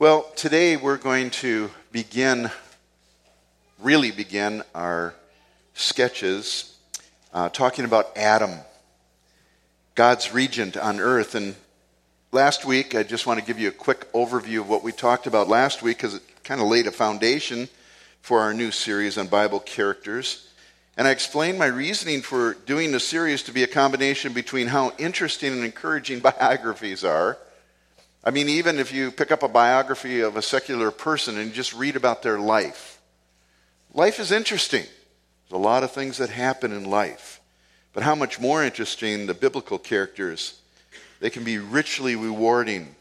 Well, 0.00 0.28
today 0.34 0.76
we're 0.76 0.96
going 0.96 1.30
to 1.30 1.70
begin, 1.92 2.50
really 3.78 4.10
begin 4.10 4.64
our 4.74 5.14
sketches 5.74 6.76
uh, 7.32 7.48
talking 7.50 7.84
about 7.84 8.18
Adam, 8.18 8.58
God's 9.94 10.34
regent 10.34 10.76
on 10.76 10.98
earth. 10.98 11.36
And 11.36 11.54
last 12.32 12.64
week, 12.64 12.96
I 12.96 13.04
just 13.04 13.24
want 13.24 13.38
to 13.38 13.46
give 13.46 13.60
you 13.60 13.68
a 13.68 13.70
quick 13.70 14.12
overview 14.12 14.58
of 14.58 14.68
what 14.68 14.82
we 14.82 14.90
talked 14.90 15.28
about 15.28 15.46
last 15.46 15.80
week 15.80 15.98
because 15.98 16.16
it 16.16 16.22
kind 16.42 16.60
of 16.60 16.66
laid 16.66 16.88
a 16.88 16.92
foundation 16.92 17.68
for 18.20 18.40
our 18.40 18.52
new 18.52 18.72
series 18.72 19.16
on 19.16 19.28
Bible 19.28 19.60
characters. 19.60 20.48
And 20.96 21.06
I 21.06 21.12
explained 21.12 21.56
my 21.56 21.66
reasoning 21.66 22.20
for 22.20 22.54
doing 22.66 22.90
the 22.90 22.98
series 22.98 23.44
to 23.44 23.52
be 23.52 23.62
a 23.62 23.68
combination 23.68 24.32
between 24.32 24.66
how 24.66 24.92
interesting 24.98 25.52
and 25.52 25.62
encouraging 25.62 26.18
biographies 26.18 27.04
are 27.04 27.38
I 28.26 28.30
mean, 28.30 28.48
even 28.48 28.78
if 28.78 28.90
you 28.90 29.10
pick 29.10 29.30
up 29.30 29.42
a 29.42 29.48
biography 29.48 30.20
of 30.20 30.36
a 30.36 30.42
secular 30.42 30.90
person 30.90 31.36
and 31.36 31.52
just 31.52 31.74
read 31.74 31.94
about 31.94 32.22
their 32.22 32.38
life, 32.38 32.98
life 33.92 34.18
is 34.18 34.32
interesting. 34.32 34.84
There's 34.84 35.60
a 35.60 35.62
lot 35.62 35.82
of 35.84 35.92
things 35.92 36.16
that 36.16 36.30
happen 36.30 36.72
in 36.72 36.84
life. 36.84 37.42
But 37.92 38.02
how 38.02 38.14
much 38.14 38.40
more 38.40 38.64
interesting 38.64 39.26
the 39.26 39.34
biblical 39.34 39.78
characters? 39.78 40.58
They 41.20 41.28
can 41.28 41.44
be 41.44 41.58
richly 41.58 42.16
rewarding. 42.16 42.94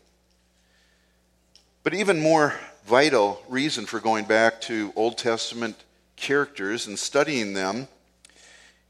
But 1.84 1.94
even 1.94 2.20
more 2.20 2.54
vital 2.86 3.42
reason 3.48 3.86
for 3.86 4.02
going 4.02 4.26
back 4.26 4.60
to 4.62 4.92
Old 4.98 5.18
Testament 5.18 5.78
characters 6.18 6.86
and 6.86 7.00
studying 7.00 7.54
them 7.54 7.88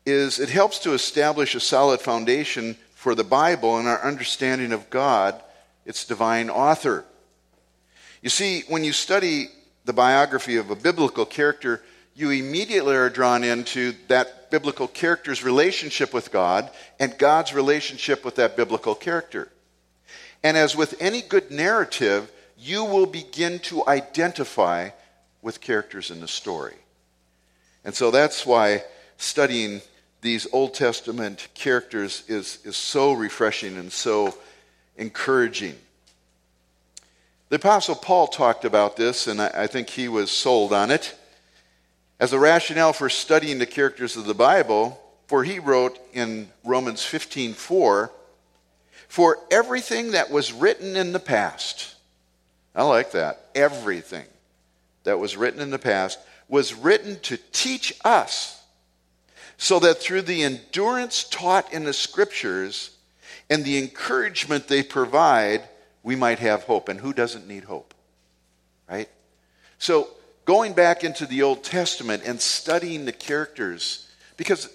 is 0.03 0.39
it 0.39 0.49
helps 0.49 0.79
to 0.79 0.93
establish 0.93 1.53
a 1.53 1.59
solid 1.59 2.01
foundation 2.01 2.75
for 2.95 3.13
the 3.13 3.23
Bible 3.23 3.77
and 3.77 3.87
our 3.87 4.03
understanding 4.03 4.71
of 4.71 4.89
God 4.89 5.39
its 5.85 6.05
divine 6.05 6.49
author. 6.49 7.05
You 8.21 8.29
see, 8.29 8.63
when 8.67 8.83
you 8.83 8.93
study 8.93 9.47
the 9.85 9.93
biography 9.93 10.57
of 10.57 10.69
a 10.69 10.75
biblical 10.75 11.25
character, 11.25 11.81
you 12.15 12.29
immediately 12.29 12.95
are 12.95 13.09
drawn 13.09 13.43
into 13.43 13.93
that 14.07 14.51
biblical 14.51 14.87
character's 14.87 15.43
relationship 15.43 16.13
with 16.13 16.31
God 16.31 16.69
and 16.99 17.17
God's 17.17 17.53
relationship 17.53 18.23
with 18.23 18.35
that 18.35 18.55
biblical 18.55 18.95
character. 18.95 19.49
And 20.43 20.55
as 20.55 20.75
with 20.75 20.95
any 21.01 21.21
good 21.21 21.51
narrative, 21.51 22.31
you 22.57 22.83
will 22.83 23.05
begin 23.05 23.59
to 23.59 23.87
identify 23.87 24.89
with 25.41 25.59
characters 25.59 26.11
in 26.11 26.21
the 26.21 26.27
story. 26.27 26.75
And 27.83 27.93
so 27.93 28.11
that's 28.11 28.45
why 28.45 28.83
studying 29.17 29.81
these 30.21 30.47
Old 30.53 30.73
Testament 30.73 31.47
characters 31.53 32.23
is, 32.27 32.59
is 32.63 32.77
so 32.77 33.11
refreshing 33.13 33.77
and 33.77 33.91
so 33.91 34.35
encouraging. 34.97 35.77
The 37.49 37.57
Apostle 37.57 37.95
Paul 37.95 38.27
talked 38.27 38.65
about 38.65 38.95
this, 38.95 39.27
and 39.27 39.41
I 39.41 39.67
think 39.67 39.89
he 39.89 40.07
was 40.07 40.31
sold 40.31 40.73
on 40.73 40.89
it. 40.89 41.13
As 42.19 42.33
a 42.33 42.39
rationale 42.39 42.93
for 42.93 43.09
studying 43.09 43.59
the 43.59 43.65
characters 43.65 44.15
of 44.15 44.25
the 44.25 44.33
Bible, 44.33 44.99
for 45.27 45.43
he 45.43 45.59
wrote 45.59 45.99
in 46.13 46.51
Romans 46.63 47.03
15:4, 47.03 48.11
"For 49.07 49.39
everything 49.51 50.11
that 50.11 50.31
was 50.31 50.51
written 50.51 50.95
in 50.95 51.11
the 51.11 51.19
past, 51.19 51.95
I 52.73 52.83
like 52.83 53.11
that, 53.11 53.49
everything 53.53 54.25
that 55.03 55.19
was 55.19 55.37
written 55.37 55.59
in 55.59 55.69
the 55.69 55.79
past 55.79 56.17
was 56.47 56.73
written 56.73 57.19
to 57.21 57.37
teach 57.51 57.93
us, 58.03 58.57
so 59.57 59.79
that 59.79 60.01
through 60.01 60.23
the 60.23 60.43
endurance 60.43 61.23
taught 61.23 61.71
in 61.71 61.83
the 61.83 61.93
scriptures 61.93 62.91
and 63.49 63.63
the 63.63 63.77
encouragement 63.77 64.67
they 64.67 64.83
provide, 64.83 65.67
we 66.01 66.15
might 66.15 66.39
have 66.39 66.63
hope. 66.63 66.89
And 66.89 66.99
who 66.99 67.13
doesn't 67.13 67.47
need 67.47 67.63
hope? 67.63 67.93
Right? 68.89 69.09
So, 69.77 70.09
going 70.45 70.73
back 70.73 71.03
into 71.03 71.25
the 71.25 71.43
Old 71.43 71.63
Testament 71.63 72.23
and 72.25 72.39
studying 72.39 73.05
the 73.05 73.11
characters, 73.11 74.09
because 74.37 74.69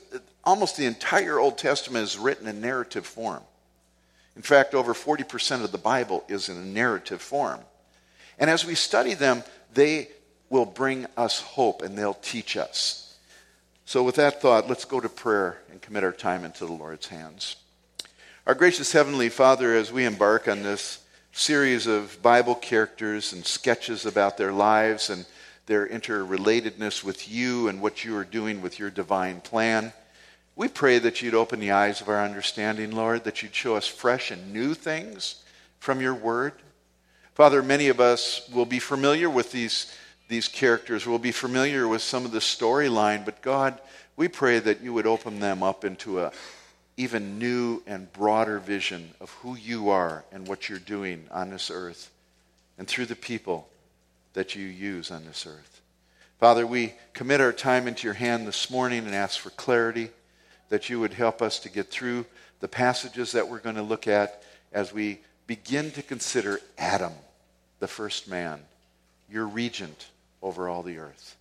almost 0.44 0.76
the 0.76 0.86
entire 0.86 1.38
Old 1.38 1.58
Testament 1.58 2.04
is 2.04 2.18
written 2.18 2.46
in 2.46 2.60
narrative 2.60 3.06
form. 3.06 3.42
In 4.36 4.42
fact, 4.42 4.74
over 4.74 4.94
40% 4.94 5.64
of 5.64 5.72
the 5.72 5.78
Bible 5.78 6.24
is 6.28 6.48
in 6.48 6.56
a 6.56 6.64
narrative 6.64 7.20
form. 7.20 7.60
And 8.38 8.48
as 8.48 8.64
we 8.64 8.74
study 8.74 9.14
them, 9.14 9.42
they 9.74 10.08
will 10.48 10.64
bring 10.64 11.06
us 11.16 11.40
hope 11.40 11.82
and 11.82 11.98
they'll 11.98 12.14
teach 12.14 12.56
us. 12.56 13.16
So, 13.84 14.02
with 14.02 14.16
that 14.16 14.40
thought, 14.40 14.68
let's 14.68 14.84
go 14.84 15.00
to 15.00 15.08
prayer 15.08 15.58
and 15.70 15.80
commit 15.80 16.04
our 16.04 16.12
time 16.12 16.44
into 16.44 16.66
the 16.66 16.72
Lord's 16.72 17.08
hands. 17.08 17.56
Our 18.48 18.54
gracious 18.54 18.92
Heavenly 18.92 19.28
Father, 19.28 19.74
as 19.74 19.92
we 19.92 20.06
embark 20.06 20.48
on 20.48 20.62
this 20.62 21.04
series 21.32 21.86
of 21.86 22.22
Bible 22.22 22.54
characters 22.54 23.34
and 23.34 23.44
sketches 23.44 24.06
about 24.06 24.38
their 24.38 24.52
lives 24.52 25.10
and 25.10 25.26
their 25.66 25.86
interrelatedness 25.86 27.04
with 27.04 27.30
you 27.30 27.68
and 27.68 27.82
what 27.82 28.06
you 28.06 28.16
are 28.16 28.24
doing 28.24 28.62
with 28.62 28.78
your 28.78 28.88
divine 28.88 29.42
plan, 29.42 29.92
we 30.56 30.66
pray 30.66 30.98
that 30.98 31.20
you'd 31.20 31.34
open 31.34 31.60
the 31.60 31.72
eyes 31.72 32.00
of 32.00 32.08
our 32.08 32.24
understanding, 32.24 32.92
Lord, 32.92 33.24
that 33.24 33.42
you'd 33.42 33.54
show 33.54 33.76
us 33.76 33.86
fresh 33.86 34.30
and 34.30 34.50
new 34.50 34.72
things 34.72 35.44
from 35.78 36.00
your 36.00 36.14
word. 36.14 36.54
Father, 37.34 37.62
many 37.62 37.88
of 37.88 38.00
us 38.00 38.48
will 38.48 38.64
be 38.64 38.78
familiar 38.78 39.28
with 39.28 39.52
these, 39.52 39.94
these 40.28 40.48
characters, 40.48 41.06
will 41.06 41.18
be 41.18 41.32
familiar 41.32 41.86
with 41.86 42.00
some 42.00 42.24
of 42.24 42.32
the 42.32 42.38
storyline, 42.38 43.26
but 43.26 43.42
God, 43.42 43.78
we 44.16 44.26
pray 44.26 44.58
that 44.58 44.80
you 44.80 44.94
would 44.94 45.06
open 45.06 45.38
them 45.38 45.62
up 45.62 45.84
into 45.84 46.20
a, 46.20 46.32
even 46.98 47.38
new 47.38 47.80
and 47.86 48.12
broader 48.12 48.58
vision 48.58 49.14
of 49.20 49.30
who 49.30 49.56
you 49.56 49.88
are 49.88 50.24
and 50.32 50.48
what 50.48 50.68
you're 50.68 50.80
doing 50.80 51.24
on 51.30 51.48
this 51.48 51.70
earth 51.70 52.10
and 52.76 52.88
through 52.88 53.06
the 53.06 53.16
people 53.16 53.68
that 54.34 54.56
you 54.56 54.66
use 54.66 55.12
on 55.12 55.24
this 55.24 55.46
earth. 55.46 55.80
Father, 56.40 56.66
we 56.66 56.92
commit 57.14 57.40
our 57.40 57.52
time 57.52 57.86
into 57.86 58.06
your 58.06 58.14
hand 58.14 58.46
this 58.46 58.68
morning 58.68 59.06
and 59.06 59.14
ask 59.14 59.38
for 59.38 59.50
clarity 59.50 60.10
that 60.70 60.90
you 60.90 60.98
would 60.98 61.12
help 61.12 61.40
us 61.40 61.60
to 61.60 61.68
get 61.68 61.88
through 61.88 62.26
the 62.58 62.68
passages 62.68 63.32
that 63.32 63.48
we're 63.48 63.60
going 63.60 63.76
to 63.76 63.82
look 63.82 64.08
at 64.08 64.42
as 64.72 64.92
we 64.92 65.20
begin 65.46 65.92
to 65.92 66.02
consider 66.02 66.60
Adam, 66.76 67.12
the 67.78 67.88
first 67.88 68.28
man, 68.28 68.60
your 69.30 69.46
regent 69.46 70.08
over 70.42 70.68
all 70.68 70.82
the 70.82 70.98
earth. 70.98 71.36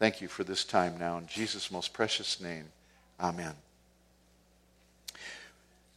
Thank 0.00 0.20
you 0.20 0.26
for 0.26 0.42
this 0.42 0.64
time 0.64 0.98
now. 0.98 1.16
In 1.16 1.28
Jesus' 1.28 1.70
most 1.70 1.92
precious 1.92 2.40
name, 2.40 2.64
amen. 3.20 3.54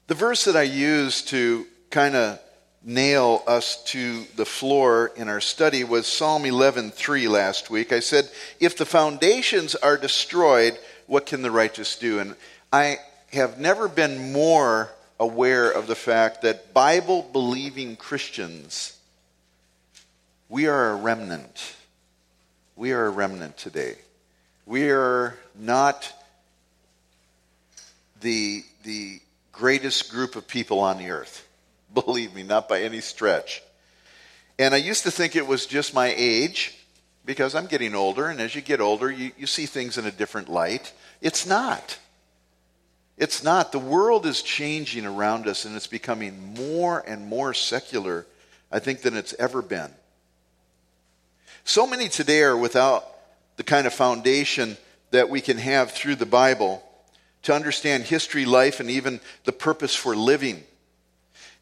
The 0.09 0.15
verse 0.15 0.45
that 0.45 0.55
I 0.55 0.63
used 0.63 1.27
to 1.27 1.67
kind 1.91 2.15
of 2.15 2.39
nail 2.83 3.43
us 3.45 3.83
to 3.91 4.23
the 4.37 4.45
floor 4.45 5.11
in 5.15 5.29
our 5.29 5.39
study 5.39 5.83
was 5.83 6.07
Psalm 6.07 6.45
11:3 6.45 7.27
last 7.27 7.69
week. 7.69 7.93
I 7.93 7.99
said, 7.99 8.27
"If 8.59 8.75
the 8.75 8.87
foundations 8.87 9.75
are 9.75 9.97
destroyed, 9.97 10.79
what 11.05 11.27
can 11.27 11.43
the 11.43 11.51
righteous 11.51 11.95
do?" 11.95 12.17
And 12.17 12.35
I 12.73 13.01
have 13.33 13.59
never 13.59 13.87
been 13.87 14.31
more 14.31 14.95
aware 15.19 15.69
of 15.69 15.85
the 15.85 15.95
fact 15.95 16.41
that 16.41 16.73
Bible 16.73 17.21
believing 17.21 17.95
Christians 17.95 18.93
we 20.47 20.65
are 20.65 20.89
a 20.89 20.95
remnant. 20.95 21.75
We 22.75 22.93
are 22.93 23.05
a 23.05 23.11
remnant 23.11 23.57
today. 23.57 23.99
We 24.65 24.89
are 24.89 25.37
not 25.53 26.11
the 28.21 28.65
the 28.81 29.21
greatest 29.59 30.09
group 30.09 30.37
of 30.37 30.47
people 30.47 30.79
on 30.79 30.97
the 30.97 31.11
earth. 31.11 31.45
Believe 31.93 32.33
me, 32.33 32.43
not 32.43 32.69
by 32.69 32.81
any 32.81 33.01
stretch. 33.01 33.61
And 34.57 34.73
I 34.73 34.77
used 34.77 35.03
to 35.03 35.11
think 35.11 35.35
it 35.35 35.45
was 35.45 35.65
just 35.65 35.93
my 35.93 36.13
age 36.15 36.75
because 37.25 37.55
I'm 37.55 37.67
getting 37.67 37.93
older, 37.93 38.27
and 38.27 38.39
as 38.39 38.55
you 38.55 38.61
get 38.61 38.79
older, 38.79 39.11
you, 39.11 39.31
you 39.37 39.45
see 39.45 39.65
things 39.65 39.97
in 39.97 40.05
a 40.05 40.11
different 40.11 40.49
light. 40.49 40.93
It's 41.21 41.45
not. 41.45 41.99
It's 43.17 43.43
not. 43.43 43.73
The 43.73 43.79
world 43.79 44.25
is 44.25 44.41
changing 44.41 45.05
around 45.05 45.45
us, 45.45 45.65
and 45.65 45.75
it's 45.75 45.87
becoming 45.87 46.55
more 46.55 47.03
and 47.05 47.27
more 47.27 47.53
secular, 47.53 48.25
I 48.71 48.79
think, 48.79 49.01
than 49.01 49.15
it's 49.15 49.35
ever 49.37 49.61
been. 49.61 49.91
So 51.65 51.85
many 51.85 52.07
today 52.07 52.43
are 52.43 52.57
without 52.57 53.05
the 53.57 53.63
kind 53.63 53.85
of 53.85 53.93
foundation 53.93 54.77
that 55.11 55.29
we 55.29 55.41
can 55.41 55.57
have 55.57 55.91
through 55.91 56.15
the 56.15 56.25
Bible 56.25 56.81
to 57.43 57.53
understand 57.53 58.03
history, 58.03 58.45
life, 58.45 58.79
and 58.79 58.89
even 58.89 59.19
the 59.45 59.51
purpose 59.51 59.95
for 59.95 60.15
living. 60.15 60.63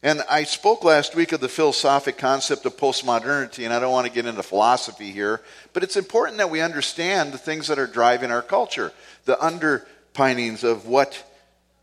And 0.02 0.22
I 0.30 0.44
spoke 0.44 0.84
last 0.84 1.16
week 1.16 1.32
of 1.32 1.40
the 1.40 1.48
philosophic 1.48 2.18
concept 2.18 2.64
of 2.66 2.76
postmodernity, 2.76 3.64
and 3.64 3.72
I 3.72 3.80
don't 3.80 3.92
want 3.92 4.06
to 4.06 4.12
get 4.12 4.26
into 4.26 4.44
philosophy 4.44 5.10
here, 5.10 5.40
but 5.72 5.82
it's 5.82 5.96
important 5.96 6.38
that 6.38 6.50
we 6.50 6.60
understand 6.60 7.32
the 7.32 7.38
things 7.38 7.66
that 7.66 7.80
are 7.80 7.86
driving 7.86 8.30
our 8.30 8.42
culture, 8.42 8.92
the 9.24 9.42
underpinnings 9.44 10.62
of 10.62 10.86
what 10.86 11.24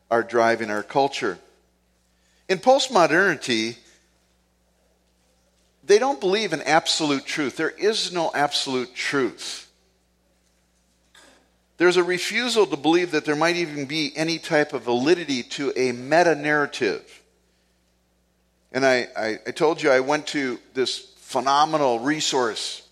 are 0.10 0.24
driving 0.24 0.70
our 0.70 0.84
culture. 0.84 1.38
In 2.48 2.60
postmodernity, 2.60 3.76
they 5.84 6.00
don't 6.00 6.20
believe 6.20 6.54
in 6.54 6.62
absolute 6.62 7.26
truth. 7.26 7.58
There 7.58 7.70
is 7.70 8.14
no 8.14 8.32
absolute 8.34 8.96
truth. 8.96 9.65
There's 11.78 11.98
a 11.98 12.04
refusal 12.04 12.66
to 12.68 12.78
believe 12.78 13.12
that 13.12 13.26
there 13.26 13.36
might 13.36 13.58
even 13.58 13.86
be 13.86 14.14
any 14.16 14.40
type 14.40 14.74
of 14.74 14.84
validity 14.84 15.44
to 15.44 15.74
a 15.76 15.92
meta 15.92 16.34
narrative. 16.36 17.22
And 18.72 18.86
I, 18.86 19.08
I, 19.16 19.40
I, 19.48 19.52
told 19.52 19.82
you 19.82 19.90
I 19.90 20.00
went 20.00 20.28
to 20.28 20.60
this 20.74 21.00
phenomenal 21.18 22.00
resource. 22.00 22.88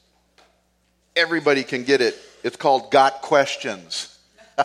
Everybody 1.15 1.63
can 1.63 1.83
get 1.83 2.01
it. 2.01 2.17
It's 2.43 2.57
called 2.57 2.91
Got 2.91 3.21
Questions. 3.21 4.17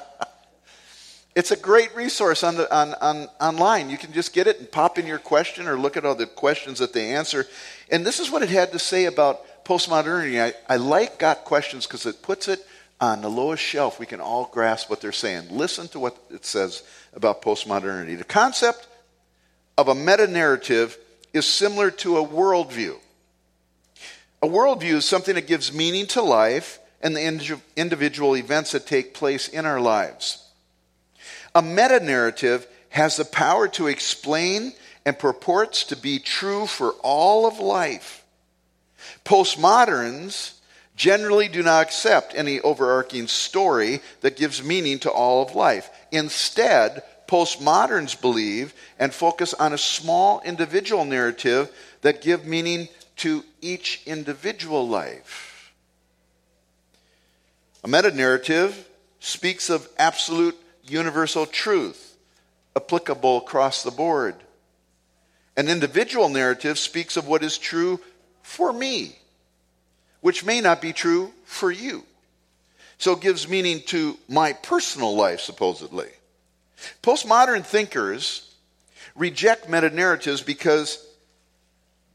it's 1.37 1.53
a 1.53 1.57
great 1.57 1.95
resource 1.95 2.43
on 2.43 2.57
the, 2.57 2.73
on, 2.75 2.95
on, 2.95 3.29
online. 3.41 3.89
You 3.89 3.99
can 3.99 4.13
just 4.13 4.33
get 4.33 4.49
it 4.49 4.59
and 4.59 4.71
pop 4.71 4.99
in 4.99 5.07
your 5.07 5.19
question 5.19 5.69
or 5.69 5.77
look 5.77 5.97
at 5.97 6.05
all 6.05 6.15
the 6.15 6.27
questions 6.27 6.81
that 6.81 6.93
they 6.93 7.15
answer. 7.15 7.47
And 7.91 8.05
this 8.05 8.19
is 8.19 8.31
what 8.31 8.43
it 8.43 8.49
had 8.49 8.73
to 8.73 8.79
say 8.81 9.05
about 9.05 9.65
postmodernity. 9.65 10.41
I, 10.41 10.55
I 10.73 10.77
like 10.77 11.19
Got 11.19 11.45
Questions 11.45 11.87
because 11.87 12.05
it 12.07 12.23
puts 12.23 12.49
it 12.49 12.65
on 13.01 13.23
the 13.23 13.31
lowest 13.31 13.63
shelf. 13.63 14.01
We 14.01 14.07
can 14.07 14.21
all 14.21 14.47
grasp 14.47 14.91
what 14.91 15.01
they're 15.01 15.13
saying. 15.13 15.49
Listen 15.51 15.89
to 15.89 15.99
what 15.99 16.17
it 16.31 16.45
says 16.45 16.83
about 17.15 17.43
postmodernity. 17.43 18.19
The 18.19 18.25
concept 18.25 18.89
of 19.77 19.89
a 19.89 19.95
meta 19.95 20.27
narrative 20.27 20.99
is 21.33 21.47
similar 21.47 21.91
to 21.93 22.19
a 22.19 22.27
worldview. 22.27 22.97
A 24.43 24.47
worldview 24.47 24.95
is 24.95 25.05
something 25.05 25.35
that 25.35 25.47
gives 25.47 25.73
meaning 25.73 26.07
to 26.09 26.23
life 26.23 26.79
and 27.01 27.15
the 27.15 27.61
individual 27.77 28.37
events 28.37 28.73
that 28.73 28.87
take 28.87 29.15
place 29.15 29.49
in 29.49 29.67
our 29.67 29.81
lives. 29.81 30.45
A 31.55 31.63
meta 31.63 32.01
narrative 32.01 32.67
has 32.91 33.17
the 33.17 33.25
power 33.25 33.69
to 33.69 33.87
explain 33.87 34.73
and 35.05 35.19
purports 35.19 35.85
to 35.85 35.97
be 35.97 36.19
true 36.19 36.67
for 36.67 36.91
all 37.03 37.47
of 37.47 37.61
life. 37.61 38.25
Postmoderns 39.25 40.55
generally 40.99 41.49
do 41.49 41.63
not 41.63 41.87
accept 41.87 42.35
any 42.35 42.61
overarching 42.61 43.29
story 43.29 44.01
that 44.21 44.37
gives 44.37 44.63
meaning 44.63 44.99
to 44.99 45.11
all 45.11 45.43
of 45.43 45.55
life. 45.55 45.89
Instead, 46.11 47.03
postmoderns 47.29 48.21
believe 48.21 48.75
and 48.99 49.15
focus 49.15 49.55
on 49.55 49.73
a 49.73 49.79
small 49.79 50.43
individual 50.45 51.05
narrative 51.05 51.71
that 52.03 52.21
give 52.21 52.45
meaning 52.45 52.89
to 53.17 53.45
each 53.61 54.03
individual 54.07 54.87
life. 54.87 55.73
A 57.85 57.89
meta 57.89 58.11
narrative 58.11 58.89
speaks 59.21 59.71
of 59.71 59.89
absolute 59.99 60.57
universal 60.85 61.47
truth 61.47 62.17
applicable 62.75 63.39
across 63.39 63.83
the 63.83 63.91
board. 63.91 64.35
An 65.57 65.69
individual 65.69 66.29
narrative 66.29 66.79
speaks 66.79 67.17
of 67.17 67.27
what 67.29 67.43
is 67.45 67.57
true 67.57 68.01
for 68.43 68.73
me, 68.73 69.17
which 70.21 70.45
may 70.45 70.61
not 70.61 70.81
be 70.81 70.93
true 70.93 71.33
for 71.45 71.71
you. 71.71 72.05
So 72.99 73.13
it 73.13 73.21
gives 73.21 73.49
meaning 73.49 73.81
to 73.87 74.19
my 74.29 74.53
personal 74.53 75.15
life, 75.15 75.41
supposedly. 75.41 76.09
Postmodern 77.03 77.65
thinkers 77.65 78.55
reject 79.15 79.69
meta 79.69 79.91
narratives 79.91 80.43
because 80.43 81.05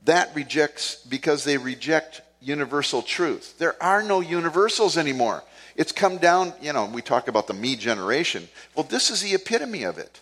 that 0.05 0.35
rejects 0.35 0.97
because 1.07 1.43
they 1.43 1.57
reject 1.57 2.21
universal 2.41 3.01
truth. 3.01 3.57
There 3.57 3.81
are 3.81 4.03
no 4.03 4.19
universals 4.19 4.97
anymore. 4.97 5.43
It's 5.75 5.91
come 5.91 6.17
down, 6.17 6.53
you 6.61 6.73
know, 6.73 6.85
we 6.85 7.01
talk 7.01 7.27
about 7.27 7.47
the 7.47 7.53
me 7.53 7.75
generation. 7.75 8.47
Well, 8.75 8.83
this 8.83 9.09
is 9.09 9.21
the 9.21 9.33
epitome 9.33 9.83
of 9.83 9.97
it. 9.97 10.19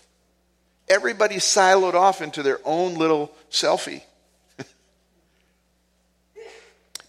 Everybody's 0.88 1.44
siloed 1.44 1.94
off 1.94 2.22
into 2.22 2.44
their 2.44 2.60
own 2.64 2.96
little 2.96 3.32
selfie. 3.50 4.04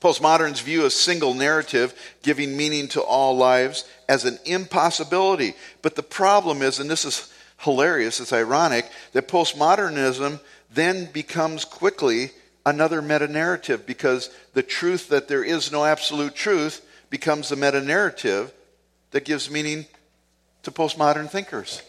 Postmoderns 0.02 0.60
view 0.60 0.84
a 0.84 0.90
single 0.90 1.32
narrative 1.32 1.94
giving 2.24 2.56
meaning 2.56 2.88
to 2.88 3.00
all 3.00 3.36
lives 3.36 3.84
as 4.08 4.24
an 4.24 4.40
impossibility. 4.44 5.54
But 5.80 5.94
the 5.94 6.02
problem 6.02 6.60
is, 6.60 6.80
and 6.80 6.90
this 6.90 7.04
is 7.04 7.32
hilarious, 7.58 8.18
it's 8.18 8.32
ironic, 8.32 8.90
that 9.12 9.28
postmodernism 9.28 10.40
then 10.74 11.08
becomes 11.12 11.64
quickly 11.64 12.32
another 12.66 13.00
meta 13.00 13.28
narrative 13.28 13.86
because 13.86 14.28
the 14.54 14.62
truth 14.64 15.08
that 15.10 15.28
there 15.28 15.44
is 15.44 15.70
no 15.70 15.84
absolute 15.84 16.34
truth 16.34 16.84
becomes 17.08 17.48
the 17.48 17.56
meta 17.56 17.80
narrative 17.80 18.52
that 19.12 19.24
gives 19.24 19.48
meaning 19.52 19.86
to 20.64 20.72
postmodern 20.72 21.30
thinkers. 21.30 21.80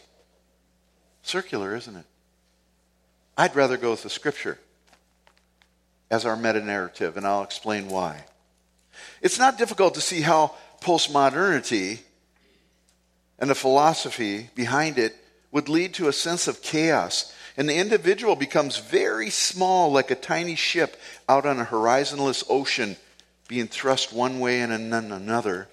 Circular, 1.24 1.76
isn't 1.76 1.96
it? 1.96 2.06
I'd 3.36 3.56
rather 3.56 3.78
go 3.78 3.90
with 3.90 4.04
the 4.04 4.10
scripture 4.12 4.60
as 6.14 6.26
our 6.26 6.36
meta 6.36 6.62
narrative, 6.62 7.18
and 7.18 7.26
I'll 7.26 7.42
explain 7.42 7.88
why. 7.88 8.24
It's 9.20 9.40
not 9.40 9.58
difficult 9.58 9.96
to 9.96 10.02
see 10.02 10.22
how 10.22 10.54
postmodernity 10.80 12.02
and 13.40 13.50
the 13.50 13.56
philosophy 13.56 14.52
behind 14.54 15.00
it 15.00 15.16
would 15.52 15.70
lead 15.70 15.96
to 15.96 16.08
a 16.08 16.14
sense 16.14 16.48
of 16.48 16.62
chaos 16.62 17.34
and 17.58 17.68
the 17.68 17.78
individual 17.78 18.36
becomes 18.36 18.78
very 18.78 19.32
small, 19.32 19.92
like 19.92 20.12
a 20.12 20.16
tiny 20.16 20.56
ship 20.56 21.00
out 21.28 21.48
on 21.48 21.60
a 21.60 21.64
horizonless 21.64 22.44
ocean, 22.48 22.96
being 23.48 23.68
thrust 23.68 24.14
one 24.14 24.40
way 24.40 24.62
and 24.62 24.94
then 24.94 25.12
another. 25.12 25.68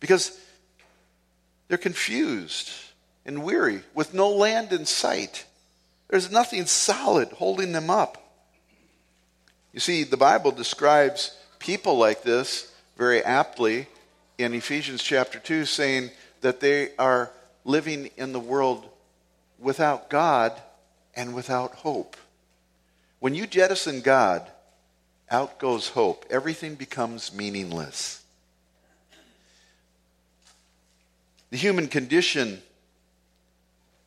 Because 0.00 0.36
they're 1.68 1.78
confused 1.78 2.70
and 3.24 3.44
weary 3.44 3.82
with 3.94 4.14
no 4.14 4.30
land 4.30 4.72
in 4.72 4.84
sight. 4.84 5.46
There's 6.08 6.30
nothing 6.30 6.66
solid 6.66 7.28
holding 7.28 7.70
them 7.70 7.88
up. 7.88 8.25
You 9.76 9.80
see, 9.80 10.04
the 10.04 10.16
Bible 10.16 10.52
describes 10.52 11.36
people 11.58 11.98
like 11.98 12.22
this 12.22 12.72
very 12.96 13.22
aptly 13.22 13.86
in 14.38 14.54
Ephesians 14.54 15.02
chapter 15.02 15.38
2, 15.38 15.66
saying 15.66 16.12
that 16.40 16.60
they 16.60 16.92
are 16.98 17.30
living 17.66 18.08
in 18.16 18.32
the 18.32 18.40
world 18.40 18.88
without 19.58 20.08
God 20.08 20.58
and 21.14 21.34
without 21.34 21.74
hope. 21.74 22.16
When 23.18 23.34
you 23.34 23.46
jettison 23.46 24.00
God, 24.00 24.50
out 25.30 25.58
goes 25.58 25.90
hope. 25.90 26.24
Everything 26.30 26.76
becomes 26.76 27.34
meaningless. 27.34 28.24
The 31.50 31.58
human 31.58 31.88
condition 31.88 32.62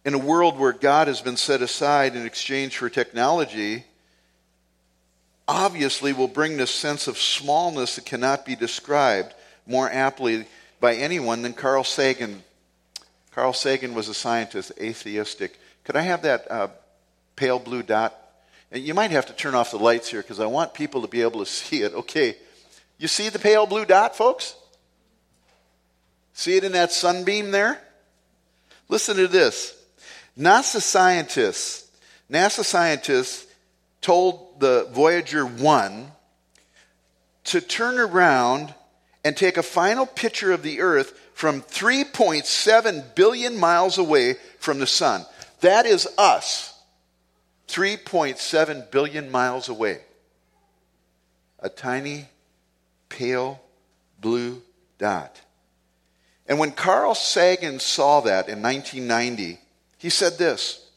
in 0.03 0.15
a 0.15 0.17
world 0.17 0.57
where 0.57 0.73
God 0.73 1.07
has 1.07 1.21
been 1.21 1.37
set 1.37 1.61
aside 1.61 2.15
in 2.15 2.25
exchange 2.25 2.75
for 2.75 2.89
technology 2.89 3.85
obviously 5.49 6.13
will 6.13 6.27
bring 6.27 6.57
this 6.57 6.71
sense 6.71 7.07
of 7.07 7.17
smallness 7.17 7.95
that 7.95 8.05
cannot 8.05 8.45
be 8.45 8.55
described 8.55 9.33
more 9.65 9.89
aptly 9.89 10.45
by 10.79 10.95
anyone 10.95 11.41
than 11.41 11.53
Carl 11.53 11.83
Sagan 11.83 12.43
Carl 13.39 13.53
Sagan 13.53 13.93
was 13.93 14.09
a 14.09 14.13
scientist, 14.13 14.71
atheistic. 14.81 15.57
Could 15.85 15.95
I 15.95 16.01
have 16.01 16.23
that 16.23 16.51
uh, 16.51 16.67
pale 17.37 17.57
blue 17.57 17.83
dot? 17.83 18.13
And 18.71 18.83
you 18.83 18.93
might 18.93 19.11
have 19.11 19.27
to 19.27 19.33
turn 19.33 19.55
off 19.55 19.71
the 19.71 19.79
lights 19.79 20.09
here 20.09 20.21
because 20.21 20.39
I 20.39 20.45
want 20.45 20.73
people 20.73 21.03
to 21.03 21.07
be 21.07 21.21
able 21.21 21.39
to 21.39 21.45
see 21.49 21.81
it. 21.81 21.93
Okay. 21.93 22.35
You 22.97 23.07
see 23.07 23.29
the 23.29 23.39
pale 23.39 23.65
blue 23.65 23.85
dot, 23.85 24.15
folks? 24.15 24.55
See 26.33 26.57
it 26.57 26.63
in 26.65 26.73
that 26.73 26.91
sunbeam 26.91 27.51
there? 27.51 27.79
Listen 28.89 29.15
to 29.15 29.27
this. 29.27 29.73
NASA 30.37 30.81
scientists, 30.81 31.89
NASA 32.29 32.65
scientists 32.65 33.47
told 34.01 34.48
the 34.59 34.87
Voyager 34.91 35.45
1 35.45 36.11
to 37.45 37.61
turn 37.61 37.97
around 37.97 38.73
and 39.23 39.35
take 39.35 39.57
a 39.57 39.63
final 39.63 40.05
picture 40.05 40.51
of 40.51 40.63
the 40.63 40.81
Earth 40.81 41.19
from 41.33 41.61
3.7 41.61 43.15
billion 43.15 43.57
miles 43.57 43.97
away 43.97 44.35
from 44.59 44.79
the 44.79 44.87
sun. 44.87 45.25
That 45.61 45.85
is 45.85 46.07
us, 46.17 46.73
3.7 47.67 48.91
billion 48.91 49.31
miles 49.31 49.69
away. 49.69 50.01
A 51.59 51.69
tiny, 51.69 52.25
pale 53.09 53.61
blue 54.21 54.61
dot. 54.97 55.41
And 56.47 56.59
when 56.59 56.71
Carl 56.71 57.15
Sagan 57.15 57.79
saw 57.79 58.21
that 58.21 58.49
in 58.49 58.61
1990, 58.61 59.59
he 59.97 60.09
said 60.09 60.37
this 60.37 60.88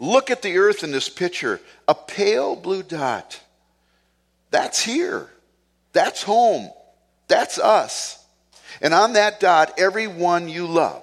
Look 0.00 0.30
at 0.30 0.40
the 0.40 0.56
earth 0.56 0.82
in 0.82 0.92
this 0.92 1.10
picture, 1.10 1.60
a 1.86 1.94
pale 1.94 2.56
blue 2.56 2.82
dot. 2.82 3.38
That's 4.50 4.82
here. 4.82 5.28
That's 5.92 6.22
home. 6.22 6.70
That's 7.28 7.58
us. 7.58 8.24
And 8.80 8.94
on 8.94 9.12
that 9.12 9.40
dot, 9.40 9.78
everyone 9.78 10.48
you 10.48 10.66
love, 10.66 11.02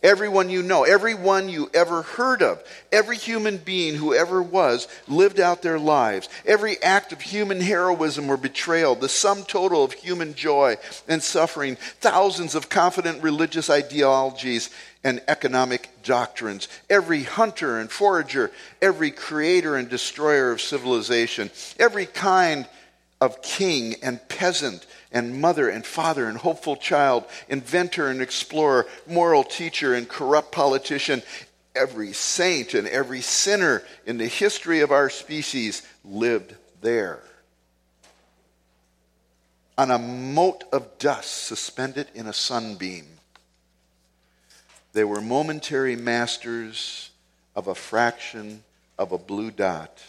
everyone 0.00 0.48
you 0.48 0.62
know, 0.62 0.84
everyone 0.84 1.48
you 1.48 1.68
ever 1.74 2.02
heard 2.02 2.40
of, 2.40 2.62
every 2.92 3.16
human 3.16 3.56
being 3.56 3.96
who 3.96 4.14
ever 4.14 4.40
was 4.40 4.86
lived 5.08 5.40
out 5.40 5.60
their 5.60 5.80
lives. 5.80 6.28
Every 6.44 6.80
act 6.84 7.12
of 7.12 7.20
human 7.20 7.60
heroism 7.60 8.30
or 8.30 8.36
betrayal, 8.36 8.94
the 8.94 9.08
sum 9.08 9.42
total 9.42 9.82
of 9.82 9.92
human 9.92 10.34
joy 10.34 10.76
and 11.08 11.20
suffering, 11.20 11.76
thousands 12.00 12.54
of 12.54 12.68
confident 12.68 13.24
religious 13.24 13.68
ideologies 13.70 14.70
and 15.06 15.22
economic 15.28 15.88
doctrines, 16.02 16.66
every 16.90 17.22
hunter 17.22 17.78
and 17.78 17.88
forager, 17.88 18.50
every 18.82 19.12
creator 19.12 19.76
and 19.76 19.88
destroyer 19.88 20.50
of 20.50 20.60
civilization, 20.60 21.48
every 21.78 22.06
kind 22.06 22.66
of 23.20 23.40
king 23.40 23.94
and 24.02 24.18
peasant 24.28 24.84
and 25.12 25.40
mother 25.40 25.68
and 25.68 25.86
father 25.86 26.28
and 26.28 26.36
hopeful 26.36 26.74
child, 26.74 27.24
inventor 27.48 28.08
and 28.08 28.20
explorer, 28.20 28.84
moral 29.06 29.44
teacher 29.44 29.94
and 29.94 30.08
corrupt 30.08 30.50
politician, 30.50 31.22
every 31.76 32.12
saint 32.12 32.74
and 32.74 32.88
every 32.88 33.20
sinner 33.20 33.84
in 34.06 34.18
the 34.18 34.26
history 34.26 34.80
of 34.80 34.90
our 34.90 35.08
species 35.08 35.86
lived 36.04 36.52
there. 36.80 37.22
on 39.78 39.90
a 39.90 39.98
mote 39.98 40.64
of 40.72 40.98
dust 40.98 41.44
suspended 41.44 42.08
in 42.14 42.26
a 42.26 42.32
sunbeam. 42.32 43.15
They 44.96 45.04
were 45.04 45.20
momentary 45.20 45.94
masters 45.94 47.10
of 47.54 47.66
a 47.66 47.74
fraction 47.74 48.64
of 48.98 49.12
a 49.12 49.18
blue 49.18 49.50
dot. 49.50 50.02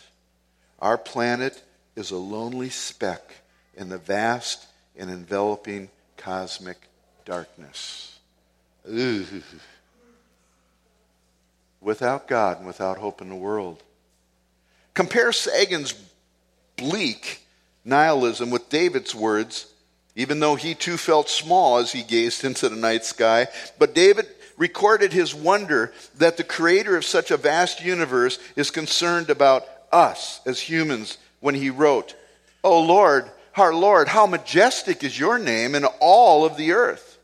Our 0.80 0.98
planet 0.98 1.62
is 1.98 2.12
a 2.12 2.16
lonely 2.16 2.70
speck 2.70 3.34
in 3.76 3.90
the 3.90 3.98
vast 3.98 4.66
and 4.96 5.10
enveloping 5.10 5.90
cosmic 6.16 6.78
darkness. 7.26 8.18
Ugh. 8.88 9.26
Without 11.82 12.30
God 12.30 12.60
and 12.60 12.66
without 12.66 12.98
hope 12.98 13.20
in 13.20 13.28
the 13.28 13.36
world. 13.36 13.84
Compare 14.94 15.34
Sagan's 15.34 15.96
bleak 16.78 17.42
nihilism 17.84 18.52
with 18.52 18.70
David's 18.70 19.14
words, 19.14 19.68
even 20.16 20.40
though 20.40 20.56
he 20.56 20.74
too 20.74 20.96
felt 20.96 21.28
small 21.28 21.76
as 21.76 21.92
he 21.92 22.04
gazed 22.04 22.46
into 22.46 22.70
the 22.70 22.78
night 22.78 23.04
sky. 23.04 23.48
But 23.78 23.94
David 23.94 24.28
recorded 24.58 25.14
his 25.14 25.34
wonder 25.34 25.94
that 26.16 26.38
the 26.38 26.44
creator 26.44 26.98
of 26.98 27.06
such 27.06 27.32
a 27.32 27.38
vast 27.38 27.84
universe 27.84 28.40
is 28.56 28.72
concerned 28.72 29.30
about 29.30 29.66
us 29.92 30.42
as 30.46 30.60
humans 30.60 31.18
when 31.40 31.56
he 31.56 31.70
wrote, 31.70 32.16
Oh 32.64 32.82
Lord, 32.82 33.30
our 33.56 33.74
Lord, 33.74 34.08
how 34.08 34.26
majestic 34.26 35.04
is 35.04 35.20
your 35.20 35.40
name 35.40 35.76
in 35.76 35.86
all 36.00 36.46
of 36.46 36.58
the 36.58 36.74
earth. 36.74 37.18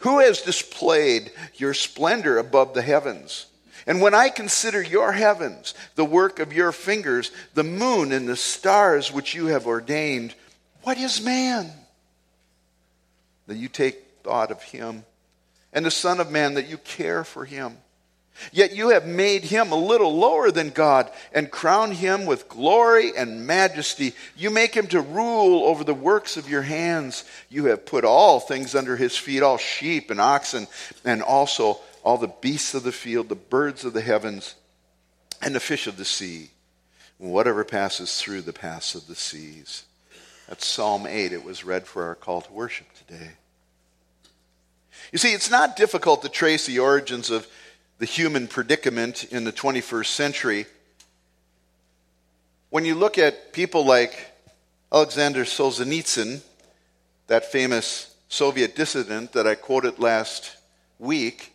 Who 0.00 0.20
has 0.20 0.42
displayed 0.42 1.32
your 1.54 1.74
splendor 1.74 2.38
above 2.38 2.74
the 2.74 2.82
heavens? 2.82 3.46
And 3.86 4.00
when 4.00 4.14
I 4.14 4.28
consider 4.28 4.82
your 4.82 5.12
heavens, 5.12 5.74
the 5.94 6.04
work 6.04 6.38
of 6.38 6.52
your 6.52 6.70
fingers, 6.72 7.30
the 7.54 7.64
moon 7.64 8.12
and 8.12 8.28
the 8.28 8.36
stars 8.36 9.10
which 9.10 9.34
you 9.34 9.46
have 9.46 9.66
ordained, 9.66 10.34
what 10.82 10.98
is 10.98 11.22
man? 11.22 11.70
That 13.46 13.56
you 13.56 13.68
take 13.68 14.02
thought 14.22 14.50
of 14.50 14.62
him, 14.62 15.04
and 15.72 15.84
the 15.84 15.90
Son 15.90 16.20
of 16.20 16.30
Man, 16.30 16.54
that 16.54 16.68
you 16.68 16.78
care 16.78 17.24
for 17.24 17.44
him. 17.44 17.76
Yet 18.52 18.74
you 18.74 18.90
have 18.90 19.06
made 19.06 19.44
him 19.44 19.70
a 19.70 19.76
little 19.76 20.16
lower 20.16 20.50
than 20.50 20.70
God 20.70 21.10
and 21.32 21.50
crowned 21.50 21.94
him 21.94 22.26
with 22.26 22.48
glory 22.48 23.12
and 23.16 23.46
majesty. 23.46 24.14
You 24.36 24.50
make 24.50 24.74
him 24.74 24.86
to 24.88 25.00
rule 25.00 25.64
over 25.64 25.84
the 25.84 25.94
works 25.94 26.36
of 26.36 26.48
your 26.48 26.62
hands. 26.62 27.24
You 27.48 27.66
have 27.66 27.86
put 27.86 28.04
all 28.04 28.40
things 28.40 28.74
under 28.74 28.96
his 28.96 29.16
feet, 29.16 29.42
all 29.42 29.58
sheep 29.58 30.10
and 30.10 30.20
oxen, 30.20 30.68
and 31.04 31.22
also 31.22 31.80
all 32.02 32.16
the 32.16 32.32
beasts 32.40 32.74
of 32.74 32.82
the 32.82 32.92
field, 32.92 33.28
the 33.28 33.34
birds 33.34 33.84
of 33.84 33.92
the 33.92 34.00
heavens, 34.00 34.54
and 35.42 35.54
the 35.54 35.60
fish 35.60 35.86
of 35.86 35.96
the 35.96 36.04
sea, 36.04 36.50
whatever 37.18 37.64
passes 37.64 38.20
through 38.20 38.42
the 38.42 38.52
paths 38.52 38.94
of 38.94 39.06
the 39.06 39.14
seas. 39.14 39.84
That's 40.48 40.66
Psalm 40.66 41.06
8. 41.06 41.32
It 41.32 41.44
was 41.44 41.64
read 41.64 41.86
for 41.86 42.04
our 42.04 42.14
call 42.14 42.40
to 42.40 42.52
worship 42.52 42.86
today. 42.94 43.32
You 45.12 45.18
see, 45.18 45.32
it's 45.32 45.50
not 45.50 45.76
difficult 45.76 46.22
to 46.22 46.28
trace 46.28 46.66
the 46.66 46.78
origins 46.78 47.30
of 47.30 47.48
the 47.98 48.06
human 48.06 48.46
predicament 48.46 49.24
in 49.24 49.44
the 49.44 49.52
21st 49.52 50.06
century. 50.06 50.66
When 52.70 52.84
you 52.84 52.94
look 52.94 53.18
at 53.18 53.52
people 53.52 53.84
like 53.84 54.30
Alexander 54.92 55.44
Solzhenitsyn, 55.44 56.42
that 57.26 57.50
famous 57.50 58.14
Soviet 58.28 58.76
dissident 58.76 59.32
that 59.32 59.48
I 59.48 59.56
quoted 59.56 59.98
last 59.98 60.56
week, 61.00 61.52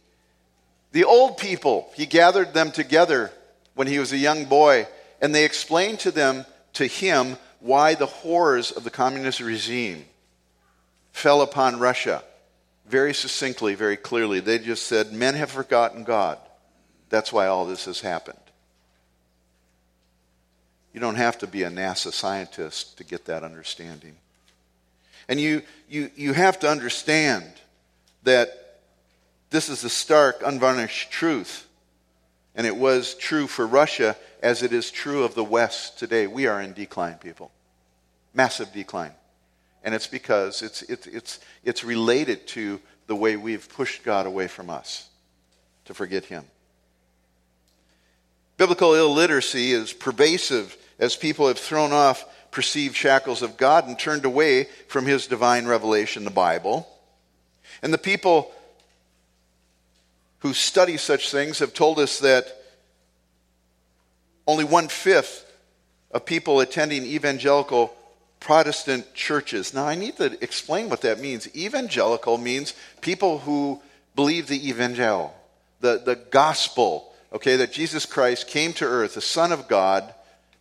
the 0.91 1.05
old 1.05 1.38
people, 1.38 1.89
he 1.95 2.05
gathered 2.05 2.53
them 2.53 2.71
together 2.71 3.31
when 3.74 3.88
he 3.88 4.00
was 4.00 4.12
a 4.12 4.17
young 4.17 4.45
boy, 4.45 4.88
and 5.21 5.33
they 5.33 5.45
explained 5.45 6.00
to 6.00 6.12
them, 6.12 6.45
to 6.74 6.85
him, 6.85 7.38
why 7.62 7.95
the 7.95 8.05
horrors 8.05 8.71
of 8.71 8.83
the 8.83 8.89
communist 8.89 9.39
regime 9.39 10.05
fell 11.13 11.41
upon 11.41 11.79
Russia 11.79 12.21
very 12.87 13.13
succinctly, 13.13 13.75
very 13.75 13.97
clearly. 13.97 14.39
They 14.39 14.59
just 14.59 14.85
said, 14.85 15.11
Men 15.11 15.35
have 15.35 15.51
forgotten 15.51 16.03
God. 16.03 16.37
That's 17.09 17.33
why 17.33 17.47
all 17.47 17.65
this 17.65 17.85
has 17.85 18.01
happened. 18.01 18.39
You 20.93 20.99
don't 20.99 21.15
have 21.15 21.37
to 21.39 21.47
be 21.47 21.63
a 21.63 21.69
NASA 21.69 22.13
scientist 22.13 22.97
to 22.97 23.03
get 23.03 23.25
that 23.25 23.43
understanding. 23.43 24.15
And 25.27 25.41
you, 25.41 25.61
you, 25.89 26.09
you 26.15 26.33
have 26.33 26.59
to 26.59 26.69
understand 26.69 27.43
that 28.23 28.79
this 29.49 29.69
is 29.69 29.81
the 29.81 29.89
stark, 29.89 30.41
unvarnished 30.45 31.11
truth. 31.11 31.67
And 32.55 32.65
it 32.65 32.75
was 32.75 33.15
true 33.15 33.47
for 33.47 33.67
Russia 33.67 34.15
as 34.41 34.63
it 34.63 34.71
is 34.71 34.91
true 34.91 35.23
of 35.23 35.35
the 35.35 35.43
West 35.43 35.99
today. 35.99 36.27
We 36.27 36.47
are 36.47 36.61
in 36.61 36.73
decline, 36.73 37.15
people. 37.15 37.51
Massive 38.33 38.71
decline. 38.71 39.11
And 39.85 39.93
it's 39.93 40.07
because 40.07 40.63
it's, 40.63 40.81
it's, 40.81 41.05
it's, 41.05 41.39
it's 41.63 41.83
related 41.83 42.47
to 42.47 42.81
the 43.05 43.15
way 43.15 43.37
we've 43.37 43.69
pushed 43.69 44.03
God 44.03 44.25
away 44.25 44.47
from 44.47 44.71
us 44.71 45.07
to 45.85 45.93
forget 45.93 46.25
Him. 46.25 46.43
Biblical 48.57 48.95
illiteracy 48.95 49.71
is 49.71 49.93
pervasive 49.93 50.75
as 50.97 51.15
people 51.15 51.47
have 51.47 51.59
thrown 51.59 51.93
off 51.93 52.25
perceived 52.49 52.95
shackles 52.95 53.43
of 53.43 53.57
God 53.57 53.87
and 53.87 53.99
turned 53.99 54.25
away 54.25 54.63
from 54.87 55.05
His 55.05 55.27
divine 55.27 55.67
revelation, 55.67 56.23
the 56.23 56.31
Bible. 56.31 56.87
And 57.83 57.93
the 57.93 57.99
people 57.99 58.51
who 60.39 60.53
study 60.53 60.97
such 60.97 61.29
things 61.29 61.59
have 61.59 61.75
told 61.75 61.99
us 61.99 62.19
that 62.19 62.47
only 64.47 64.63
one 64.63 64.87
fifth 64.87 65.45
of 66.09 66.25
people 66.25 66.59
attending 66.59 67.03
evangelical 67.03 67.95
Protestant 68.45 69.11
churches. 69.15 69.73
Now, 69.73 69.87
I 69.87 69.95
need 69.95 70.17
to 70.17 70.37
explain 70.43 70.87
what 70.87 71.01
that 71.01 71.19
means. 71.19 71.47
Evangelical 71.55 72.37
means 72.37 72.75
people 73.01 73.39
who 73.39 73.81
believe 74.15 74.45
the 74.45 74.69
evangel, 74.69 75.33
the, 75.79 75.99
the 76.05 76.15
gospel, 76.15 77.11
okay, 77.33 77.55
that 77.55 77.71
Jesus 77.71 78.05
Christ 78.05 78.47
came 78.47 78.71
to 78.73 78.85
earth, 78.85 79.15
the 79.15 79.21
Son 79.21 79.51
of 79.51 79.67
God, 79.67 80.13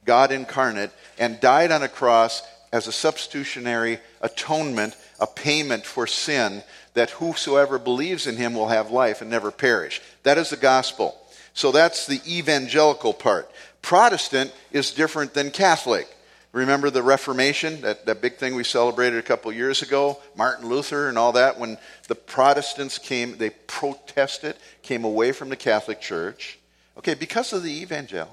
God 0.06 0.32
incarnate, 0.32 0.92
and 1.18 1.38
died 1.40 1.70
on 1.70 1.82
a 1.82 1.88
cross 1.88 2.42
as 2.72 2.86
a 2.86 2.92
substitutionary 2.92 3.98
atonement, 4.22 4.96
a 5.20 5.26
payment 5.26 5.84
for 5.84 6.06
sin, 6.06 6.62
that 6.94 7.10
whosoever 7.10 7.78
believes 7.78 8.26
in 8.26 8.38
him 8.38 8.54
will 8.54 8.68
have 8.68 8.90
life 8.90 9.20
and 9.20 9.28
never 9.28 9.50
perish. 9.50 10.00
That 10.22 10.38
is 10.38 10.48
the 10.48 10.56
gospel. 10.56 11.20
So 11.52 11.70
that's 11.70 12.06
the 12.06 12.22
evangelical 12.26 13.12
part. 13.12 13.50
Protestant 13.82 14.54
is 14.72 14.90
different 14.90 15.34
than 15.34 15.50
Catholic. 15.50 16.08
Remember 16.54 16.88
the 16.88 17.02
Reformation, 17.02 17.80
that, 17.80 18.06
that 18.06 18.22
big 18.22 18.36
thing 18.36 18.54
we 18.54 18.62
celebrated 18.62 19.18
a 19.18 19.22
couple 19.22 19.50
years 19.52 19.82
ago? 19.82 20.20
Martin 20.36 20.68
Luther 20.68 21.08
and 21.08 21.18
all 21.18 21.32
that. 21.32 21.58
When 21.58 21.78
the 22.06 22.14
Protestants 22.14 22.96
came, 22.96 23.36
they 23.38 23.50
protested, 23.50 24.54
came 24.80 25.02
away 25.02 25.32
from 25.32 25.48
the 25.48 25.56
Catholic 25.56 26.00
Church. 26.00 26.60
Okay, 26.96 27.14
because 27.14 27.52
of 27.52 27.64
the 27.64 27.82
evangel. 27.82 28.28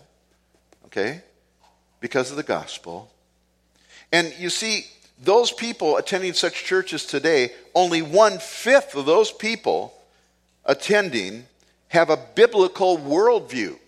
Okay? 0.86 1.22
Because 2.00 2.30
of 2.30 2.38
the 2.38 2.44
gospel. 2.44 3.12
And 4.12 4.32
you 4.38 4.52
see, 4.52 4.86
those 5.24 5.52
people 5.52 5.98
attending 5.98 6.34
such 6.34 6.64
churches 6.64 7.08
today, 7.08 7.54
only 7.74 8.04
one 8.04 8.38
fifth 8.38 8.94
of 8.94 9.08
those 9.08 9.32
people 9.32 9.96
attending 10.64 11.48
have 11.88 12.12
a 12.12 12.18
biblical 12.36 13.00
worldview. 13.00 13.80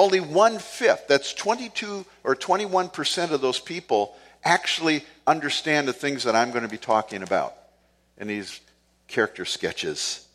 Only 0.00 0.20
one 0.20 0.58
fifth, 0.58 1.08
that's 1.08 1.34
22 1.34 2.06
or 2.24 2.34
21% 2.34 3.32
of 3.32 3.42
those 3.42 3.60
people, 3.60 4.16
actually 4.42 5.04
understand 5.26 5.86
the 5.86 5.92
things 5.92 6.24
that 6.24 6.34
I'm 6.34 6.52
going 6.52 6.62
to 6.62 6.70
be 6.70 6.78
talking 6.78 7.22
about 7.22 7.54
in 8.16 8.26
these 8.26 8.60
character 9.08 9.44
sketches. 9.44 10.26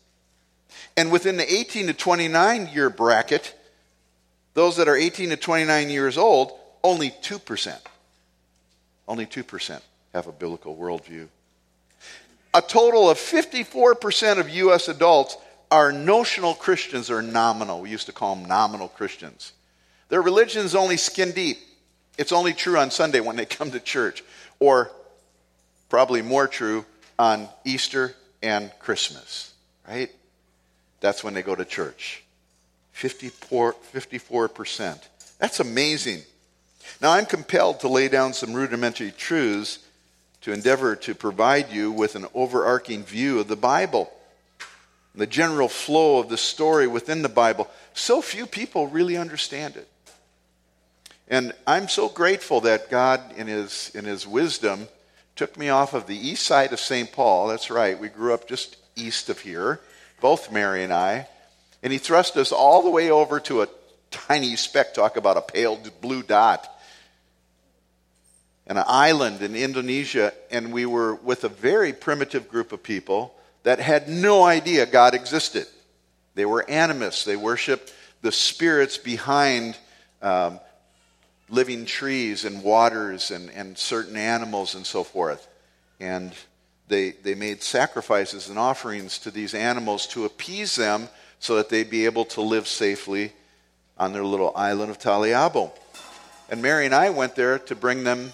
And 0.96 1.10
within 1.10 1.36
the 1.36 1.52
18 1.52 1.88
to 1.88 1.94
29 1.94 2.68
year 2.72 2.88
bracket, 2.90 3.56
those 4.54 4.76
that 4.76 4.86
are 4.86 4.94
18 4.94 5.30
to 5.30 5.36
29 5.36 5.90
years 5.90 6.16
old, 6.16 6.52
only 6.84 7.10
2%. 7.10 7.76
Only 9.08 9.26
2% 9.26 9.80
have 10.14 10.28
a 10.28 10.32
biblical 10.32 10.76
worldview. 10.76 11.26
A 12.54 12.62
total 12.62 13.10
of 13.10 13.18
54% 13.18 14.38
of 14.38 14.48
U.S. 14.48 14.86
adults 14.86 15.36
are 15.72 15.90
notional 15.90 16.54
Christians 16.54 17.10
or 17.10 17.20
nominal. 17.20 17.80
We 17.80 17.90
used 17.90 18.06
to 18.06 18.12
call 18.12 18.36
them 18.36 18.44
nominal 18.44 18.86
Christians. 18.86 19.52
Their 20.08 20.22
religion 20.22 20.64
is 20.64 20.74
only 20.74 20.96
skin 20.96 21.32
deep. 21.32 21.58
It's 22.18 22.32
only 22.32 22.52
true 22.52 22.78
on 22.78 22.90
Sunday 22.90 23.20
when 23.20 23.36
they 23.36 23.44
come 23.44 23.70
to 23.72 23.80
church, 23.80 24.24
or 24.58 24.90
probably 25.88 26.22
more 26.22 26.46
true 26.48 26.84
on 27.18 27.48
Easter 27.64 28.14
and 28.42 28.70
Christmas, 28.78 29.52
right? 29.86 30.10
That's 31.00 31.22
when 31.22 31.34
they 31.34 31.42
go 31.42 31.54
to 31.54 31.64
church. 31.64 32.22
54, 32.92 33.74
54%. 33.92 34.98
That's 35.38 35.60
amazing. 35.60 36.22
Now, 37.02 37.12
I'm 37.12 37.26
compelled 37.26 37.80
to 37.80 37.88
lay 37.88 38.08
down 38.08 38.32
some 38.32 38.54
rudimentary 38.54 39.10
truths 39.10 39.80
to 40.42 40.52
endeavor 40.52 40.96
to 40.96 41.14
provide 41.14 41.70
you 41.70 41.92
with 41.92 42.14
an 42.14 42.26
overarching 42.32 43.02
view 43.02 43.40
of 43.40 43.48
the 43.48 43.56
Bible 43.56 44.10
the 45.16 45.26
general 45.26 45.68
flow 45.68 46.18
of 46.18 46.28
the 46.28 46.36
story 46.36 46.86
within 46.86 47.22
the 47.22 47.28
Bible, 47.28 47.68
so 47.94 48.20
few 48.20 48.46
people 48.46 48.86
really 48.86 49.16
understand 49.16 49.76
it. 49.76 49.88
And 51.28 51.52
I'm 51.66 51.88
so 51.88 52.08
grateful 52.08 52.60
that 52.62 52.90
God, 52.90 53.20
in 53.36 53.46
His, 53.48 53.90
in 53.94 54.04
his 54.04 54.26
wisdom, 54.26 54.88
took 55.34 55.58
me 55.58 55.68
off 55.68 55.92
of 55.92 56.06
the 56.06 56.16
east 56.16 56.44
side 56.44 56.72
of 56.72 56.80
St. 56.80 57.12
Paul. 57.12 57.48
That's 57.48 57.70
right, 57.70 57.98
we 57.98 58.08
grew 58.08 58.32
up 58.32 58.48
just 58.48 58.76
east 58.96 59.28
of 59.28 59.40
here, 59.40 59.80
both 60.20 60.50
Mary 60.50 60.82
and 60.82 60.92
I. 60.92 61.28
And 61.82 61.92
he 61.92 61.98
thrust 61.98 62.36
us 62.36 62.52
all 62.52 62.82
the 62.82 62.90
way 62.90 63.10
over 63.10 63.38
to 63.40 63.62
a 63.62 63.68
tiny 64.10 64.56
speck, 64.56 64.94
talk 64.94 65.16
about 65.16 65.36
a 65.36 65.42
pale 65.42 65.78
blue 66.00 66.22
dot, 66.22 66.68
and 68.66 68.78
an 68.78 68.84
island 68.88 69.42
in 69.42 69.54
Indonesia. 69.54 70.32
And 70.50 70.72
we 70.72 70.86
were 70.86 71.14
with 71.16 71.44
a 71.44 71.48
very 71.48 71.92
primitive 71.92 72.48
group 72.48 72.72
of 72.72 72.82
people 72.82 73.34
that 73.62 73.78
had 73.78 74.08
no 74.08 74.42
idea 74.42 74.86
God 74.86 75.14
existed. 75.14 75.66
They 76.34 76.46
were 76.46 76.64
animists, 76.68 77.24
they 77.24 77.36
worshiped 77.36 77.92
the 78.22 78.32
spirits 78.32 78.96
behind 78.96 79.76
um, 80.22 80.58
living 81.48 81.84
trees 81.84 82.44
and 82.44 82.62
waters 82.62 83.30
and, 83.30 83.50
and 83.50 83.78
certain 83.78 84.16
animals 84.16 84.74
and 84.74 84.86
so 84.86 85.04
forth. 85.04 85.46
And 86.00 86.32
they, 86.88 87.12
they 87.12 87.34
made 87.34 87.62
sacrifices 87.62 88.48
and 88.48 88.58
offerings 88.58 89.18
to 89.20 89.30
these 89.30 89.54
animals 89.54 90.06
to 90.08 90.24
appease 90.24 90.76
them 90.76 91.08
so 91.38 91.56
that 91.56 91.68
they'd 91.68 91.90
be 91.90 92.04
able 92.04 92.24
to 92.26 92.40
live 92.40 92.66
safely 92.66 93.32
on 93.98 94.12
their 94.12 94.24
little 94.24 94.52
island 94.56 94.90
of 94.90 94.98
Taliabo. 94.98 95.70
And 96.48 96.62
Mary 96.62 96.86
and 96.86 96.94
I 96.94 97.10
went 97.10 97.34
there 97.34 97.58
to 97.60 97.74
bring 97.74 98.04
them 98.04 98.32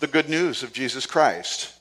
the 0.00 0.06
good 0.06 0.28
news 0.28 0.62
of 0.62 0.72
Jesus 0.72 1.06
Christ. 1.06 1.72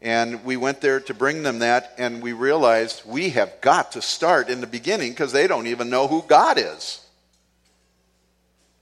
And 0.00 0.44
we 0.44 0.56
went 0.56 0.80
there 0.80 1.00
to 1.00 1.14
bring 1.14 1.42
them 1.42 1.58
that, 1.58 1.94
and 1.98 2.22
we 2.22 2.32
realized 2.32 3.02
we 3.04 3.30
have 3.30 3.60
got 3.60 3.92
to 3.92 4.02
start 4.02 4.48
in 4.48 4.60
the 4.60 4.66
beginning 4.66 5.10
because 5.10 5.32
they 5.32 5.46
don't 5.46 5.66
even 5.66 5.90
know 5.90 6.06
who 6.06 6.22
God 6.22 6.56
is. 6.56 7.04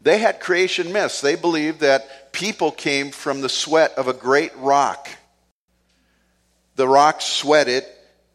They 0.06 0.18
had 0.18 0.38
creation 0.38 0.92
myths. 0.92 1.20
They 1.20 1.34
believed 1.34 1.80
that 1.80 2.32
people 2.32 2.70
came 2.70 3.10
from 3.10 3.40
the 3.40 3.48
sweat 3.48 3.92
of 3.98 4.06
a 4.06 4.12
great 4.12 4.54
rock. 4.54 5.08
The 6.76 6.86
rock 6.86 7.20
sweated, 7.20 7.82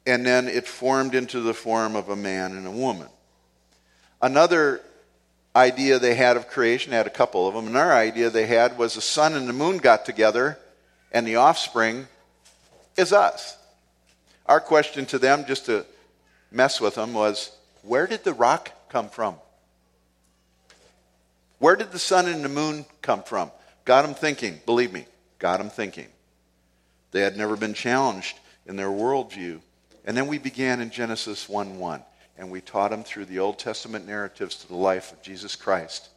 and 0.06 0.26
then 0.26 0.50
it 0.50 0.68
formed 0.68 1.16
into 1.16 1.40
the 1.40 1.54
form 1.54 1.96
of 1.96 2.10
a 2.10 2.16
man 2.18 2.58
and 2.58 2.68
a 2.68 2.72
woman. 2.72 3.08
Another 4.22 4.82
idea 5.56 5.98
they 5.98 6.14
had 6.14 6.36
of 6.36 6.50
creation, 6.50 6.92
had 6.92 7.08
a 7.08 7.10
couple 7.10 7.48
of 7.48 7.54
them. 7.54 7.68
Another 7.68 7.94
idea 7.94 8.30
they 8.30 8.48
had 8.48 8.78
was 8.78 8.96
the 8.96 9.02
sun 9.02 9.34
and 9.34 9.48
the 9.48 9.54
moon 9.54 9.78
got 9.78 10.04
together, 10.04 10.60
and 11.14 11.26
the 11.26 11.38
offspring 11.38 12.06
is 12.98 13.14
us. 13.14 13.58
Our 14.46 14.60
question 14.60 15.06
to 15.06 15.18
them, 15.18 15.46
just 15.46 15.68
to 15.68 15.86
mess 16.52 16.82
with 16.82 16.96
them, 16.96 17.14
was 17.14 17.50
where 17.82 18.08
did 18.08 18.26
the 18.26 18.34
rock 18.34 18.72
come 18.90 19.08
from? 19.08 19.38
Where 21.62 21.76
did 21.76 21.92
the 21.92 22.00
sun 22.00 22.26
and 22.26 22.44
the 22.44 22.50
moon 22.50 22.88
come 23.04 23.22
from? 23.22 23.52
Got 23.86 24.02
them 24.02 24.16
thinking, 24.16 24.60
believe 24.66 24.92
me, 24.92 25.06
got 25.38 25.58
them 25.58 25.70
thinking. 25.70 26.08
They 27.12 27.22
had 27.22 27.38
never 27.38 27.56
been 27.56 27.76
challenged 27.76 28.40
in 28.66 28.78
their 28.78 28.88
worldview. 28.88 29.62
And 30.04 30.18
then 30.18 30.26
we 30.26 30.40
began 30.40 30.82
in 30.82 30.90
Genesis 30.90 31.48
1 31.48 31.78
1, 31.78 32.02
and 32.40 32.50
we 32.50 32.62
taught 32.62 32.90
them 32.90 33.04
through 33.04 33.26
the 33.26 33.38
Old 33.38 33.60
Testament 33.60 34.08
narratives 34.08 34.56
to 34.56 34.68
the 34.68 34.76
life 34.76 35.12
of 35.12 35.22
Jesus 35.22 35.56
Christ 35.56 36.10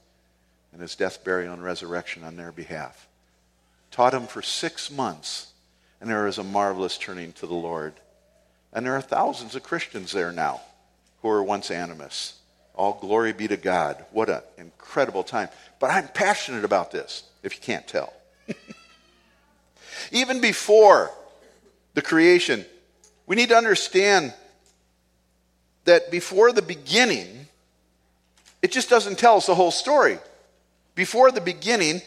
and 0.73 0.81
his 0.81 0.97
death, 0.97 1.23
burial, 1.23 1.53
and 1.53 1.63
resurrection 1.63 2.25
on 2.25 2.37
their 2.37 2.51
behalf. 2.51 3.07
Taught 3.91 4.13
them 4.13 4.27
for 4.27 4.41
six 4.41 4.91
months, 4.91 5.53
and 6.01 6.09
there 6.09 6.27
is 6.27 6.39
a 6.39 6.43
marvelous 6.43 6.97
turning 6.97 7.35
to 7.35 7.47
the 7.47 7.53
Lord. 7.53 7.93
And 8.73 8.87
there 8.87 8.97
are 8.97 9.03
thousands 9.03 9.55
of 9.55 9.63
Christians 9.63 10.11
there 10.11 10.33
now 10.33 10.63
who 11.21 11.29
were 11.29 11.43
once 11.43 11.71
animists. 11.71 12.39
All 12.75 12.95
glory 12.95 13.33
be 13.33 13.49
to 13.49 13.57
God. 13.57 14.05
What 14.11 14.29
an 14.29 14.41
incredible 14.59 15.23
time. 15.23 15.49
But 15.79 15.91
I'm 15.91 16.09
passionate 16.09 16.65
about 16.65 16.91
this, 16.91 17.23
if 17.43 17.55
you 17.55 17.61
can't 17.61 17.87
tell. 17.87 18.13
Even 20.13 20.41
before 20.41 21.11
the 21.95 22.03
creation, 22.03 22.65
we 23.27 23.37
need 23.37 23.51
to 23.51 23.57
understand 23.57 24.35
that 25.85 26.11
before 26.11 26.51
the 26.53 26.63
beginning, 26.63 27.47
it 28.61 28.73
just 28.73 28.91
doesn't 28.91 29.19
tell 29.19 29.37
us 29.37 29.47
the 29.47 29.55
whole 29.55 29.71
story. 29.71 30.19
Before 30.95 31.31
the 31.31 31.41
beginning, 31.41 32.03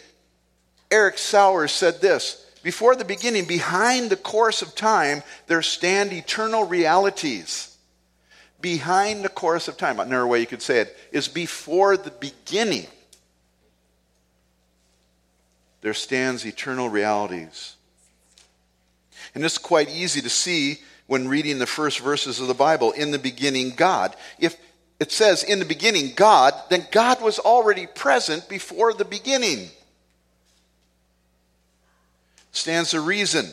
Eric 0.91 1.18
Sowers 1.18 1.72
said 1.72 2.02
this 2.02 2.46
Before 2.62 2.96
the 2.96 3.06
beginning, 3.06 3.46
behind 3.46 4.10
the 4.10 4.18
course 4.18 4.62
of 4.62 4.76
time, 4.76 5.24
there 5.48 5.62
stand 5.62 6.12
eternal 6.12 6.65
realities 6.65 7.77
behind 8.62 9.24
the 9.24 9.30
course 9.30 9.67
of 9.67 9.78
time, 9.78 10.00
another 10.00 10.28
way 10.28 10.39
you 10.39 10.48
could 10.48 10.62
say 10.62 10.80
it, 10.80 10.98
is 11.12 11.28
before 11.28 11.98
the 11.98 12.12
beginning, 12.12 12.88
there 15.82 15.93
stands 15.93 16.46
eternal 16.46 16.89
realities. 16.89 17.76
And 19.36 19.43
is 19.46 19.58
quite 19.58 19.89
easy 19.89 20.22
to 20.22 20.30
see 20.30 20.80
when 21.06 21.28
reading 21.28 21.60
the 21.60 21.67
first 21.67 22.00
verses 22.00 22.39
of 22.39 22.48
the 22.48 22.54
Bible. 22.54 22.91
In 22.91 23.12
the 23.12 23.20
beginning, 23.20 23.72
God. 23.72 24.15
If 24.39 24.58
it 25.00 25.12
says 25.12 25.43
in 25.43 25.60
the 25.60 25.65
beginning, 25.65 26.13
God, 26.15 26.54
then 26.70 26.88
God 26.91 27.22
was 27.22 27.39
already 27.39 27.86
present 27.86 28.50
before 28.50 28.93
the 28.93 29.06
beginning. 29.06 29.70
Stands 32.52 32.93
a 32.93 33.02
reason 33.02 33.46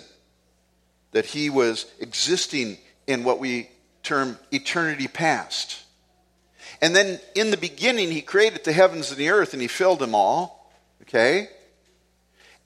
that 1.12 1.27
he 1.27 1.51
was 1.51 1.87
existing 2.01 2.79
in 3.07 3.25
what 3.25 3.38
we 3.38 3.69
term 4.05 4.38
eternity 4.53 5.09
past. 5.09 5.83
And 6.81 6.95
then 6.95 7.19
in 7.35 7.51
the 7.51 7.57
beginning, 7.57 8.11
he 8.11 8.21
created 8.21 8.64
the 8.64 8.73
heavens 8.73 9.11
and 9.11 9.19
the 9.19 9.31
earth 9.31 9.53
and 9.53 9.62
he 9.62 9.69
filled 9.69 9.99
them 9.99 10.14
all. 10.14 10.71
Okay? 11.03 11.49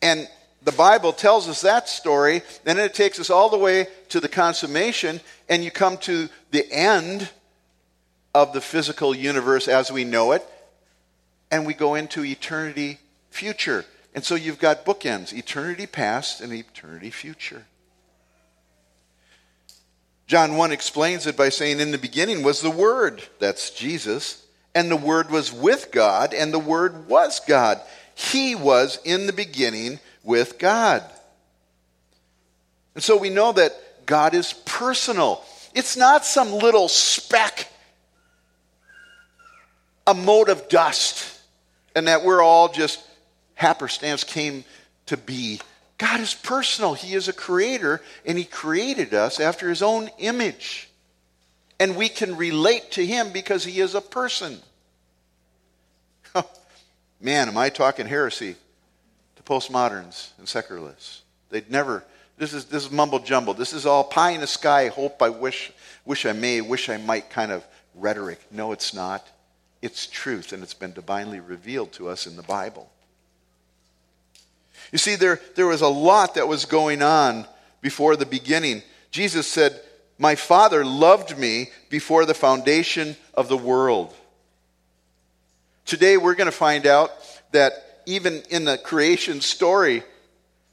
And 0.03 0.29
the 0.63 0.73
Bible 0.73 1.13
tells 1.13 1.49
us 1.49 1.63
that 1.63 1.89
story. 1.89 2.43
Then 2.65 2.79
it 2.79 2.95
takes 2.95 3.19
us 3.19 3.31
all 3.31 3.49
the 3.49 3.59
way 3.59 3.87
to 4.11 4.21
the 4.21 4.29
consummation, 4.29 5.21
and 5.49 5.65
you 5.65 5.71
come 5.71 5.97
to 5.99 6.29
the 6.51 6.71
end 6.71 7.31
of 8.35 8.53
the 8.53 8.61
physical 8.61 9.15
universe 9.15 9.69
as 9.69 9.91
we 9.91 10.05
know 10.05 10.33
it, 10.33 10.45
and 11.51 11.67
we 11.67 11.75
go 11.75 11.95
into 11.95 12.25
eternity 12.25 12.99
future. 13.31 13.85
And 14.15 14.25
so 14.25 14.35
you've 14.35 14.59
got 14.59 14.85
bookends 14.85 15.33
eternity 15.33 15.87
past 15.87 16.41
and 16.41 16.53
eternity 16.53 17.11
future. 17.11 17.65
John 20.29 20.57
1 20.57 20.73
explains 20.73 21.27
it 21.27 21.39
by 21.39 21.49
saying, 21.49 21.81
In 21.81 21.91
the 21.91 21.97
beginning 21.97 22.43
was 22.43 22.61
the 22.61 22.71
Word, 22.71 23.23
that's 23.39 23.71
Jesus, 23.71 24.47
and 24.75 24.91
the 24.91 24.97
Word 24.97 25.31
was 25.31 25.51
with 25.51 25.91
God, 25.91 26.35
and 26.35 26.53
the 26.53 26.59
Word 26.59 27.09
was 27.09 27.41
God. 27.41 27.81
He 28.15 28.55
was 28.55 28.99
in 29.05 29.27
the 29.27 29.33
beginning 29.33 30.01
with 30.23 30.59
God. 30.59 31.03
And 32.95 33.03
so 33.03 33.17
we 33.17 33.31
know 33.31 33.53
that 33.53 33.73
God 34.05 34.35
is 34.35 34.53
personal. 34.53 35.43
It's 35.75 35.97
not 35.97 36.27
some 36.27 36.53
little 36.53 36.89
speck, 36.89 37.67
a 40.07 40.13
mote 40.13 40.51
of 40.51 40.69
dust, 40.69 41.41
and 41.97 42.07
that 42.07 42.23
we're 42.23 42.43
all 42.43 42.69
just 42.69 43.03
happenstance 43.55 44.25
came 44.25 44.65
to 45.07 45.17
be 45.17 45.59
God 45.99 46.21
is 46.21 46.33
personal. 46.33 46.95
He 46.95 47.15
is 47.15 47.27
a 47.27 47.33
creator, 47.33 48.01
and 48.25 48.39
He 48.39 48.45
created 48.45 49.13
us 49.13 49.41
after 49.41 49.69
His 49.69 49.83
own 49.83 50.09
image. 50.19 50.89
And 51.81 51.97
we 51.97 52.09
can 52.09 52.37
relate 52.37 52.93
to 52.93 53.05
Him 53.05 53.33
because 53.33 53.65
He 53.65 53.81
is 53.81 53.97
a 53.97 54.01
person. 54.01 54.59
Man, 57.21 57.49
am 57.49 57.59
I 57.59 57.69
talking 57.69 58.07
heresy 58.07 58.55
to 59.37 59.43
postmoderns 59.43 60.31
and 60.39 60.49
secularists? 60.49 61.23
They'd 61.51 61.71
never, 61.71 62.05
this 62.37 62.55
is, 62.55 62.67
this 62.67 62.85
is 62.85 62.93
mumble 62.93 63.19
jumble. 63.19 63.55
This 63.55 63.73
is 63.73 63.85
all 63.85 64.05
pie 64.05 64.31
in 64.31 64.41
the 64.41 64.47
sky, 64.47 64.89
hope, 64.89 65.21
I 65.21 65.31
wish, 65.31 65.73
wish 66.05 66.27
I 66.27 66.33
may, 66.33 66.61
wish 66.61 66.89
I 66.89 66.99
might 66.99 67.29
kind 67.29 67.51
of 67.51 67.67
rhetoric. 67.97 68.41
No, 68.53 68.71
it's 68.71 68.95
not. 68.95 69.27
It's 69.83 70.07
truth, 70.07 70.53
and 70.53 70.63
it's 70.63 70.75
been 70.75 70.93
divinely 70.93 71.41
revealed 71.41 71.93
to 71.93 72.09
us 72.09 72.27
in 72.27 72.37
the 72.37 72.43
Bible. 72.43 72.89
You 74.93 74.99
see, 74.99 75.17
there, 75.17 75.41
there 75.55 75.67
was 75.67 75.83
a 75.83 75.89
lot 75.89 76.35
that 76.35 76.49
was 76.49 76.65
going 76.65 77.03
on 77.03 77.47
before 77.81 78.17
the 78.17 78.27
beginning. 78.27 78.83
Jesus 79.11 79.47
said, 79.47 79.81
My 80.19 80.35
Father 80.35 80.85
loved 80.85 81.39
me 81.39 81.71
before 81.91 82.25
the 82.25 82.35
foundation 82.35 83.17
of 83.35 83.49
the 83.49 83.57
world. 83.57 84.15
Today, 85.85 86.17
we're 86.17 86.35
going 86.35 86.47
to 86.47 86.53
find 86.53 86.87
out 86.87 87.11
that 87.53 87.73
even 88.07 88.43
in 88.51 88.65
the 88.65 88.79
creation 88.79 89.41
story, 89.41 90.03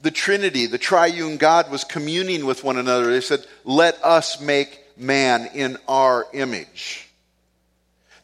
the 0.00 0.10
Trinity, 0.10 0.66
the 0.66 0.78
triune 0.78 1.36
God, 1.36 1.70
was 1.70 1.84
communing 1.84 2.44
with 2.44 2.64
one 2.64 2.76
another. 2.76 3.10
They 3.10 3.20
said, 3.20 3.46
Let 3.64 4.02
us 4.04 4.40
make 4.40 4.82
man 4.96 5.48
in 5.54 5.76
our 5.88 6.26
image. 6.32 7.08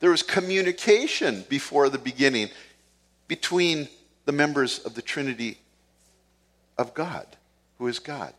There 0.00 0.10
was 0.10 0.22
communication 0.22 1.44
before 1.48 1.88
the 1.88 1.98
beginning 1.98 2.50
between 3.28 3.88
the 4.24 4.32
members 4.32 4.80
of 4.80 4.94
the 4.94 5.02
Trinity 5.02 5.58
of 6.82 6.92
God, 6.92 7.26
who 7.78 7.86
is 7.86 7.98
God. 7.98 8.34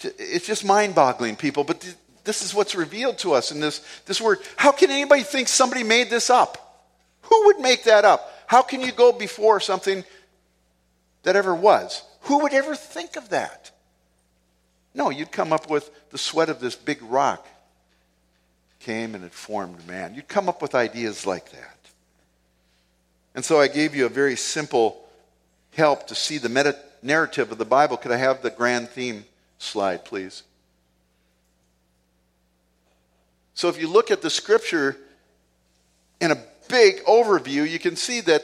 It's 0.00 0.46
just 0.46 0.64
mind 0.64 0.96
boggling, 0.96 1.36
people, 1.36 1.62
but 1.62 1.94
this 2.24 2.42
is 2.42 2.52
what's 2.52 2.74
revealed 2.74 3.18
to 3.18 3.34
us 3.34 3.52
in 3.52 3.60
this, 3.60 3.84
this 4.06 4.20
word. 4.20 4.40
How 4.56 4.72
can 4.72 4.90
anybody 4.90 5.22
think 5.22 5.46
somebody 5.46 5.84
made 5.84 6.10
this 6.10 6.28
up? 6.28 6.88
Who 7.22 7.46
would 7.46 7.60
make 7.60 7.84
that 7.84 8.04
up? 8.04 8.28
How 8.48 8.62
can 8.62 8.80
you 8.80 8.90
go 8.90 9.12
before 9.12 9.60
something 9.60 10.04
that 11.22 11.36
ever 11.36 11.54
was? 11.54 12.02
Who 12.22 12.32
Who 12.32 12.38
would 12.38 12.54
ever 12.54 12.74
think 12.74 13.16
of 13.16 13.28
that? 13.28 13.70
No, 14.94 15.10
you'd 15.10 15.32
come 15.32 15.52
up 15.52 15.68
with 15.68 15.90
the 16.10 16.16
sweat 16.16 16.48
of 16.48 16.60
this 16.60 16.74
big 16.74 17.02
rock 17.02 17.46
came 18.80 19.14
and 19.14 19.22
it 19.22 19.34
formed 19.34 19.86
man. 19.86 20.14
You'd 20.14 20.28
come 20.28 20.48
up 20.48 20.62
with 20.62 20.74
ideas 20.74 21.26
like 21.26 21.50
that. 21.50 21.76
And 23.34 23.44
so 23.44 23.60
I 23.60 23.68
gave 23.68 23.94
you 23.94 24.06
a 24.06 24.08
very 24.08 24.36
simple 24.36 25.06
help 25.72 26.06
to 26.06 26.14
see 26.14 26.38
the 26.38 26.48
meta 26.48 26.74
narrative 27.02 27.52
of 27.52 27.58
the 27.58 27.64
Bible. 27.64 27.96
Could 27.96 28.12
I 28.12 28.16
have 28.16 28.42
the 28.42 28.50
grand 28.50 28.88
theme 28.88 29.24
slide, 29.58 30.04
please? 30.04 30.42
So 33.54 33.68
if 33.68 33.80
you 33.80 33.88
look 33.88 34.10
at 34.10 34.22
the 34.22 34.30
scripture 34.30 34.96
in 36.20 36.30
a 36.30 36.38
big 36.68 37.04
overview, 37.04 37.68
you 37.68 37.78
can 37.78 37.96
see 37.96 38.20
that 38.22 38.42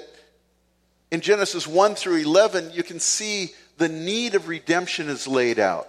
in 1.11 1.21
Genesis 1.21 1.67
1 1.67 1.95
through 1.95 2.17
11, 2.17 2.73
you 2.73 2.83
can 2.83 3.01
see 3.01 3.53
the 3.79 3.89
need 3.89 4.35
of 4.35 4.49
redemption 4.49 5.09
is 5.09 5.27
laid 5.27 5.59
out. 5.59 5.89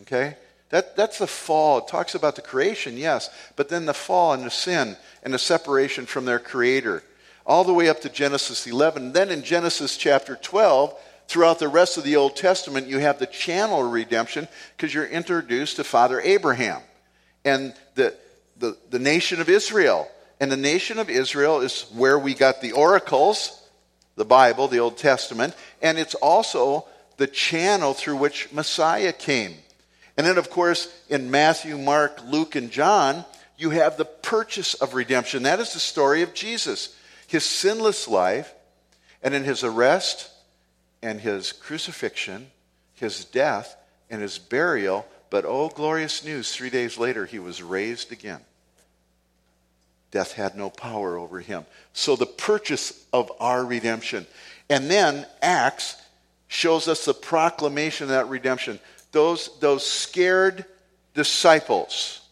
Okay? 0.00 0.36
That, 0.70 0.96
that's 0.96 1.18
the 1.18 1.26
fall. 1.26 1.78
It 1.78 1.88
talks 1.88 2.14
about 2.14 2.34
the 2.34 2.42
creation, 2.42 2.96
yes, 2.96 3.30
but 3.56 3.68
then 3.68 3.84
the 3.84 3.94
fall 3.94 4.32
and 4.32 4.44
the 4.44 4.50
sin 4.50 4.96
and 5.22 5.32
the 5.32 5.38
separation 5.38 6.06
from 6.06 6.24
their 6.24 6.38
creator. 6.38 7.02
All 7.44 7.64
the 7.64 7.74
way 7.74 7.88
up 7.88 8.00
to 8.00 8.08
Genesis 8.08 8.66
11. 8.66 9.12
Then 9.12 9.30
in 9.30 9.42
Genesis 9.42 9.96
chapter 9.96 10.36
12, 10.36 10.94
throughout 11.32 11.58
the 11.58 11.66
rest 11.66 11.96
of 11.96 12.04
the 12.04 12.16
Old 12.16 12.36
Testament, 12.36 12.88
you 12.88 12.98
have 12.98 13.18
the 13.18 13.26
channel 13.26 13.86
of 13.86 13.90
redemption 13.90 14.46
because 14.76 14.92
you're 14.92 15.06
introduced 15.06 15.76
to 15.76 15.84
Father 15.84 16.20
Abraham 16.20 16.82
and 17.42 17.72
the, 17.94 18.14
the, 18.58 18.76
the 18.90 18.98
nation 18.98 19.40
of 19.40 19.48
Israel. 19.48 20.06
And 20.40 20.52
the 20.52 20.58
nation 20.58 20.98
of 20.98 21.08
Israel 21.08 21.62
is 21.62 21.86
where 21.94 22.18
we 22.18 22.34
got 22.34 22.60
the 22.60 22.72
oracles, 22.72 23.66
the 24.14 24.26
Bible, 24.26 24.68
the 24.68 24.80
Old 24.80 24.98
Testament, 24.98 25.54
and 25.80 25.98
it's 25.98 26.14
also 26.16 26.84
the 27.16 27.26
channel 27.26 27.94
through 27.94 28.16
which 28.16 28.52
Messiah 28.52 29.14
came. 29.14 29.54
And 30.18 30.26
then, 30.26 30.36
of 30.36 30.50
course, 30.50 30.92
in 31.08 31.30
Matthew, 31.30 31.78
Mark, 31.78 32.22
Luke, 32.26 32.56
and 32.56 32.70
John, 32.70 33.24
you 33.56 33.70
have 33.70 33.96
the 33.96 34.04
purchase 34.04 34.74
of 34.74 34.92
redemption. 34.92 35.44
That 35.44 35.60
is 35.60 35.72
the 35.72 35.80
story 35.80 36.20
of 36.20 36.34
Jesus, 36.34 36.94
his 37.26 37.44
sinless 37.44 38.06
life, 38.06 38.52
and 39.22 39.32
in 39.32 39.44
his 39.44 39.64
arrest 39.64 40.28
and 41.02 41.20
his 41.20 41.52
crucifixion, 41.52 42.50
his 42.94 43.24
death, 43.24 43.76
and 44.10 44.22
his 44.22 44.38
burial. 44.38 45.06
But 45.30 45.44
oh, 45.46 45.68
glorious 45.68 46.24
news, 46.24 46.54
three 46.54 46.70
days 46.70 46.98
later, 46.98 47.26
he 47.26 47.38
was 47.38 47.62
raised 47.62 48.12
again. 48.12 48.40
Death 50.10 50.32
had 50.32 50.56
no 50.56 50.68
power 50.68 51.16
over 51.16 51.40
him. 51.40 51.64
So 51.94 52.16
the 52.16 52.26
purchase 52.26 53.06
of 53.12 53.32
our 53.40 53.64
redemption. 53.64 54.26
And 54.68 54.90
then 54.90 55.26
Acts 55.40 55.96
shows 56.48 56.86
us 56.86 57.06
the 57.06 57.14
proclamation 57.14 58.04
of 58.04 58.10
that 58.10 58.28
redemption. 58.28 58.78
Those, 59.12 59.50
those 59.60 59.86
scared 59.86 60.66
disciples 61.14 62.22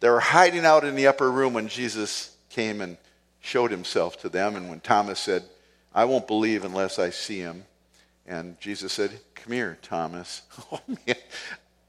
they 0.00 0.08
were 0.08 0.20
hiding 0.20 0.64
out 0.64 0.84
in 0.84 0.96
the 0.96 1.06
upper 1.06 1.30
room 1.30 1.52
when 1.52 1.68
Jesus 1.68 2.34
came 2.48 2.80
and 2.80 2.96
showed 3.40 3.70
himself 3.70 4.20
to 4.22 4.28
them. 4.28 4.56
And 4.56 4.68
when 4.68 4.80
Thomas 4.80 5.20
said, 5.20 5.44
I 5.94 6.04
won't 6.04 6.26
believe 6.26 6.64
unless 6.64 6.98
I 6.98 7.10
see 7.10 7.38
him. 7.38 7.64
And 8.26 8.58
Jesus 8.60 8.92
said, 8.92 9.10
Come 9.34 9.52
here, 9.52 9.78
Thomas. 9.82 10.42
Oh, 10.72 10.80
man. 10.88 11.16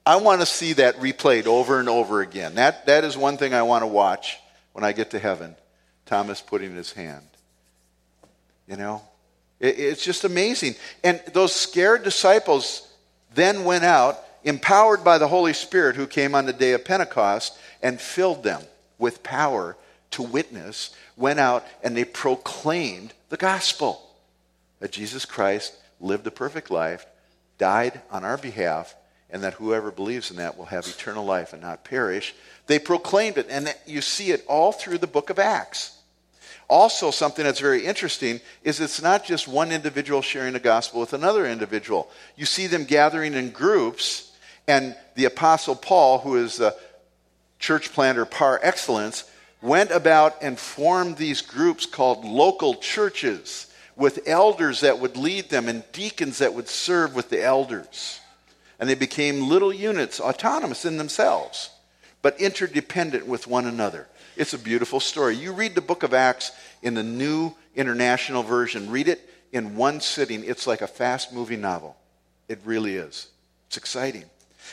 I 0.05 0.15
want 0.15 0.41
to 0.41 0.47
see 0.47 0.73
that 0.73 0.97
replayed 0.97 1.45
over 1.45 1.79
and 1.79 1.87
over 1.87 2.21
again. 2.21 2.55
That, 2.55 2.87
that 2.87 3.03
is 3.03 3.15
one 3.15 3.37
thing 3.37 3.53
I 3.53 3.61
want 3.61 3.83
to 3.83 3.87
watch 3.87 4.39
when 4.73 4.83
I 4.83 4.93
get 4.93 5.11
to 5.11 5.19
heaven. 5.19 5.55
Thomas 6.07 6.41
putting 6.41 6.75
his 6.75 6.91
hand. 6.93 7.25
You 8.67 8.77
know, 8.77 9.03
it, 9.59 9.77
it's 9.77 10.03
just 10.03 10.23
amazing. 10.23 10.75
And 11.03 11.21
those 11.33 11.55
scared 11.55 12.03
disciples 12.03 12.87
then 13.35 13.63
went 13.63 13.83
out, 13.83 14.19
empowered 14.43 15.03
by 15.03 15.19
the 15.19 15.27
Holy 15.27 15.53
Spirit 15.53 15.95
who 15.95 16.07
came 16.07 16.33
on 16.33 16.47
the 16.47 16.53
day 16.53 16.71
of 16.71 16.83
Pentecost 16.83 17.57
and 17.83 18.01
filled 18.01 18.43
them 18.43 18.63
with 18.97 19.21
power 19.21 19.77
to 20.11 20.23
witness, 20.23 20.95
went 21.15 21.39
out 21.39 21.65
and 21.83 21.95
they 21.95 22.05
proclaimed 22.05 23.13
the 23.29 23.37
gospel 23.37 24.01
that 24.79 24.91
Jesus 24.91 25.25
Christ 25.25 25.75
lived 25.99 26.27
a 26.27 26.31
perfect 26.31 26.71
life, 26.71 27.05
died 27.57 28.01
on 28.09 28.25
our 28.25 28.37
behalf, 28.37 28.95
and 29.29 29.43
that 29.43 29.53
whoever 29.53 29.91
believes 29.91 30.31
in 30.31 30.37
that 30.37 30.57
will 30.57 30.65
have 30.65 30.87
eternal 30.87 31.23
life 31.23 31.53
and 31.53 31.61
not 31.61 31.83
perish. 31.83 32.35
They 32.67 32.79
proclaimed 32.79 33.37
it, 33.37 33.47
and 33.49 33.73
you 33.85 34.01
see 34.01 34.31
it 34.31 34.43
all 34.47 34.71
through 34.71 34.97
the 34.97 35.07
book 35.07 35.29
of 35.29 35.39
Acts. 35.39 35.97
Also, 36.67 37.11
something 37.11 37.43
that's 37.43 37.59
very 37.59 37.85
interesting 37.85 38.39
is 38.63 38.79
it's 38.79 39.01
not 39.01 39.25
just 39.25 39.47
one 39.47 39.71
individual 39.71 40.21
sharing 40.21 40.53
the 40.53 40.59
gospel 40.59 41.01
with 41.01 41.13
another 41.13 41.45
individual. 41.45 42.09
You 42.35 42.45
see 42.45 42.67
them 42.67 42.85
gathering 42.85 43.33
in 43.33 43.51
groups, 43.51 44.31
and 44.67 44.95
the 45.15 45.25
Apostle 45.25 45.75
Paul, 45.75 46.19
who 46.19 46.37
is 46.37 46.57
the 46.57 46.75
church 47.59 47.91
planter 47.93 48.25
par 48.25 48.59
excellence, 48.63 49.25
went 49.61 49.91
about 49.91 50.41
and 50.41 50.57
formed 50.57 51.17
these 51.17 51.41
groups 51.41 51.85
called 51.85 52.25
local 52.25 52.75
churches 52.75 53.67
with 53.95 54.27
elders 54.27 54.81
that 54.81 54.99
would 54.99 55.15
lead 55.15 55.49
them 55.49 55.67
and 55.67 55.83
deacons 55.91 56.39
that 56.39 56.53
would 56.53 56.67
serve 56.67 57.15
with 57.15 57.29
the 57.29 57.43
elders. 57.43 58.19
And 58.79 58.89
they 58.89 58.95
became 58.95 59.47
little 59.47 59.71
units, 59.71 60.19
autonomous 60.19 60.85
in 60.85 60.97
themselves, 60.97 61.69
but 62.21 62.39
interdependent 62.39 63.27
with 63.27 63.45
one 63.45 63.67
another. 63.67 64.07
It's 64.35 64.53
a 64.53 64.57
beautiful 64.57 64.99
story. 64.99 65.35
You 65.35 65.51
read 65.51 65.75
the 65.75 65.81
book 65.81 66.03
of 66.03 66.13
Acts 66.13 66.51
in 66.81 66.95
the 66.95 67.03
New 67.03 67.53
International 67.75 68.41
Version, 68.41 68.89
read 68.89 69.07
it 69.07 69.29
in 69.51 69.75
one 69.75 70.01
sitting. 70.01 70.43
It's 70.43 70.65
like 70.65 70.81
a 70.81 70.87
fast 70.87 71.31
moving 71.33 71.61
novel. 71.61 71.95
It 72.47 72.59
really 72.65 72.95
is. 72.95 73.27
It's 73.67 73.77
exciting. 73.77 74.25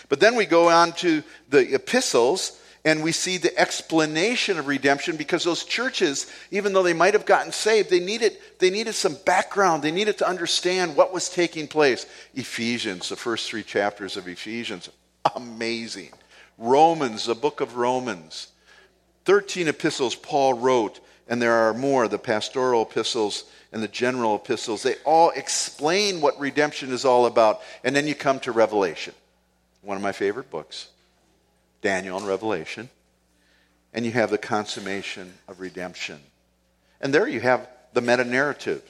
But 0.09 0.20
then 0.20 0.37
we 0.37 0.46
go 0.46 0.68
on 0.68 0.92
to 0.94 1.22
the 1.48 1.74
epistles 1.74 2.61
and 2.88 3.03
we 3.03 3.12
see 3.12 3.37
the 3.37 3.55
explanation 3.59 4.59
of 4.59 4.66
redemption 4.66 5.18
because 5.18 5.44
those 5.44 5.62
churches, 5.62 6.27
even 6.51 6.72
though 6.72 6.83
they 6.83 6.94
might 6.94 7.12
have 7.12 7.27
gotten 7.27 7.53
saved, 7.53 7.90
they 7.90 8.01
needed, 8.01 8.38
they 8.61 8.70
needed 8.70 8.94
some 8.94 9.14
background. 9.27 9.83
They 9.83 9.90
needed 9.90 10.16
to 10.18 10.27
understand 10.27 10.96
what 10.96 11.12
was 11.12 11.29
taking 11.29 11.68
place. 11.68 12.07
Ephesians, 12.35 13.11
the 13.11 13.16
first 13.16 13.51
three 13.51 13.62
chapters 13.62 14.16
of 14.16 14.27
Ephesians, 14.27 14.88
amazing. 15.37 16.12
Romans, 16.57 17.27
the 17.27 17.35
book 17.35 17.61
of 17.61 17.77
Romans. 17.77 18.48
13 19.27 19.68
epistles 19.68 20.14
Paul 20.14 20.55
wrote, 20.55 21.01
and 21.29 21.42
there 21.42 21.68
are 21.68 21.74
more 21.74 22.09
the 22.09 22.18
pastoral 22.18 22.88
epistles 22.90 23.44
and 23.70 23.83
the 23.83 23.88
general 23.88 24.37
epistles. 24.37 24.83
They 24.83 24.94
all 25.05 25.29
explain 25.37 26.22
what 26.22 26.40
redemption 26.40 26.90
is 26.92 27.05
all 27.05 27.27
about. 27.27 27.61
And 27.85 27.94
then 27.94 28.07
you 28.07 28.14
come 28.14 28.40
to 28.40 28.53
Revelation, 28.53 29.12
one 29.83 29.98
of 29.98 30.03
my 30.03 30.12
favorite 30.12 30.51
books 30.51 30.88
Daniel 31.80 32.18
and 32.18 32.26
Revelation. 32.26 32.90
And 33.92 34.04
you 34.04 34.12
have 34.12 34.30
the 34.30 34.38
consummation 34.38 35.32
of 35.48 35.60
redemption. 35.60 36.20
And 37.00 37.14
there 37.14 37.26
you 37.26 37.40
have 37.40 37.68
the 37.94 38.00
meta 38.00 38.24
narrative. 38.24 38.82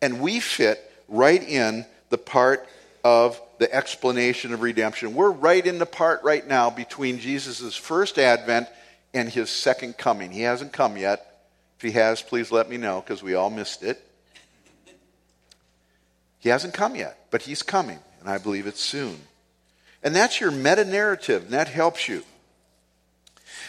And 0.00 0.20
we 0.20 0.40
fit 0.40 0.80
right 1.08 1.42
in 1.42 1.84
the 2.08 2.18
part 2.18 2.66
of 3.04 3.40
the 3.58 3.72
explanation 3.72 4.54
of 4.54 4.62
redemption. 4.62 5.14
We're 5.14 5.30
right 5.30 5.64
in 5.64 5.78
the 5.78 5.86
part 5.86 6.22
right 6.22 6.46
now 6.46 6.70
between 6.70 7.18
Jesus' 7.18 7.76
first 7.76 8.18
advent 8.18 8.68
and 9.12 9.28
his 9.28 9.50
second 9.50 9.98
coming. 9.98 10.30
He 10.30 10.42
hasn't 10.42 10.72
come 10.72 10.96
yet. 10.96 11.26
If 11.76 11.82
he 11.82 11.90
has, 11.92 12.22
please 12.22 12.50
let 12.50 12.68
me 12.68 12.76
know 12.76 13.00
because 13.00 13.22
we 13.22 13.34
all 13.34 13.50
missed 13.50 13.82
it. 13.82 14.02
He 16.38 16.48
hasn't 16.48 16.72
come 16.72 16.96
yet, 16.96 17.26
but 17.30 17.42
he's 17.42 17.62
coming, 17.62 17.98
and 18.20 18.28
I 18.28 18.38
believe 18.38 18.66
it's 18.66 18.80
soon. 18.80 19.18
And 20.02 20.16
that's 20.16 20.40
your 20.40 20.50
meta 20.50 20.84
narrative, 20.84 21.44
and 21.44 21.52
that 21.52 21.68
helps 21.68 22.08
you. 22.08 22.22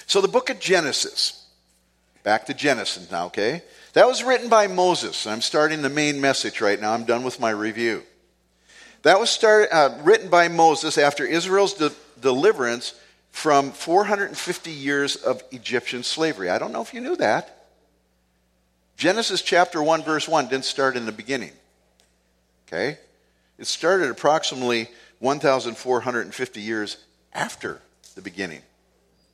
So, 0.08 0.22
the 0.22 0.28
book 0.28 0.50
of 0.50 0.60
Genesis, 0.60 1.46
back 2.24 2.46
to 2.46 2.54
Genesis 2.54 3.12
now, 3.12 3.28
okay? 3.28 3.63
That 3.94 4.08
was 4.08 4.24
written 4.24 4.50
by 4.50 4.67
Moses. 4.67 5.28
I'm 5.28 5.41
starting 5.41 5.82
the 5.82 5.89
main 5.89 6.22
message 6.22 6.62
right 6.62 6.80
now. 6.80 6.94
I'm 6.94 7.04
done 7.04 7.24
with 7.24 7.39
my 7.39 7.50
review. 7.50 8.04
That 9.04 9.20
was 9.20 9.44
uh, 9.44 10.00
written 10.04 10.30
by 10.30 10.48
Moses 10.48 10.98
after 10.98 11.26
Israel's 11.26 11.74
de- 11.74 11.91
deliverance 12.22 12.94
from 13.32 13.72
450 13.72 14.72
years 14.72 15.15
of 15.15 15.44
Egyptian 15.52 16.04
slavery. 16.04 16.50
I 16.50 16.60
don't 16.60 16.72
know 16.72 16.82
if 16.82 16.94
you 16.94 17.02
knew 17.02 17.15
that. 17.17 17.67
Genesis 18.98 19.41
chapter 19.41 19.82
1, 19.82 20.04
verse 20.04 20.28
1 20.28 20.48
didn't 20.48 20.65
start 20.65 20.96
in 20.96 21.06
the 21.06 21.12
beginning. 21.12 21.54
Okay? 22.67 23.00
It 23.58 23.65
started 23.65 24.10
approximately 24.12 24.89
1,450 25.22 26.62
years 26.62 26.98
after 27.32 27.80
the 28.16 28.22
beginning. 28.22 28.62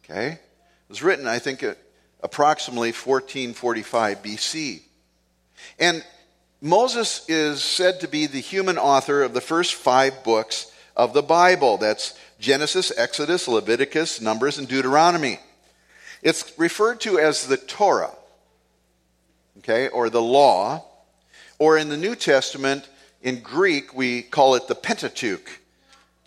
Okay? 0.04 0.34
It 0.34 0.90
was 0.90 1.02
written, 1.02 1.28
I 1.28 1.40
think, 1.40 1.64
at 1.64 1.78
approximately 2.22 2.90
1445 2.90 4.22
BC. 4.22 4.82
And 5.80 6.04
Moses 6.62 7.28
is 7.30 7.64
said 7.64 8.02
to 8.02 8.08
be 8.08 8.28
the 8.28 8.40
human 8.40 8.78
author 8.78 9.24
of 9.24 9.34
the 9.34 9.42
first 9.42 9.76
five 9.76 10.24
books 10.24 10.72
of 10.96 11.14
the 11.14 11.22
Bible. 11.22 11.78
That's 11.78 12.18
Genesis, 12.40 12.92
Exodus, 12.96 13.48
Leviticus, 13.48 14.20
Numbers, 14.20 14.58
and 14.58 14.68
Deuteronomy. 14.68 15.40
It's 16.22 16.52
referred 16.58 17.00
to 17.02 17.20
as 17.20 17.48
the 17.48 17.58
Torah, 17.58 18.12
okay, 19.60 19.88
or 19.88 20.10
the 20.10 20.22
law, 20.22 20.84
or 21.60 21.78
in 21.78 21.90
the 21.90 21.98
New 21.98 22.16
Testament, 22.16 22.88
In 23.22 23.40
Greek, 23.40 23.96
we 23.96 24.22
call 24.22 24.56
it 24.56 24.68
the 24.68 24.76
Pentateuch, 24.76 25.60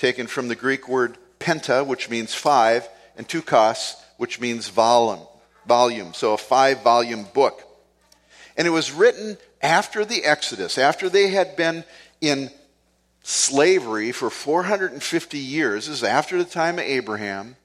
taken 0.00 0.26
from 0.26 0.48
the 0.48 0.56
Greek 0.56 0.88
word 0.88 1.18
penta, 1.38 1.86
which 1.86 2.08
means 2.08 2.34
five, 2.34 2.88
and 3.16 3.28
tukos, 3.28 3.94
which 4.16 4.40
means 4.40 4.68
volume. 4.68 5.20
Volume, 5.66 6.14
so 6.14 6.32
a 6.32 6.38
five 6.38 6.82
volume 6.82 7.26
book. 7.34 7.62
And 8.56 8.66
it 8.66 8.70
was 8.70 8.90
written 8.90 9.36
after 9.62 10.04
the 10.04 10.24
Exodus, 10.24 10.78
after 10.78 11.08
they 11.08 11.28
had 11.28 11.54
been 11.54 11.84
in 12.20 12.50
slavery 13.22 14.10
for 14.10 14.30
450 14.30 15.38
years. 15.38 15.86
This 15.86 15.98
is 15.98 16.04
after 16.04 16.38
the 16.38 16.48
time 16.48 16.78
of 16.78 16.84
Abraham. 16.84 17.56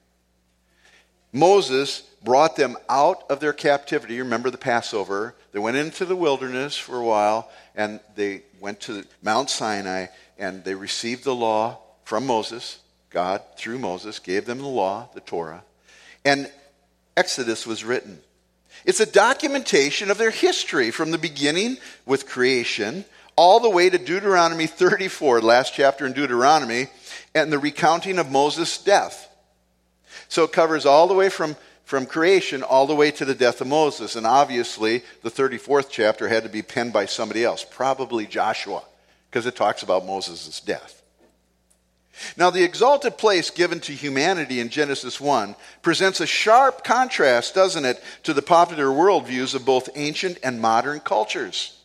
Moses 1.32 2.02
brought 2.22 2.56
them 2.56 2.76
out 2.88 3.24
of 3.30 3.40
their 3.40 3.52
captivity. 3.52 4.14
You 4.14 4.24
remember 4.24 4.50
the 4.50 4.58
Passover. 4.58 5.34
They 5.52 5.58
went 5.58 5.76
into 5.76 6.04
the 6.04 6.16
wilderness 6.16 6.76
for 6.76 6.98
a 6.98 7.04
while 7.04 7.50
and 7.74 8.00
they 8.14 8.42
went 8.60 8.80
to 8.80 9.04
Mount 9.22 9.48
Sinai 9.48 10.06
and 10.38 10.64
they 10.64 10.74
received 10.74 11.24
the 11.24 11.34
law 11.34 11.78
from 12.06 12.24
Moses. 12.24 12.78
God, 13.10 13.42
through 13.56 13.80
Moses, 13.80 14.20
gave 14.20 14.46
them 14.46 14.58
the 14.58 14.66
law, 14.66 15.08
the 15.12 15.20
Torah. 15.20 15.64
And 16.24 16.48
Exodus 17.16 17.66
was 17.66 17.82
written. 17.82 18.20
It's 18.84 19.00
a 19.00 19.06
documentation 19.06 20.10
of 20.10 20.16
their 20.16 20.30
history 20.30 20.92
from 20.92 21.10
the 21.10 21.18
beginning 21.18 21.78
with 22.06 22.28
creation 22.28 23.04
all 23.34 23.58
the 23.58 23.68
way 23.68 23.90
to 23.90 23.98
Deuteronomy 23.98 24.68
34, 24.68 25.40
last 25.40 25.74
chapter 25.74 26.06
in 26.06 26.12
Deuteronomy, 26.12 26.86
and 27.34 27.52
the 27.52 27.58
recounting 27.58 28.20
of 28.20 28.30
Moses' 28.30 28.78
death. 28.78 29.28
So 30.28 30.44
it 30.44 30.52
covers 30.52 30.86
all 30.86 31.08
the 31.08 31.14
way 31.14 31.28
from, 31.28 31.56
from 31.84 32.06
creation 32.06 32.62
all 32.62 32.86
the 32.86 32.94
way 32.94 33.10
to 33.10 33.24
the 33.24 33.34
death 33.34 33.60
of 33.60 33.66
Moses. 33.66 34.14
And 34.14 34.26
obviously, 34.26 35.02
the 35.22 35.30
34th 35.30 35.88
chapter 35.90 36.28
had 36.28 36.44
to 36.44 36.48
be 36.48 36.62
penned 36.62 36.92
by 36.92 37.06
somebody 37.06 37.42
else, 37.42 37.66
probably 37.68 38.26
Joshua, 38.26 38.84
because 39.28 39.46
it 39.46 39.56
talks 39.56 39.82
about 39.82 40.06
Moses' 40.06 40.60
death. 40.60 40.95
Now, 42.36 42.50
the 42.50 42.64
exalted 42.64 43.18
place 43.18 43.50
given 43.50 43.80
to 43.80 43.92
humanity 43.92 44.60
in 44.60 44.68
Genesis 44.68 45.20
1 45.20 45.54
presents 45.82 46.20
a 46.20 46.26
sharp 46.26 46.82
contrast, 46.82 47.54
doesn't 47.54 47.84
it, 47.84 48.02
to 48.22 48.32
the 48.32 48.42
popular 48.42 48.86
worldviews 48.86 49.54
of 49.54 49.64
both 49.64 49.88
ancient 49.94 50.38
and 50.42 50.60
modern 50.60 51.00
cultures. 51.00 51.78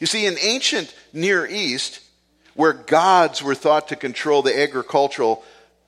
You 0.00 0.06
see, 0.06 0.26
in 0.26 0.36
ancient 0.40 0.94
Near 1.12 1.46
East, 1.46 2.00
where 2.54 2.72
gods 2.72 3.42
were 3.42 3.54
thought 3.54 3.88
to 3.88 3.96
control 3.96 4.42
the 4.42 4.58
agricultural 4.58 5.44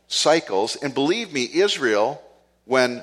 cycles, 0.08 0.76
and 0.76 0.94
believe 0.94 1.32
me, 1.32 1.48
Israel, 1.52 2.22
when 2.64 3.02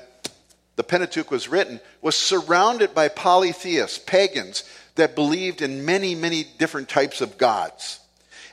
the 0.76 0.84
Pentateuch 0.84 1.30
was 1.30 1.48
written, 1.48 1.80
was 2.00 2.16
surrounded 2.16 2.94
by 2.94 3.08
polytheists, 3.08 3.98
pagans, 3.98 4.64
that 4.94 5.14
believed 5.14 5.62
in 5.62 5.84
many, 5.84 6.14
many 6.14 6.44
different 6.58 6.88
types 6.88 7.20
of 7.20 7.38
gods. 7.38 8.00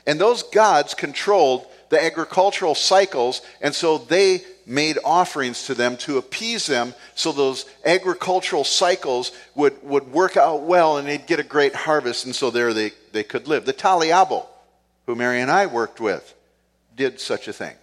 And 0.06 0.20
those 0.20 0.42
gods 0.42 0.94
controlled 0.94 1.66
the 1.90 2.02
agricultural 2.02 2.74
cycles, 2.74 3.42
and 3.60 3.74
so 3.74 3.98
they 3.98 4.42
made 4.64 4.98
offerings 5.04 5.66
to 5.66 5.74
them 5.74 5.96
to 5.96 6.18
appease 6.18 6.66
them 6.66 6.94
so 7.16 7.32
those 7.32 7.66
agricultural 7.84 8.62
cycles 8.62 9.32
would, 9.56 9.82
would 9.82 10.12
work 10.12 10.36
out 10.36 10.62
well 10.62 10.96
and 10.96 11.08
they'd 11.08 11.26
get 11.26 11.40
a 11.40 11.44
great 11.44 11.74
harvest, 11.74 12.24
and 12.24 12.34
so 12.34 12.50
there 12.50 12.72
they, 12.72 12.92
they 13.12 13.24
could 13.24 13.48
live. 13.48 13.64
The 13.64 13.72
Taliabo, 13.72 14.46
who 15.06 15.16
Mary 15.16 15.40
and 15.40 15.50
I 15.50 15.66
worked 15.66 16.00
with, 16.00 16.34
did 16.96 17.18
such 17.18 17.48
a 17.48 17.52
thing. 17.52 17.74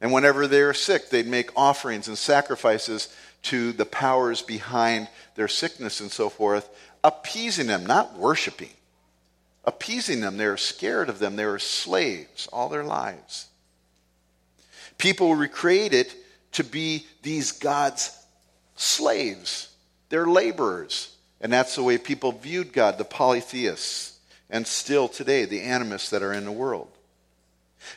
And 0.00 0.12
whenever 0.12 0.46
they 0.46 0.62
were 0.62 0.74
sick, 0.74 1.10
they'd 1.10 1.26
make 1.26 1.50
offerings 1.56 2.08
and 2.08 2.18
sacrifices 2.18 3.08
to 3.42 3.72
the 3.72 3.86
powers 3.86 4.42
behind 4.42 5.08
their 5.36 5.48
sickness 5.48 6.00
and 6.00 6.10
so 6.10 6.28
forth, 6.28 6.68
appeasing 7.04 7.68
them, 7.68 7.86
not 7.86 8.18
worshiping. 8.18 8.70
Appeasing 9.68 10.22
them. 10.22 10.38
They 10.38 10.46
were 10.46 10.56
scared 10.56 11.10
of 11.10 11.18
them. 11.18 11.36
They 11.36 11.44
were 11.44 11.58
slaves 11.58 12.48
all 12.50 12.70
their 12.70 12.84
lives. 12.84 13.48
People 14.96 15.28
were 15.28 15.46
created 15.46 16.10
to 16.52 16.64
be 16.64 17.04
these 17.20 17.52
God's 17.52 18.16
slaves, 18.76 19.68
they're 20.08 20.26
laborers. 20.26 21.14
And 21.42 21.52
that's 21.52 21.76
the 21.76 21.82
way 21.82 21.98
people 21.98 22.32
viewed 22.32 22.72
God, 22.72 22.96
the 22.96 23.04
polytheists, 23.04 24.18
and 24.48 24.66
still 24.66 25.06
today, 25.06 25.44
the 25.44 25.60
animists 25.60 26.10
that 26.10 26.22
are 26.22 26.32
in 26.32 26.46
the 26.46 26.50
world. 26.50 26.88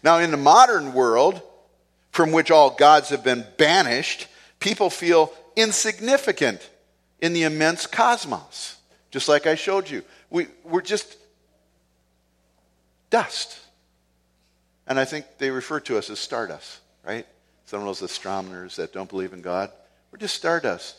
Now, 0.03 0.19
in 0.19 0.29
the 0.29 0.37
modern 0.37 0.93
world, 0.93 1.41
from 2.11 2.33
which 2.33 2.51
all 2.51 2.69
gods 2.69 3.09
have 3.09 3.23
been 3.23 3.45
banished, 3.57 4.27
people 4.59 4.89
feel 4.89 5.33
insignificant 5.55 6.69
in 7.21 7.31
the 7.31 7.43
immense 7.43 7.87
cosmos. 7.87 8.75
Just 9.09 9.29
like 9.29 9.47
I 9.47 9.55
showed 9.55 9.89
you. 9.89 10.03
We, 10.29 10.47
we're 10.63 10.81
just 10.81 11.15
dust. 13.11 13.59
And 14.87 14.99
I 14.99 15.05
think 15.05 15.25
they 15.37 15.51
refer 15.51 15.79
to 15.81 15.99
us 15.99 16.09
as 16.09 16.19
stardust 16.19 16.81
right? 17.03 17.25
Some 17.65 17.79
of 17.81 17.85
those 17.85 18.01
astronomers 18.01 18.75
that 18.75 18.93
don't 18.93 19.09
believe 19.09 19.33
in 19.33 19.41
God, 19.41 19.71
we're 20.11 20.19
just 20.19 20.35
stardust. 20.35 20.97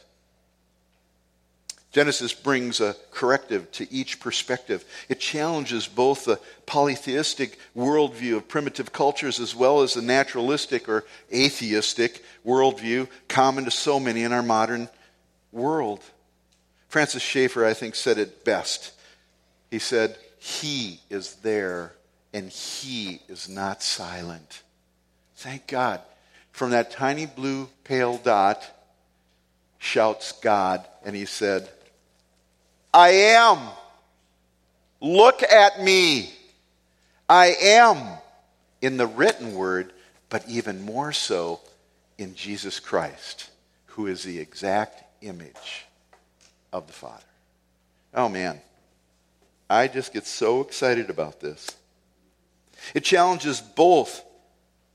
Genesis 1.92 2.33
brings 2.33 2.81
a 2.81 2.96
corrective 3.11 3.70
to 3.72 3.92
each 3.92 4.18
perspective. 4.18 4.83
It 5.11 5.20
challenges 5.20 5.87
both 5.87 6.25
the 6.25 6.40
polytheistic 6.64 7.59
worldview 7.77 8.37
of 8.38 8.48
primitive 8.48 8.94
cultures 8.94 9.38
as 9.38 9.55
well 9.55 9.83
as 9.83 9.92
the 9.92 10.01
naturalistic 10.01 10.88
or 10.88 11.05
atheistic 11.31 12.25
worldview 12.46 13.09
common 13.29 13.66
to 13.66 13.70
so 13.70 14.01
many 14.01 14.22
in 14.22 14.33
our 14.33 14.42
modern 14.42 14.88
world. 15.53 16.01
Francis 16.88 17.22
Schaeffer, 17.22 17.66
I 17.66 17.75
think, 17.75 17.94
said 17.94 18.16
it 18.16 18.42
best. 18.42 18.92
He 19.70 19.79
said, 19.79 20.16
He 20.38 21.01
is 21.11 21.35
there 21.37 21.92
and 22.33 22.49
He 22.49 23.21
is 23.29 23.49
not 23.49 23.83
silent. 23.83 24.62
Thank 25.37 25.66
God. 25.66 26.01
From 26.53 26.71
that 26.71 26.90
tiny 26.90 27.27
blue 27.27 27.68
pale 27.85 28.18
dot 28.18 28.62
shouts 29.79 30.33
God, 30.33 30.87
and 31.05 31.16
he 31.16 31.25
said, 31.25 31.68
I 32.95 33.09
am. 33.09 33.59
Look 35.01 35.42
at 35.42 35.83
me. 35.83 36.31
I 37.29 37.55
am 37.61 37.99
in 38.81 38.97
the 38.97 39.07
written 39.07 39.55
word, 39.55 39.92
but 40.29 40.49
even 40.49 40.85
more 40.85 41.12
so 41.12 41.61
in 42.18 42.35
Jesus 42.35 42.79
Christ, 42.79 43.51
who 43.87 44.07
is 44.07 44.23
the 44.23 44.38
exact 44.38 45.03
image 45.23 45.87
of 46.73 46.87
the 46.87 46.92
Father. 46.92 47.25
Oh 48.14 48.29
man, 48.29 48.61
I 49.68 49.88
just 49.88 50.12
get 50.12 50.27
so 50.27 50.61
excited 50.61 51.11
about 51.11 51.40
this. 51.40 51.66
It 52.95 53.05
challenges 53.05 53.61
both 53.61 54.25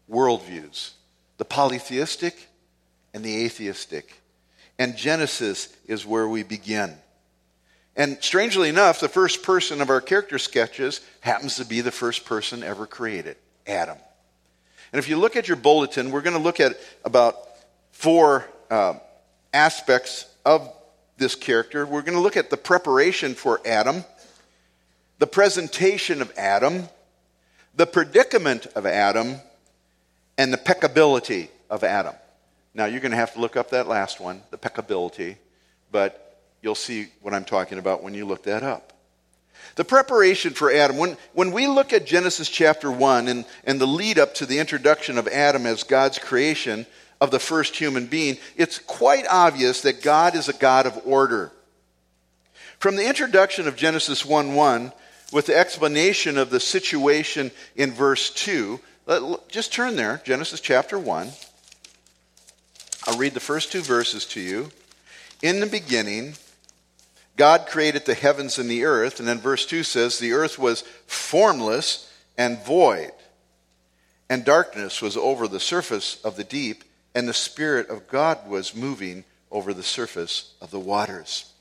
worldviews 0.09 0.91
the 1.37 1.45
polytheistic 1.45 2.47
and 3.13 3.23
the 3.23 3.45
atheistic. 3.45 4.21
And 4.79 4.97
Genesis 4.97 5.75
is 5.87 6.05
where 6.05 6.27
we 6.27 6.43
begin. 6.43 6.95
And 7.95 8.17
strangely 8.21 8.69
enough, 8.69 8.99
the 8.99 9.09
first 9.09 9.43
person 9.43 9.81
of 9.81 9.89
our 9.89 10.01
character 10.01 10.37
sketches 10.37 11.01
happens 11.21 11.55
to 11.55 11.65
be 11.65 11.81
the 11.81 11.91
first 11.91 12.25
person 12.25 12.63
ever 12.63 12.85
created 12.85 13.37
Adam. 13.65 13.97
And 14.91 14.99
if 14.99 15.09
you 15.09 15.17
look 15.17 15.35
at 15.35 15.47
your 15.47 15.57
bulletin, 15.57 16.11
we're 16.11 16.21
going 16.21 16.35
to 16.35 16.41
look 16.41 16.59
at 16.59 16.77
about 17.03 17.35
four 17.91 18.47
uh, 18.69 18.95
aspects 19.53 20.25
of 20.45 20.71
this 21.17 21.35
character. 21.35 21.85
We're 21.85 22.03
going 22.03 22.17
to 22.17 22.21
look 22.21 22.37
at 22.37 22.49
the 22.49 22.57
preparation 22.57 23.33
for 23.33 23.59
Adam, 23.65 24.05
the 25.17 25.27
presentation 25.27 26.21
of 26.21 26.31
Adam, 26.37 26.87
the 27.77 27.85
predicament 27.85 28.65
of 28.75 28.85
Adam, 28.85 29.37
and 30.37 30.51
the 30.51 30.57
peccability 30.57 31.49
of 31.69 31.83
Adam. 31.83 32.13
Now, 32.73 32.85
you're 32.85 32.99
going 32.99 33.11
to 33.11 33.17
have 33.17 33.33
to 33.33 33.39
look 33.39 33.55
up 33.55 33.69
that 33.71 33.87
last 33.87 34.19
one, 34.19 34.41
the 34.51 34.57
peccability, 34.57 35.37
but 35.91 36.41
you'll 36.61 36.75
see 36.75 37.07
what 37.21 37.33
I'm 37.33 37.45
talking 37.45 37.77
about 37.77 38.03
when 38.03 38.13
you 38.13 38.25
look 38.25 38.43
that 38.43 38.63
up. 38.63 38.93
The 39.75 39.85
preparation 39.85 40.53
for 40.53 40.71
Adam, 40.71 40.97
when, 40.97 41.17
when 41.33 41.51
we 41.51 41.67
look 41.67 41.93
at 41.93 42.05
Genesis 42.05 42.49
chapter 42.49 42.91
1 42.91 43.27
and, 43.27 43.45
and 43.63 43.79
the 43.79 43.87
lead 43.87 44.17
up 44.19 44.33
to 44.35 44.45
the 44.45 44.59
introduction 44.59 45.17
of 45.17 45.27
Adam 45.27 45.65
as 45.65 45.83
God's 45.83 46.19
creation 46.19 46.85
of 47.21 47.31
the 47.31 47.39
first 47.39 47.75
human 47.75 48.07
being, 48.07 48.37
it's 48.55 48.79
quite 48.79 49.25
obvious 49.27 49.81
that 49.81 50.01
God 50.01 50.35
is 50.35 50.49
a 50.49 50.53
God 50.53 50.85
of 50.85 50.99
order. 51.05 51.51
From 52.79 52.95
the 52.95 53.07
introduction 53.07 53.67
of 53.67 53.75
Genesis 53.75 54.25
1 54.25 54.53
1, 54.53 54.91
with 55.31 55.45
the 55.47 55.57
explanation 55.57 56.37
of 56.37 56.49
the 56.49 56.59
situation 56.59 57.51
in 57.75 57.91
verse 57.91 58.29
2, 58.31 58.79
just 59.49 59.73
turn 59.73 59.95
there, 59.95 60.21
Genesis 60.23 60.59
chapter 60.59 60.97
1. 60.97 61.29
I'll 63.07 63.17
read 63.17 63.33
the 63.33 63.39
first 63.39 63.71
two 63.71 63.81
verses 63.81 64.25
to 64.27 64.41
you. 64.41 64.69
In 65.41 65.59
the 65.59 65.67
beginning, 65.67 66.35
God 67.37 67.67
created 67.67 68.05
the 68.05 68.15
heavens 68.15 68.57
and 68.57 68.69
the 68.69 68.83
earth. 68.83 69.19
And 69.19 69.27
then 69.27 69.39
verse 69.39 69.65
2 69.65 69.83
says, 69.83 70.17
The 70.19 70.33
earth 70.33 70.59
was 70.59 70.81
formless 71.05 72.11
and 72.37 72.63
void, 72.65 73.11
and 74.29 74.43
darkness 74.43 75.01
was 75.01 75.15
over 75.15 75.47
the 75.47 75.59
surface 75.59 76.19
of 76.23 76.35
the 76.35 76.43
deep, 76.43 76.83
and 77.15 77.27
the 77.27 77.33
Spirit 77.33 77.89
of 77.89 78.07
God 78.07 78.47
was 78.47 78.75
moving 78.75 79.23
over 79.51 79.73
the 79.73 79.83
surface 79.83 80.53
of 80.61 80.71
the 80.71 80.79
waters. 80.79 81.51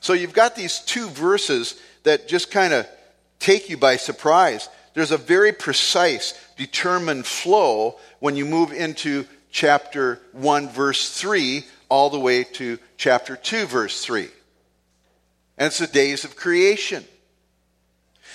So 0.00 0.12
you've 0.12 0.32
got 0.32 0.54
these 0.54 0.80
two 0.80 1.08
verses 1.08 1.80
that 2.04 2.28
just 2.28 2.50
kind 2.50 2.72
of 2.72 2.86
take 3.44 3.68
you 3.68 3.76
by 3.76 3.96
surprise. 3.96 4.70
There's 4.94 5.10
a 5.10 5.18
very 5.18 5.52
precise, 5.52 6.32
determined 6.56 7.26
flow 7.26 7.98
when 8.18 8.36
you 8.36 8.46
move 8.46 8.72
into 8.72 9.26
chapter 9.50 10.18
1, 10.32 10.70
verse 10.70 11.10
3, 11.10 11.62
all 11.90 12.08
the 12.08 12.18
way 12.18 12.44
to 12.44 12.78
chapter 12.96 13.36
2, 13.36 13.66
verse 13.66 14.02
3. 14.02 14.28
And 15.58 15.66
it's 15.66 15.78
the 15.78 15.86
days 15.86 16.24
of 16.24 16.36
creation. 16.36 17.04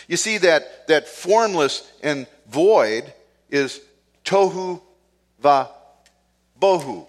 You 0.08 0.15
see 0.15 0.38
that, 0.38 0.88
that 0.88 1.08
formless 1.08 1.91
and 2.04 2.28
void 2.48 3.12
is 3.50 3.82
tohu 4.24 4.80
va 5.41 5.69
bohu. 6.62 7.08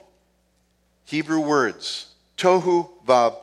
Hebrew 1.04 1.40
words. 1.40 2.06
Tohu 2.38 2.88
va 3.04 3.36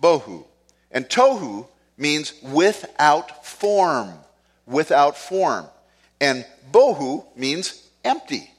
bohu. 0.00 0.44
And 0.90 1.08
tohu 1.08 1.66
means 1.98 2.32
without 2.42 3.44
form. 3.44 4.12
Without 4.66 5.18
form. 5.18 5.66
And 6.20 6.46
bohu 6.72 7.24
means 7.36 7.82
empty. 8.04 8.50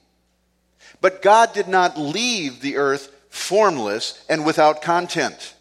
But 1.02 1.22
God 1.22 1.54
did 1.54 1.68
not 1.68 1.98
leave 1.98 2.62
the 2.62 2.78
earth 2.78 3.12
formless 3.30 4.24
and 4.30 4.46
without 4.46 4.82
content. 4.82 5.56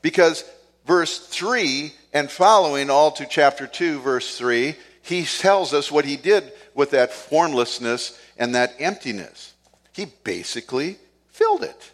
Because 0.00 0.44
verse 0.86 1.18
3 1.18 1.92
and 2.12 2.30
following 2.30 2.90
all 2.90 3.12
to 3.12 3.26
chapter 3.26 3.66
2, 3.66 4.00
verse 4.00 4.36
3, 4.38 4.74
he 5.02 5.24
tells 5.24 5.74
us 5.74 5.90
what 5.90 6.04
he 6.04 6.16
did 6.16 6.52
with 6.74 6.90
that 6.90 7.12
formlessness 7.12 8.18
and 8.38 8.54
that 8.54 8.74
emptiness. 8.78 9.52
He 9.92 10.06
basically 10.24 10.98
filled 11.28 11.62
it. 11.62 11.92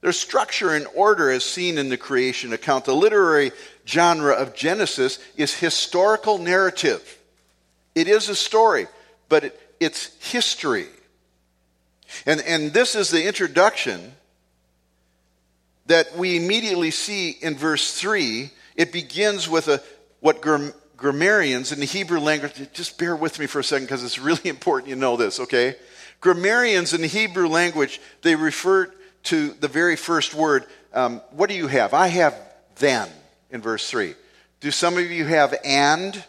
There's 0.00 0.18
structure 0.18 0.74
and 0.74 0.86
order 0.94 1.30
as 1.30 1.44
seen 1.44 1.76
in 1.76 1.90
the 1.90 1.96
creation 1.96 2.52
account. 2.52 2.86
The 2.86 2.94
literary 2.94 3.52
genre 3.86 4.32
of 4.32 4.54
Genesis 4.54 5.18
is 5.36 5.52
historical 5.52 6.38
narrative. 6.38 7.18
It 7.94 8.08
is 8.08 8.28
a 8.28 8.34
story, 8.34 8.86
but 9.28 9.44
it, 9.44 9.60
it's 9.78 10.10
history. 10.30 10.86
And, 12.24 12.40
and 12.42 12.72
this 12.72 12.94
is 12.94 13.10
the 13.10 13.26
introduction 13.26 14.12
that 15.86 16.16
we 16.16 16.36
immediately 16.36 16.90
see 16.90 17.30
in 17.30 17.56
verse 17.56 17.98
3. 18.00 18.50
It 18.76 18.92
begins 18.92 19.48
with 19.48 19.68
a, 19.68 19.82
what 20.20 20.40
gram, 20.40 20.72
grammarians 20.96 21.72
in 21.72 21.80
the 21.80 21.86
Hebrew 21.86 22.20
language, 22.20 22.54
just 22.72 22.98
bear 22.98 23.14
with 23.14 23.38
me 23.38 23.46
for 23.46 23.58
a 23.58 23.64
second 23.64 23.86
because 23.86 24.02
it's 24.02 24.18
really 24.18 24.40
important 24.48 24.88
you 24.88 24.96
know 24.96 25.16
this, 25.16 25.40
okay? 25.40 25.76
Grammarians 26.20 26.94
in 26.94 27.02
the 27.02 27.06
Hebrew 27.06 27.48
language, 27.48 28.00
they 28.22 28.34
refer 28.34 28.92
to 29.24 29.50
the 29.54 29.68
very 29.68 29.96
first 29.96 30.34
word. 30.34 30.66
Um, 30.92 31.20
what 31.30 31.48
do 31.48 31.54
you 31.54 31.66
have? 31.66 31.94
I 31.94 32.08
have 32.08 32.34
then 32.76 33.08
in 33.50 33.60
verse 33.60 33.88
3. 33.88 34.14
Do 34.60 34.70
some 34.70 34.96
of 34.98 35.10
you 35.10 35.24
have 35.26 35.54
and? 35.64 36.22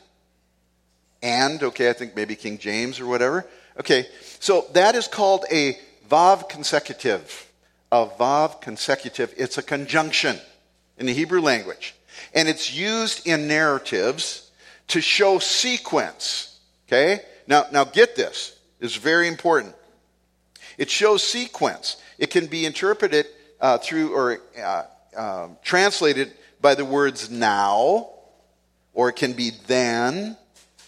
And, 1.22 1.62
okay, 1.62 1.90
I 1.90 1.94
think 1.94 2.16
maybe 2.16 2.36
King 2.36 2.58
James 2.58 3.00
or 3.00 3.06
whatever. 3.06 3.46
Okay, 3.80 4.08
so 4.40 4.66
that 4.74 4.96
is 4.96 5.08
called 5.08 5.46
a 5.52 5.78
vav 6.10 6.50
consecutive. 6.50 7.48
A 7.92 8.06
vav 8.06 8.62
consecutive. 8.62 9.34
It's 9.38 9.58
a 9.58 9.64
conjunction 9.64 10.38
in 10.98 11.06
the 11.06 11.14
Hebrew 11.14 11.42
language. 11.42 11.96
And 12.34 12.48
it's 12.48 12.74
used 12.74 13.28
in 13.28 13.48
narratives 13.48 14.50
to 14.88 15.02
show 15.02 15.40
sequence. 15.40 16.60
Okay? 16.88 17.22
Now, 17.48 17.66
now 17.72 17.84
get 17.84 18.16
this. 18.16 18.58
It's 18.80 18.96
very 18.96 19.28
important. 19.28 19.76
It 20.78 20.90
shows 20.90 21.24
sequence. 21.24 21.98
It 22.22 22.30
can 22.30 22.46
be 22.46 22.68
interpreted 22.68 23.26
uh, 23.60 23.80
through 23.80 24.14
or 24.14 24.40
uh, 24.58 24.84
uh, 25.18 25.48
translated 25.64 26.32
by 26.62 26.76
the 26.76 26.86
words 26.86 27.32
now, 27.32 28.12
or 28.94 29.10
it 29.10 29.16
can 29.16 29.34
be 29.34 29.50
then, 29.66 30.38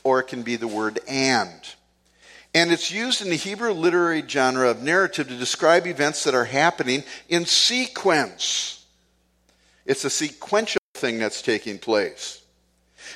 or 0.03 0.19
it 0.19 0.27
can 0.27 0.43
be 0.43 0.57
the 0.57 0.67
word 0.67 0.99
and. 1.07 1.51
And 2.53 2.71
it's 2.71 2.91
used 2.91 3.23
in 3.23 3.31
the 3.31 3.35
Hebrew 3.35 3.71
literary 3.71 4.23
genre 4.27 4.69
of 4.69 4.83
narrative 4.83 5.27
to 5.27 5.35
describe 5.35 5.87
events 5.87 6.23
that 6.25 6.35
are 6.35 6.45
happening 6.45 7.03
in 7.29 7.47
sequence. 7.47 8.85
It's 9.87 10.05
a 10.05 10.11
sequential 10.11 10.81
thing 10.93 11.17
that's 11.17 11.41
taking 11.41 11.79
place. 11.79 12.43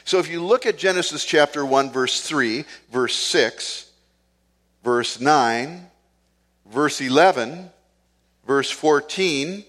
So 0.06 0.18
if 0.18 0.28
you 0.28 0.44
look 0.44 0.66
at 0.66 0.80
Genesis 0.80 1.24
chapter 1.24 1.64
1, 1.64 1.92
verse 1.92 2.28
3, 2.28 2.66
verse 2.92 3.16
6, 3.16 3.92
verse 4.84 5.22
9, 5.22 5.86
verse 6.66 7.00
11, 7.00 7.70
verse 8.48 8.72
14, 8.72 9.64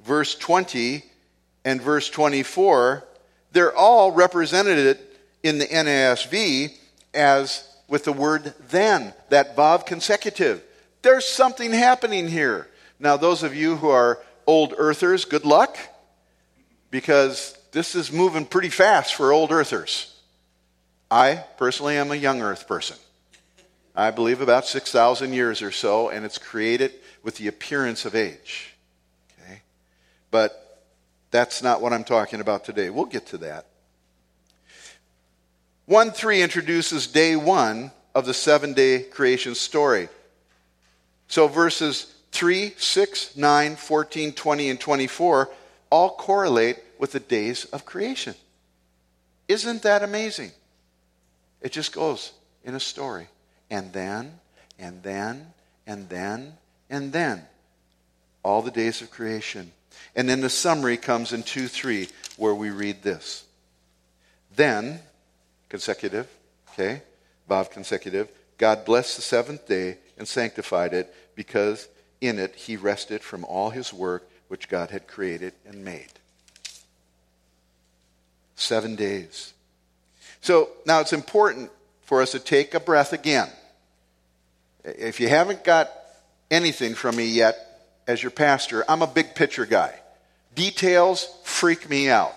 verse 0.00 0.34
20, 0.34 1.04
and 1.64 1.80
verse 1.80 2.10
24, 2.10 3.04
they're 3.52 3.74
all 3.74 4.10
represented 4.12 4.98
in 5.42 5.58
the 5.58 5.66
NASV 5.66 6.76
as 7.14 7.64
with 7.88 8.04
the 8.04 8.12
word 8.12 8.52
then, 8.68 9.14
that 9.30 9.56
Vav 9.56 9.86
consecutive. 9.86 10.62
There's 11.00 11.24
something 11.24 11.72
happening 11.72 12.28
here. 12.28 12.68
Now, 12.98 13.16
those 13.16 13.42
of 13.42 13.54
you 13.54 13.76
who 13.76 13.88
are 13.88 14.20
old 14.46 14.74
earthers, 14.76 15.24
good 15.24 15.46
luck, 15.46 15.78
because 16.90 17.56
this 17.72 17.94
is 17.94 18.12
moving 18.12 18.44
pretty 18.44 18.68
fast 18.68 19.14
for 19.14 19.32
old 19.32 19.52
earthers. 19.52 20.14
I 21.10 21.44
personally 21.56 21.96
am 21.96 22.10
a 22.10 22.16
young 22.16 22.42
earth 22.42 22.66
person. 22.66 22.96
I 23.94 24.10
believe 24.10 24.40
about 24.40 24.66
6,000 24.66 25.32
years 25.32 25.62
or 25.62 25.70
so, 25.72 26.10
and 26.10 26.24
it's 26.24 26.38
created 26.38 26.92
with 27.22 27.36
the 27.36 27.48
appearance 27.48 28.04
of 28.04 28.14
age. 28.14 28.74
Okay? 29.40 29.62
But 30.30 30.82
that's 31.30 31.62
not 31.62 31.80
what 31.80 31.92
I'm 31.92 32.04
talking 32.04 32.40
about 32.40 32.64
today. 32.64 32.90
We'll 32.90 33.04
get 33.04 33.26
to 33.28 33.38
that. 33.38 33.66
1 35.86 36.10
3 36.10 36.42
introduces 36.42 37.06
day 37.06 37.34
one 37.36 37.90
of 38.14 38.26
the 38.26 38.34
seven 38.34 38.74
day 38.74 39.02
creation 39.02 39.54
story. 39.54 40.08
So 41.28 41.48
verses 41.48 42.14
3, 42.32 42.74
6, 42.76 43.36
9, 43.36 43.76
14, 43.76 44.32
20, 44.32 44.70
and 44.70 44.80
24 44.80 45.50
all 45.90 46.10
correlate 46.10 46.78
with 46.98 47.12
the 47.12 47.20
days 47.20 47.64
of 47.66 47.84
creation. 47.84 48.34
Isn't 49.46 49.82
that 49.82 50.02
amazing? 50.02 50.52
It 51.62 51.72
just 51.72 51.92
goes 51.92 52.32
in 52.64 52.74
a 52.74 52.80
story. 52.80 53.28
And 53.70 53.92
then, 53.92 54.38
and 54.78 55.02
then, 55.02 55.52
and 55.86 56.08
then, 56.08 56.54
and 56.90 57.12
then. 57.12 57.46
All 58.42 58.62
the 58.62 58.70
days 58.70 59.02
of 59.02 59.10
creation. 59.10 59.72
And 60.14 60.28
then 60.28 60.40
the 60.40 60.50
summary 60.50 60.96
comes 60.96 61.32
in 61.32 61.42
2 61.42 61.68
3, 61.68 62.08
where 62.36 62.54
we 62.54 62.70
read 62.70 63.02
this. 63.02 63.44
Then, 64.54 65.00
consecutive, 65.68 66.28
okay, 66.72 67.02
Vav 67.48 67.70
consecutive. 67.70 68.28
God 68.58 68.84
blessed 68.84 69.16
the 69.16 69.22
seventh 69.22 69.66
day 69.66 69.98
and 70.16 70.26
sanctified 70.26 70.92
it 70.92 71.14
because 71.34 71.88
in 72.20 72.38
it 72.38 72.54
he 72.56 72.76
rested 72.76 73.22
from 73.22 73.44
all 73.44 73.70
his 73.70 73.92
work 73.92 74.28
which 74.48 74.68
God 74.68 74.90
had 74.90 75.06
created 75.06 75.52
and 75.66 75.84
made. 75.84 76.10
Seven 78.56 78.96
days. 78.96 79.52
So 80.40 80.70
now 80.84 81.00
it's 81.00 81.12
important 81.12 81.70
for 82.02 82.20
us 82.22 82.32
to 82.32 82.40
take 82.40 82.74
a 82.74 82.80
breath 82.80 83.12
again. 83.12 83.48
If 84.84 85.20
you 85.20 85.28
haven't 85.28 85.62
got 85.62 85.90
anything 86.50 86.94
from 86.94 87.16
me 87.16 87.26
yet 87.26 87.56
as 88.06 88.22
your 88.22 88.30
pastor, 88.30 88.84
I'm 88.88 89.02
a 89.02 89.06
big 89.06 89.34
picture 89.34 89.66
guy. 89.66 89.94
Details 90.54 91.28
freak 91.44 91.88
me 91.88 92.08
out. 92.08 92.34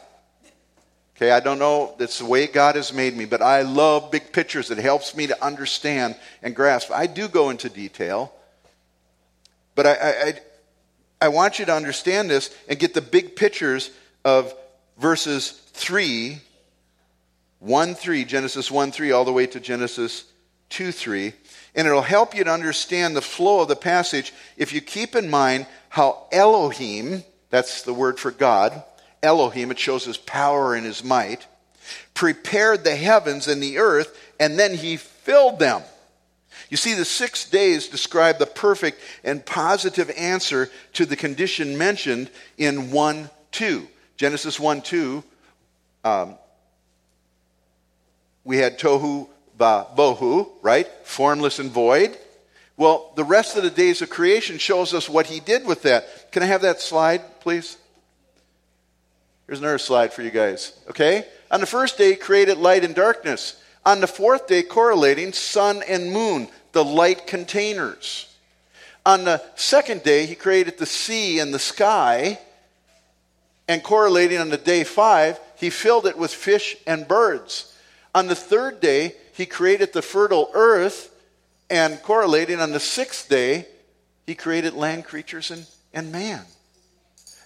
Okay, 1.16 1.32
I 1.32 1.40
don't 1.40 1.60
know, 1.60 1.94
that's 2.00 2.18
the 2.18 2.26
way 2.26 2.48
God 2.48 2.76
has 2.76 2.92
made 2.92 3.16
me, 3.16 3.26
but 3.26 3.44
I 3.44 3.62
love 3.62 4.10
big 4.10 4.34
pictures. 4.34 4.72
It 4.72 4.80
helps 4.80 5.16
me 5.16 5.28
to 5.28 5.44
understand 5.44 6.16
and 6.42 6.56
grasp. 6.56 6.90
I 6.92 7.06
do 7.06 7.28
go 7.28 7.52
into 7.52 7.70
detail, 7.70 8.34
but 9.76 9.86
I, 9.86 9.92
I, 9.94 10.34
I 11.22 11.28
want 11.28 11.60
you 11.60 11.66
to 11.66 11.76
understand 11.76 12.30
this 12.30 12.56
and 12.68 12.80
get 12.80 12.96
the 12.96 13.02
big 13.02 13.36
pictures 13.36 13.92
of 14.26 14.54
verses 14.98 15.52
3, 15.74 16.40
1 17.60 17.94
3, 17.94 18.26
Genesis 18.26 18.72
1 18.72 18.92
3, 18.92 19.12
all 19.12 19.24
the 19.24 19.32
way 19.32 19.46
to 19.46 19.60
Genesis 19.60 20.26
2 20.70 20.92
3. 20.92 21.34
And 21.76 21.88
it'll 21.88 22.02
help 22.02 22.36
you 22.36 22.44
to 22.44 22.52
understand 22.52 23.16
the 23.16 23.22
flow 23.22 23.62
of 23.62 23.68
the 23.68 23.76
passage 23.76 24.34
if 24.58 24.74
you 24.74 24.82
keep 24.82 25.16
in 25.16 25.30
mind 25.30 25.68
how 25.90 26.26
Elohim, 26.32 27.24
that's 27.50 27.84
the 27.84 27.94
word 27.94 28.20
for 28.20 28.32
God, 28.32 28.84
Elohim, 29.24 29.72
it 29.72 29.80
shows 29.80 30.06
his 30.06 30.18
power 30.18 30.76
and 30.76 30.86
his 30.86 31.04
might, 31.04 31.48
prepared 32.14 32.84
the 32.84 32.96
heavens 32.96 33.48
and 33.48 33.62
the 33.62 33.78
earth, 33.78 34.18
and 34.40 34.58
then 34.58 34.76
he 34.76 34.98
filled 34.98 35.60
them. 35.60 35.82
You 36.70 36.78
see, 36.78 36.94
the 36.94 37.06
six 37.06 37.50
days 37.50 37.88
describe 37.88 38.40
the 38.40 38.46
perfect 38.46 39.02
and 39.24 39.46
positive 39.46 40.10
answer 40.18 40.70
to 40.94 41.06
the 41.06 41.16
condition 41.16 41.78
mentioned 41.78 42.30
in 42.58 42.92
1 42.92 43.30
2. 43.52 43.88
Genesis 44.16 44.60
1 44.60 44.82
2, 44.82 45.24
um, 46.04 46.38
we 48.44 48.58
had 48.58 48.80
tohu 48.80 49.28
bohu, 49.62 50.50
right? 50.62 50.88
Formless 51.04 51.60
and 51.60 51.72
void. 51.72 52.18
Well, 52.78 53.12
the 53.16 53.24
rest 53.24 53.58
of 53.58 53.64
the 53.64 53.70
days 53.70 54.02
of 54.02 54.10
creation 54.10 54.58
shows 54.58 54.94
us 54.94 55.10
what 55.10 55.28
he 55.28 55.40
did 55.40 55.66
with 55.66 55.84
that. 55.84 56.32
Can 56.32 56.44
I 56.44 56.48
have 56.48 56.62
that 56.62 56.82
slide, 56.82 57.22
please? 57.42 57.78
Here's 59.46 59.60
another 59.60 59.78
slide 59.78 60.14
for 60.14 60.22
you 60.22 60.32
guys. 60.32 60.74
Okay? 60.90 61.26
On 61.52 61.60
the 61.60 61.68
first 61.68 61.98
day, 61.98 62.16
created 62.16 62.58
light 62.58 62.84
and 62.84 62.96
darkness. 62.96 63.62
On 63.86 64.00
the 64.00 64.08
fourth 64.08 64.48
day, 64.48 64.64
correlating 64.64 65.34
sun 65.34 65.84
and 65.88 66.12
moon, 66.12 66.48
the 66.72 66.84
light 66.84 67.28
containers. 67.28 68.34
On 69.06 69.26
the 69.26 69.44
second 69.56 70.04
day, 70.04 70.26
he 70.26 70.36
created 70.36 70.78
the 70.78 70.86
sea 70.86 71.40
and 71.40 71.54
the 71.54 71.60
sky. 71.60 72.40
And 73.68 73.84
correlating 73.84 74.38
on 74.38 74.50
the 74.50 74.58
day 74.58 74.84
five, 74.84 75.40
he 75.58 75.70
filled 75.70 76.06
it 76.06 76.18
with 76.18 76.34
fish 76.34 76.78
and 76.88 77.08
birds. 77.08 77.78
On 78.14 78.28
the 78.28 78.36
third 78.36 78.80
day, 78.80 79.16
he 79.34 79.46
created 79.46 79.94
the 79.94 80.02
fertile 80.02 80.50
earth. 80.54 81.10
And 81.70 82.02
correlating 82.04 82.60
on 82.60 82.72
the 82.72 82.82
sixth 82.82 83.30
day, 83.30 83.66
he 84.28 84.36
created 84.36 84.74
land 84.74 85.06
creatures 85.06 85.52
and, 85.52 85.66
and 85.94 86.12
man. 86.12 86.42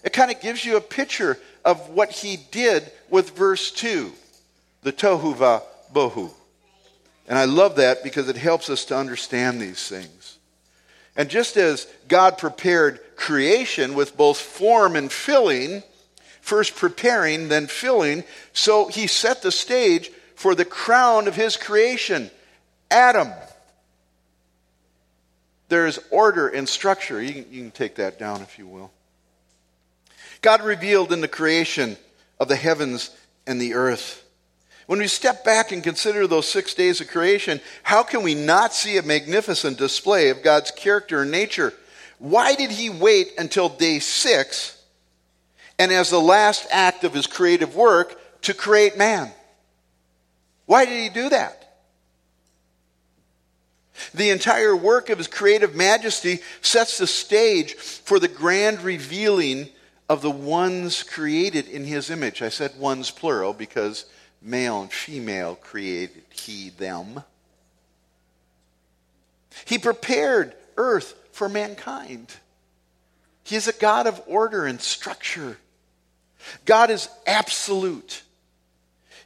It 0.02 0.12
kind 0.12 0.30
of 0.30 0.40
gives 0.40 0.64
you 0.64 0.76
a 0.76 0.80
picture 0.80 1.38
of 1.64 1.90
what 1.90 2.10
he 2.10 2.36
did 2.50 2.90
with 3.08 3.36
verse 3.36 3.70
2, 3.70 4.12
the 4.82 4.92
tohu 4.92 5.34
va 5.34 5.62
bohu. 5.92 6.30
And 7.28 7.38
I 7.38 7.44
love 7.44 7.76
that 7.76 8.04
because 8.04 8.28
it 8.28 8.36
helps 8.36 8.70
us 8.70 8.84
to 8.86 8.96
understand 8.96 9.60
these 9.60 9.88
things. 9.88 10.38
And 11.16 11.28
just 11.28 11.56
as 11.56 11.86
God 12.08 12.38
prepared 12.38 13.00
creation 13.16 13.94
with 13.94 14.16
both 14.16 14.38
form 14.38 14.96
and 14.96 15.10
filling, 15.10 15.82
first 16.40 16.76
preparing, 16.76 17.48
then 17.48 17.66
filling, 17.66 18.22
so 18.52 18.86
he 18.88 19.06
set 19.06 19.42
the 19.42 19.50
stage 19.50 20.10
for 20.36 20.54
the 20.54 20.64
crown 20.64 21.26
of 21.26 21.34
his 21.34 21.56
creation, 21.56 22.30
Adam. 22.90 23.32
There's 25.68 25.98
order 26.10 26.46
and 26.46 26.68
structure. 26.68 27.20
You 27.20 27.32
can, 27.32 27.52
you 27.52 27.62
can 27.62 27.70
take 27.72 27.96
that 27.96 28.18
down 28.18 28.42
if 28.42 28.58
you 28.58 28.68
will. 28.68 28.92
God 30.42 30.62
revealed 30.62 31.12
in 31.12 31.22
the 31.22 31.26
creation 31.26 31.96
of 32.38 32.46
the 32.46 32.54
heavens 32.54 33.10
and 33.46 33.60
the 33.60 33.74
earth. 33.74 34.22
When 34.86 35.00
we 35.00 35.08
step 35.08 35.44
back 35.44 35.72
and 35.72 35.82
consider 35.82 36.26
those 36.26 36.46
six 36.46 36.74
days 36.74 37.00
of 37.00 37.08
creation, 37.08 37.60
how 37.82 38.04
can 38.04 38.22
we 38.22 38.34
not 38.36 38.72
see 38.72 38.98
a 38.98 39.02
magnificent 39.02 39.78
display 39.78 40.28
of 40.28 40.44
God's 40.44 40.70
character 40.70 41.22
and 41.22 41.30
nature? 41.30 41.72
Why 42.18 42.54
did 42.54 42.70
he 42.70 42.90
wait 42.90 43.32
until 43.38 43.68
day 43.68 43.98
six 43.98 44.80
and 45.78 45.90
as 45.90 46.10
the 46.10 46.20
last 46.20 46.66
act 46.70 47.02
of 47.02 47.14
his 47.14 47.26
creative 47.26 47.74
work 47.74 48.20
to 48.42 48.54
create 48.54 48.96
man? 48.96 49.32
Why 50.66 50.84
did 50.84 51.02
he 51.02 51.08
do 51.08 51.28
that? 51.30 51.62
The 54.14 54.30
entire 54.30 54.76
work 54.76 55.08
of 55.08 55.18
his 55.18 55.28
creative 55.28 55.74
majesty 55.74 56.40
sets 56.60 56.98
the 56.98 57.06
stage 57.06 57.74
for 57.74 58.18
the 58.18 58.28
grand 58.28 58.82
revealing 58.82 59.68
of 60.08 60.22
the 60.22 60.30
ones 60.30 61.02
created 61.02 61.66
in 61.68 61.84
his 61.84 62.10
image. 62.10 62.42
I 62.42 62.50
said 62.50 62.78
ones 62.78 63.10
plural 63.10 63.52
because 63.52 64.04
male 64.42 64.82
and 64.82 64.92
female 64.92 65.56
created 65.56 66.22
he 66.30 66.70
them. 66.70 67.22
He 69.64 69.78
prepared 69.78 70.54
earth 70.76 71.14
for 71.32 71.48
mankind. 71.48 72.32
He 73.44 73.56
is 73.56 73.68
a 73.68 73.72
God 73.72 74.06
of 74.06 74.20
order 74.26 74.66
and 74.66 74.80
structure. 74.80 75.56
God 76.64 76.90
is 76.90 77.08
absolute. 77.26 78.22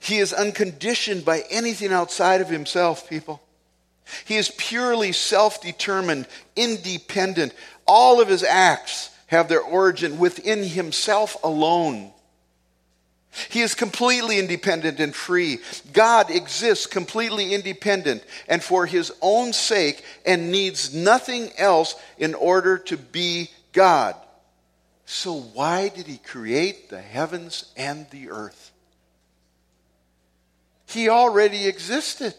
He 0.01 0.18
is 0.18 0.32
unconditioned 0.32 1.24
by 1.24 1.44
anything 1.51 1.92
outside 1.92 2.40
of 2.40 2.48
himself, 2.48 3.09
people. 3.09 3.42
He 4.24 4.36
is 4.36 4.51
purely 4.57 5.12
self 5.12 5.61
determined, 5.61 6.26
independent. 6.57 7.55
All 7.86 8.20
of 8.20 8.28
his 8.28 8.42
acts 8.42 9.11
have 9.28 9.48
their 9.48 9.61
origin 9.61 10.18
within 10.18 10.64
himself 10.64 11.36
alone. 11.44 12.12
He 13.48 13.61
is 13.61 13.74
completely 13.76 14.38
independent 14.38 14.98
and 14.98 15.14
free. 15.14 15.59
God 15.92 16.30
exists 16.30 16.86
completely 16.86 17.55
independent 17.55 18.24
and 18.48 18.62
for 18.62 18.86
his 18.86 19.12
own 19.22 19.53
sake 19.53 20.03
and 20.26 20.51
needs 20.51 20.92
nothing 20.92 21.51
else 21.57 21.94
in 22.18 22.34
order 22.34 22.78
to 22.78 22.96
be 22.96 23.51
God. 23.72 24.16
So, 25.07 25.34
why 25.34 25.88
did 25.88 26.07
he 26.07 26.18
create 26.18 26.88
the 26.88 27.01
heavens 27.01 27.72
and 27.76 28.09
the 28.11 28.30
earth? 28.30 28.59
He 30.91 31.09
already 31.09 31.68
existed 31.68 32.34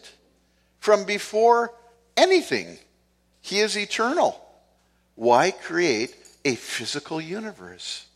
from 0.78 1.04
before 1.04 1.72
anything. 2.16 2.78
He 3.40 3.60
is 3.60 3.78
eternal. 3.78 4.38
Why 5.14 5.52
create 5.52 6.14
a 6.44 6.54
physical 6.54 7.18
universe? 7.18 8.06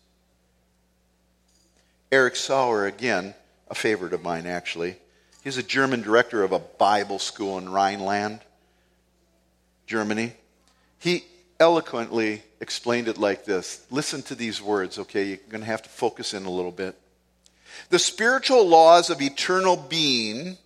Eric 2.13 2.37
Sauer, 2.37 2.87
again, 2.87 3.35
a 3.69 3.75
favorite 3.75 4.13
of 4.13 4.23
mine 4.23 4.47
actually, 4.47 4.97
he's 5.43 5.57
a 5.57 5.63
German 5.63 6.03
director 6.03 6.43
of 6.43 6.53
a 6.53 6.59
Bible 6.59 7.19
school 7.19 7.57
in 7.57 7.71
Rhineland, 7.71 8.41
Germany. 9.87 10.35
He 10.99 11.25
eloquently 11.59 12.43
explained 12.61 13.09
it 13.09 13.17
like 13.17 13.47
this. 13.47 13.87
Listen 13.91 14.23
to 14.25 14.35
these 14.35 14.61
words, 14.61 14.99
okay? 14.99 15.25
You're 15.25 15.39
going 15.49 15.63
to 15.63 15.67
have 15.67 15.83
to 15.83 15.89
focus 15.89 16.35
in 16.35 16.45
a 16.45 16.51
little 16.51 16.73
bit. 16.73 16.95
The 17.91 17.99
spiritual 17.99 18.67
laws 18.67 19.11
of 19.11 19.23
eternal 19.23 19.77
being 19.77 20.57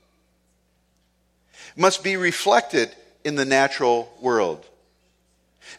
must 1.77 2.03
be 2.03 2.17
reflected 2.17 2.95
in 3.25 3.37
the 3.37 3.45
natural 3.45 4.13
world. 4.21 4.65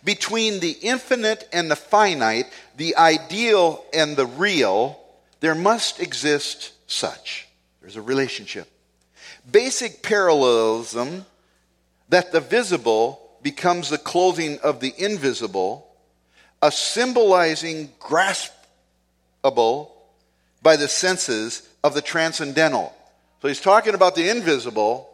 Between 0.04 0.60
the 0.60 0.72
infinite 0.82 1.48
and 1.52 1.70
the 1.70 1.76
finite, 1.76 2.46
the 2.78 2.96
ideal 2.96 3.84
and 3.94 4.16
the 4.16 4.26
real, 4.26 5.00
there 5.42 5.56
must 5.56 6.00
exist 6.00 6.72
such. 6.88 7.48
There's 7.82 7.96
a 7.96 8.02
relationship. 8.02 8.70
Basic 9.50 10.04
parallelism 10.04 11.26
that 12.10 12.32
the 12.32 12.40
visible 12.40 13.20
becomes 13.42 13.90
the 13.90 13.98
clothing 13.98 14.60
of 14.60 14.80
the 14.80 14.94
invisible, 14.98 15.88
a 16.62 16.72
symbolizing 16.72 17.90
graspable 18.00 19.90
by 20.62 20.76
the 20.76 20.88
senses 20.88 21.68
of 21.84 21.94
the 21.94 22.02
transcendental. 22.02 22.94
So 23.42 23.48
he's 23.48 23.62
talking 23.62 23.96
about 23.96 24.16
the 24.16 24.30
invisible 24.30 25.10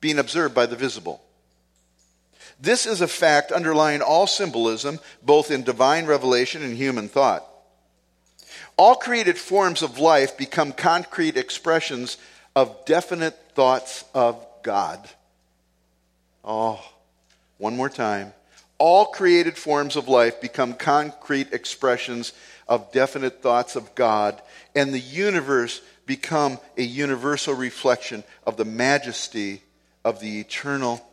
being 0.00 0.18
observed 0.18 0.54
by 0.54 0.66
the 0.66 0.76
visible. 0.76 1.22
This 2.60 2.86
is 2.86 3.00
a 3.00 3.08
fact 3.08 3.50
underlying 3.50 4.02
all 4.02 4.26
symbolism, 4.28 5.00
both 5.22 5.50
in 5.50 5.64
divine 5.64 6.06
revelation 6.06 6.62
and 6.62 6.76
human 6.76 7.08
thought. 7.08 7.44
All 8.76 8.94
created 8.94 9.36
forms 9.36 9.82
of 9.82 9.98
life 9.98 10.38
become 10.38 10.72
concrete 10.72 11.36
expressions 11.36 12.18
of 12.54 12.84
definite 12.84 13.36
thoughts 13.54 14.04
of 14.14 14.44
God. 14.62 15.08
Oh, 16.44 16.80
one 17.58 17.76
more 17.76 17.88
time. 17.88 18.32
All 18.78 19.06
created 19.06 19.56
forms 19.56 19.96
of 19.96 20.08
life 20.08 20.40
become 20.40 20.74
concrete 20.74 21.52
expressions 21.52 22.32
of 22.72 22.90
definite 22.90 23.42
thoughts 23.42 23.76
of 23.76 23.94
God, 23.94 24.40
and 24.74 24.94
the 24.94 24.98
universe 24.98 25.82
become 26.06 26.58
a 26.78 26.82
universal 26.82 27.52
reflection 27.52 28.24
of 28.46 28.56
the 28.56 28.64
majesty 28.64 29.60
of 30.06 30.20
the 30.20 30.40
eternal 30.40 31.06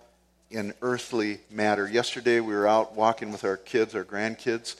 in 0.49 0.73
earthly 0.81 1.41
matter. 1.51 1.85
Yesterday, 1.85 2.39
we 2.39 2.53
were 2.53 2.65
out 2.65 2.95
walking 2.95 3.29
with 3.33 3.43
our 3.43 3.57
kids, 3.57 3.93
our 3.93 4.05
grandkids, 4.05 4.77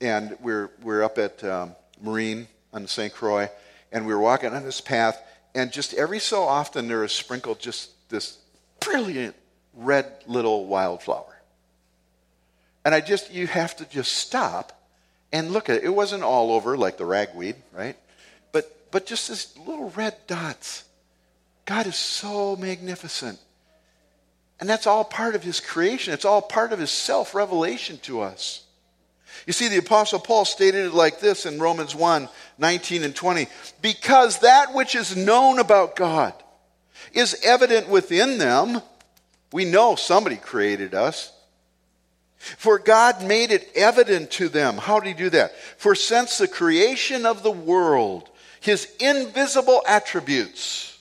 and 0.00 0.36
we're, 0.40 0.70
we're 0.82 1.02
up 1.02 1.18
at 1.18 1.42
um, 1.42 1.74
Marine 2.00 2.46
on 2.72 2.86
St. 2.86 3.12
Croix, 3.12 3.48
and 3.90 4.06
we 4.06 4.14
were 4.14 4.20
walking 4.20 4.54
on 4.54 4.62
this 4.62 4.80
path, 4.80 5.20
and 5.56 5.72
just 5.72 5.94
every 5.94 6.20
so 6.20 6.44
often 6.44 6.86
there 6.86 7.02
is 7.02 7.10
sprinkled 7.10 7.58
just 7.58 7.90
this 8.08 8.38
brilliant 8.78 9.34
red 9.74 10.06
little 10.28 10.66
wildflower. 10.66 11.40
And 12.84 12.94
I 12.94 13.00
just, 13.00 13.34
you 13.34 13.48
have 13.48 13.74
to 13.78 13.84
just 13.84 14.12
stop 14.12 14.79
and 15.32 15.52
look 15.52 15.68
at 15.68 15.76
it. 15.76 15.84
It 15.84 15.94
wasn't 15.94 16.22
all 16.22 16.52
over 16.52 16.76
like 16.76 16.96
the 16.96 17.04
ragweed, 17.04 17.56
right? 17.72 17.96
But, 18.52 18.90
but 18.90 19.06
just 19.06 19.28
this 19.28 19.56
little 19.58 19.90
red 19.90 20.16
dots. 20.26 20.84
God 21.66 21.86
is 21.86 21.96
so 21.96 22.56
magnificent. 22.56 23.38
And 24.58 24.68
that's 24.68 24.86
all 24.86 25.04
part 25.04 25.34
of 25.34 25.42
his 25.42 25.60
creation. 25.60 26.12
It's 26.12 26.24
all 26.24 26.42
part 26.42 26.72
of 26.72 26.78
his 26.78 26.90
self 26.90 27.34
revelation 27.34 27.98
to 28.02 28.20
us. 28.20 28.64
You 29.46 29.52
see, 29.52 29.68
the 29.68 29.78
Apostle 29.78 30.18
Paul 30.18 30.44
stated 30.44 30.86
it 30.86 30.94
like 30.94 31.20
this 31.20 31.46
in 31.46 31.58
Romans 31.58 31.94
1 31.94 32.28
19 32.58 33.04
and 33.04 33.14
20. 33.16 33.46
Because 33.80 34.40
that 34.40 34.74
which 34.74 34.94
is 34.94 35.16
known 35.16 35.58
about 35.58 35.96
God 35.96 36.34
is 37.12 37.40
evident 37.42 37.88
within 37.88 38.38
them, 38.38 38.82
we 39.52 39.64
know 39.64 39.94
somebody 39.94 40.36
created 40.36 40.94
us. 40.94 41.32
For 42.40 42.78
God 42.78 43.22
made 43.22 43.50
it 43.50 43.70
evident 43.74 44.30
to 44.32 44.48
them. 44.48 44.78
How 44.78 44.98
did 44.98 45.08
he 45.08 45.14
do 45.14 45.30
that? 45.30 45.54
For 45.76 45.94
since 45.94 46.38
the 46.38 46.48
creation 46.48 47.26
of 47.26 47.42
the 47.42 47.50
world, 47.50 48.30
his 48.60 48.88
invisible 48.98 49.82
attributes, 49.86 50.98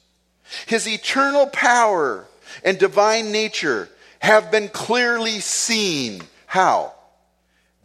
his 0.67 0.85
eternal 0.85 1.47
power, 1.47 2.27
and 2.63 2.77
divine 2.77 3.31
nature 3.31 3.87
have 4.19 4.51
been 4.51 4.67
clearly 4.67 5.39
seen. 5.39 6.21
How? 6.45 6.93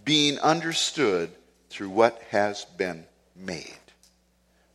Being 0.04 0.40
understood 0.40 1.30
through 1.70 1.90
what 1.90 2.20
has 2.30 2.64
been 2.76 3.04
made. 3.36 3.78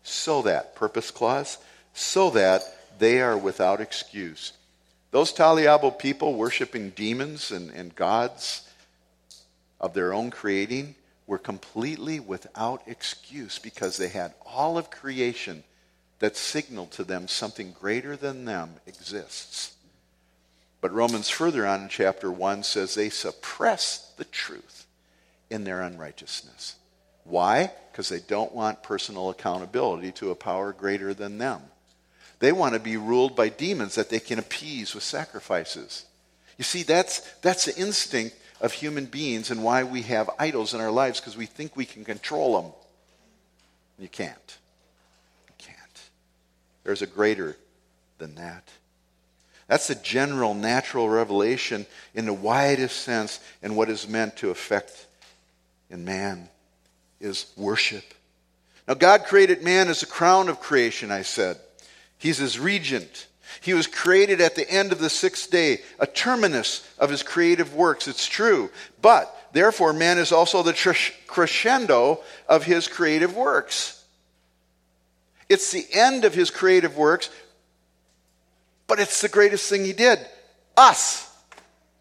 so 0.03 0.41
that, 0.43 0.73
purpose 0.75 1.11
clause, 1.11 1.57
so 1.93 2.29
that 2.31 2.61
they 2.97 3.21
are 3.21 3.37
without 3.37 3.81
excuse. 3.81 4.53
Those 5.11 5.33
Taliabo 5.33 5.97
people 5.97 6.33
worshiping 6.35 6.91
demons 6.91 7.51
and, 7.51 7.69
and 7.71 7.93
gods 7.95 8.68
of 9.79 9.93
their 9.93 10.13
own 10.13 10.31
creating 10.31 10.95
were 11.27 11.37
completely 11.37 12.19
without 12.19 12.81
excuse 12.87 13.59
because 13.59 13.97
they 13.97 14.07
had 14.07 14.33
all 14.45 14.77
of 14.77 14.89
creation 14.89 15.63
that 16.19 16.35
signaled 16.35 16.91
to 16.91 17.03
them 17.03 17.27
something 17.27 17.71
greater 17.71 18.17
than 18.17 18.45
them 18.45 18.75
exists. 18.87 19.75
But 20.81 20.93
Romans 20.93 21.29
further 21.29 21.67
on 21.67 21.83
in 21.83 21.89
chapter 21.89 22.31
1 22.31 22.63
says 22.63 22.95
they 22.95 23.09
suppress 23.09 24.11
the 24.17 24.25
truth 24.25 24.85
in 25.49 25.63
their 25.63 25.81
unrighteousness. 25.81 26.75
Why? 27.23 27.71
Because 27.91 28.09
they 28.09 28.19
don't 28.19 28.55
want 28.55 28.83
personal 28.83 29.29
accountability 29.29 30.11
to 30.13 30.31
a 30.31 30.35
power 30.35 30.73
greater 30.73 31.13
than 31.13 31.37
them. 31.37 31.61
They 32.39 32.51
want 32.51 32.73
to 32.73 32.79
be 32.79 32.97
ruled 32.97 33.35
by 33.35 33.49
demons 33.49 33.95
that 33.95 34.09
they 34.09 34.19
can 34.19 34.39
appease 34.39 34.95
with 34.95 35.03
sacrifices. 35.03 36.05
You 36.57 36.63
see, 36.63 36.83
that's, 36.83 37.19
that's 37.41 37.65
the 37.65 37.77
instinct 37.77 38.35
of 38.61 38.73
human 38.73 39.05
beings 39.05 39.51
and 39.51 39.63
why 39.63 39.83
we 39.83 40.01
have 40.03 40.29
idols 40.37 40.73
in 40.73 40.81
our 40.81 40.91
lives 40.91 41.19
because 41.19 41.37
we 41.37 41.45
think 41.45 41.75
we 41.75 41.85
can 41.85 42.03
control 42.03 42.61
them. 42.61 42.71
You 43.97 44.07
can't. 44.07 44.57
You 45.47 45.53
can't. 45.57 46.01
There's 46.83 47.01
a 47.01 47.07
greater 47.07 47.55
than 48.17 48.35
that. 48.35 48.67
That's 49.67 49.87
the 49.87 49.95
general 49.95 50.53
natural 50.53 51.07
revelation 51.07 51.85
in 52.13 52.25
the 52.25 52.33
widest 52.33 52.97
sense 52.97 53.39
and 53.61 53.77
what 53.77 53.89
is 53.89 54.07
meant 54.07 54.37
to 54.37 54.49
affect 54.49 55.05
in 55.89 56.05
man 56.05 56.49
is 57.19 57.45
worship. 57.55 58.13
Now, 58.87 58.95
God 58.95 59.25
created 59.25 59.63
man 59.63 59.87
as 59.87 59.99
the 59.99 60.07
crown 60.07 60.49
of 60.49 60.59
creation, 60.59 61.11
I 61.11 61.21
said. 61.21 61.57
He's 62.17 62.39
his 62.39 62.59
regent. 62.59 63.27
He 63.61 63.73
was 63.73 63.87
created 63.87 64.41
at 64.41 64.55
the 64.55 64.69
end 64.69 64.91
of 64.91 64.99
the 64.99 65.09
sixth 65.09 65.49
day, 65.51 65.79
a 65.99 66.07
terminus 66.07 66.87
of 66.97 67.09
his 67.09 67.23
creative 67.23 67.73
works. 67.73 68.07
It's 68.07 68.25
true. 68.25 68.69
But, 69.01 69.35
therefore, 69.53 69.93
man 69.93 70.17
is 70.17 70.31
also 70.31 70.63
the 70.63 70.73
crescendo 71.27 72.21
of 72.47 72.63
his 72.63 72.87
creative 72.87 73.35
works. 73.35 74.03
It's 75.49 75.71
the 75.71 75.85
end 75.91 76.25
of 76.25 76.33
his 76.33 76.51
creative 76.51 76.95
works, 76.95 77.29
but 78.87 78.99
it's 78.99 79.21
the 79.21 79.29
greatest 79.29 79.69
thing 79.69 79.83
he 79.83 79.93
did. 79.93 80.19
Us. 80.77 81.25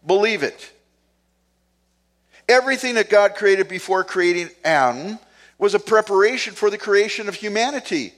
Believe 0.05 0.43
it. 0.43 0.71
Everything 2.47 2.95
that 2.95 3.09
God 3.09 3.35
created 3.35 3.67
before 3.67 4.03
creating 4.03 4.49
Adam 4.63 5.19
was 5.57 5.75
a 5.75 5.79
preparation 5.79 6.53
for 6.53 6.69
the 6.69 6.77
creation 6.77 7.27
of 7.27 7.35
humanity. 7.35 8.13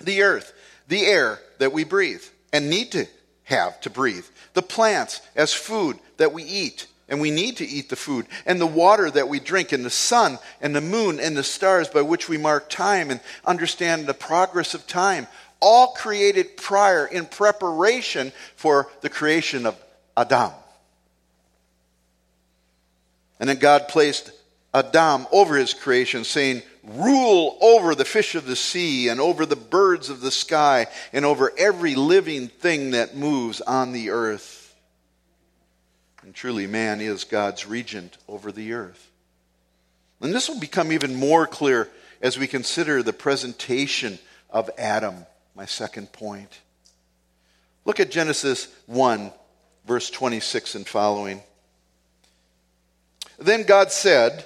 The 0.00 0.22
earth, 0.22 0.52
the 0.88 1.04
air 1.06 1.40
that 1.58 1.72
we 1.72 1.84
breathe 1.84 2.22
and 2.52 2.70
need 2.70 2.92
to 2.92 3.06
have 3.44 3.80
to 3.82 3.90
breathe, 3.90 4.26
the 4.54 4.62
plants 4.62 5.20
as 5.36 5.52
food 5.52 5.98
that 6.16 6.32
we 6.32 6.42
eat, 6.42 6.86
and 7.08 7.20
we 7.20 7.30
need 7.30 7.58
to 7.58 7.66
eat 7.66 7.88
the 7.88 7.96
food, 7.96 8.26
and 8.46 8.60
the 8.60 8.66
water 8.66 9.10
that 9.10 9.28
we 9.28 9.38
drink, 9.38 9.72
and 9.72 9.84
the 9.84 9.90
sun, 9.90 10.38
and 10.60 10.74
the 10.74 10.80
moon, 10.80 11.20
and 11.20 11.36
the 11.36 11.42
stars 11.42 11.88
by 11.88 12.02
which 12.02 12.28
we 12.28 12.38
mark 12.38 12.70
time 12.70 13.10
and 13.10 13.20
understand 13.44 14.06
the 14.06 14.14
progress 14.14 14.74
of 14.74 14.86
time 14.86 15.26
all 15.60 15.88
created 15.88 16.56
prior 16.56 17.06
in 17.06 17.24
preparation 17.24 18.32
for 18.56 18.88
the 19.00 19.08
creation 19.08 19.66
of 19.66 19.76
Adam. 20.16 20.52
And 23.40 23.48
then 23.48 23.58
God 23.58 23.88
placed 23.88 24.30
Adam 24.72 25.26
over 25.32 25.56
his 25.56 25.74
creation, 25.74 26.24
saying, 26.24 26.62
Rule 26.86 27.56
over 27.60 27.94
the 27.94 28.04
fish 28.04 28.34
of 28.34 28.46
the 28.46 28.56
sea, 28.56 29.08
and 29.08 29.20
over 29.20 29.46
the 29.46 29.56
birds 29.56 30.10
of 30.10 30.20
the 30.20 30.30
sky, 30.30 30.86
and 31.12 31.24
over 31.24 31.52
every 31.56 31.94
living 31.94 32.48
thing 32.48 32.90
that 32.90 33.16
moves 33.16 33.60
on 33.62 33.92
the 33.92 34.10
earth. 34.10 34.74
And 36.22 36.34
truly, 36.34 36.66
man 36.66 37.00
is 37.00 37.24
God's 37.24 37.66
regent 37.66 38.18
over 38.28 38.52
the 38.52 38.74
earth. 38.74 39.10
And 40.20 40.32
this 40.34 40.48
will 40.48 40.60
become 40.60 40.92
even 40.92 41.14
more 41.14 41.46
clear 41.46 41.88
as 42.22 42.38
we 42.38 42.46
consider 42.46 43.02
the 43.02 43.12
presentation 43.12 44.18
of 44.50 44.70
Adam 44.78 45.26
my 45.54 45.66
second 45.66 46.12
point. 46.12 46.60
Look 47.84 48.00
at 48.00 48.10
Genesis 48.10 48.68
1, 48.86 49.32
verse 49.86 50.10
26 50.10 50.74
and 50.74 50.86
following. 50.86 51.42
Then 53.38 53.64
God 53.64 53.92
said, 53.92 54.44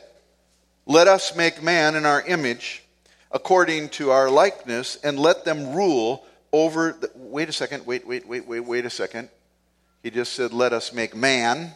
Let 0.89 1.07
us 1.07 1.37
make 1.37 1.63
man 1.63 1.97
in 1.97 2.07
our 2.07 2.23
image, 2.23 2.83
according 3.31 3.91
to 3.91 4.11
our 4.11 4.31
likeness, 4.31 4.97
and 5.05 5.19
let 5.19 5.45
them 5.45 5.75
rule 5.75 6.25
over. 6.51 6.97
The, 6.99 7.11
wait 7.15 7.51
a 7.51 7.53
second, 7.53 7.85
wait, 7.85 8.07
wait, 8.07 8.27
wait, 8.27 8.49
wait, 8.49 8.61
wait 8.61 8.87
a 8.87 8.91
second. 8.91 9.29
He 10.03 10.11
just 10.11 10.33
said, 10.33 10.55
Let 10.55 10.73
us 10.73 10.95
make 10.95 11.15
man. 11.15 11.75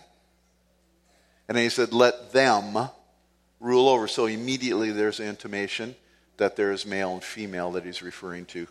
And 1.47 1.57
then 1.59 1.63
he 1.63 1.69
said, 1.69 1.93
Let 1.93 2.33
them 2.33 2.89
rule 3.61 3.91
over. 3.91 4.09
So 4.09 4.25
immediately 4.25 4.93
there's 4.93 5.21
an 5.21 5.29
intimation 5.29 5.95
that 6.39 6.57
there 6.57 6.73
is 6.73 6.87
male 6.87 7.13
and 7.13 7.23
female 7.23 7.73
that 7.73 7.85
he's 7.85 8.01
referring 8.01 8.47
to. 8.47 8.67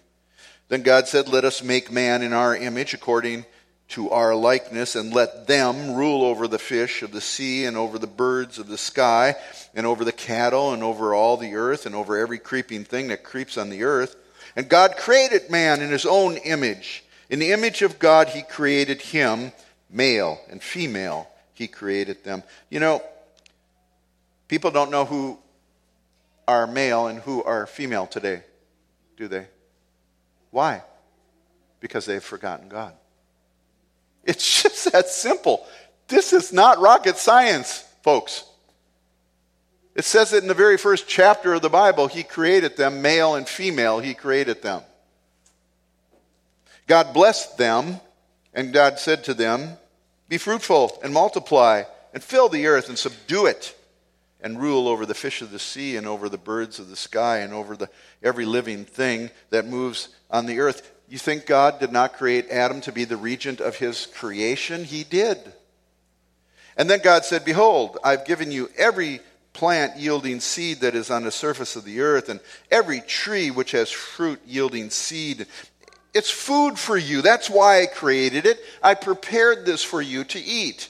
Then 0.70 0.82
God 0.82 1.08
said, 1.08 1.28
Let 1.28 1.46
us 1.46 1.62
make 1.62 1.92
man 1.92 2.24
in 2.24 2.34
our 2.34 2.56
image 2.56 2.96
according 2.96 3.46
to 3.92 4.10
our 4.10 4.36
likeness, 4.36 4.96
and 4.96 5.14
let 5.14 5.48
them 5.48 5.96
rule 5.96 6.24
over 6.24 6.48
the 6.48 6.60
fish 6.60 7.02
of 7.04 7.12
the 7.12 7.22
sea, 7.22 7.66
and 7.66 7.78
over 7.78 7.98
the 7.98 8.08
birds 8.08 8.58
of 8.60 8.68
the 8.68 8.78
sky, 8.78 9.36
and 9.74 9.86
over 9.86 10.04
the 10.04 10.12
cattle, 10.12 10.74
and 10.74 10.84
over 10.84 11.14
all 11.14 11.38
the 11.38 11.56
earth, 11.56 11.86
and 11.86 11.96
over 11.96 12.18
every 12.18 12.40
creeping 12.40 12.84
thing 12.84 13.10
that 13.10 13.24
creeps 13.24 13.58
on 13.58 13.70
the 13.70 13.84
earth. 13.84 14.16
And 14.56 14.68
God 14.68 14.98
created 14.98 15.50
man 15.50 15.82
in 15.82 15.90
his 15.90 16.06
own 16.06 16.38
image. 16.38 17.04
In 17.30 17.40
the 17.40 17.52
image 17.52 17.82
of 17.82 18.00
God, 18.00 18.28
he 18.28 18.42
created 18.42 19.02
him, 19.02 19.52
male 19.90 20.40
and 20.50 20.62
female, 20.62 21.30
he 21.54 21.68
created 21.68 22.24
them. 22.24 22.44
You 22.70 22.80
know, 22.80 23.02
people 24.48 24.72
don't 24.72 24.92
know 24.92 25.06
who 25.06 25.38
are 26.48 26.68
male 26.68 27.08
and 27.08 27.20
who 27.20 27.44
are 27.44 27.68
female 27.68 28.08
today, 28.08 28.44
do 29.16 29.28
they? 29.28 29.48
Why? 30.50 30.82
Because 31.80 32.06
they've 32.06 32.24
forgotten 32.24 32.68
God. 32.68 32.94
It's 34.24 34.64
just 34.64 34.92
that 34.92 35.08
simple. 35.08 35.66
This 36.08 36.34
is 36.34 36.54
not 36.54 36.80
rocket 36.80 37.18
science, 37.18 37.86
folks. 38.04 38.44
It 39.96 40.06
says 40.06 40.34
it 40.34 40.42
in 40.42 40.48
the 40.48 40.54
very 40.54 40.78
first 40.78 41.08
chapter 41.08 41.54
of 41.54 41.62
the 41.62 41.70
Bible. 41.70 42.08
He 42.08 42.24
created 42.24 42.78
them, 42.78 43.02
male 43.02 43.36
and 43.36 43.48
female, 43.48 44.00
He 44.00 44.14
created 44.14 44.62
them. 44.62 44.82
God 46.88 47.14
blessed 47.14 47.58
them, 47.58 48.00
and 48.54 48.74
God 48.74 49.00
said 49.00 49.24
to 49.26 49.34
them, 49.34 49.78
Be 50.30 50.38
fruitful 50.38 51.00
and 51.04 51.14
multiply, 51.14 51.84
and 52.14 52.24
fill 52.24 52.50
the 52.50 52.68
earth 52.68 52.90
and 52.90 52.98
subdue 52.98 53.46
it 53.46 53.76
and 54.42 54.60
rule 54.60 54.88
over 54.88 55.06
the 55.06 55.14
fish 55.14 55.42
of 55.42 55.52
the 55.52 55.60
sea 55.60 55.96
and 55.96 56.08
over 56.08 56.28
the 56.28 56.38
birds 56.38 56.80
of 56.80 56.90
the 56.90 56.96
sky 56.96 57.40
and 57.40 57.54
over 57.54 57.78
the, 57.78 57.90
every 58.24 58.46
living 58.46 58.86
thing 58.86 59.30
that 59.52 59.68
moves 59.68 60.10
on 60.30 60.46
the 60.46 60.60
earth. 60.60 60.92
You 61.12 61.18
think 61.18 61.46
God 61.46 61.82
did 61.82 61.92
not 61.92 62.14
create 62.14 62.50
Adam 62.50 62.80
to 62.82 62.94
be 62.94 63.04
the 63.04 63.18
regent 63.18 63.60
of 63.60 63.76
his 63.76 64.06
creation? 64.06 64.86
He 64.86 65.04
did. 65.04 65.38
And 66.78 66.90
then 66.90 67.02
God 67.04 67.26
said, 67.26 67.44
Behold, 67.44 67.98
I've 68.02 68.24
given 68.24 68.50
you 68.50 68.70
every 68.78 69.20
plant 69.52 69.98
yielding 69.98 70.40
seed 70.40 70.80
that 70.80 70.96
is 70.96 71.12
on 71.12 71.26
the 71.26 71.32
surface 71.32 71.76
of 71.76 71.84
the 71.84 72.00
earth, 72.00 72.30
and 72.30 72.40
every 72.72 73.02
tree 73.02 73.52
which 73.52 73.72
has 73.72 73.92
fruit 73.92 74.40
yielding 74.48 74.90
seed. 74.90 75.48
It's 76.14 76.32
food 76.32 76.80
for 76.80 76.96
you. 76.96 77.22
That's 77.22 77.50
why 77.50 77.82
I 77.82 77.88
created 77.88 78.46
it. 78.46 78.62
I 78.82 78.94
prepared 78.94 79.66
this 79.66 79.84
for 79.84 80.02
you 80.02 80.24
to 80.24 80.40
eat 80.40 80.88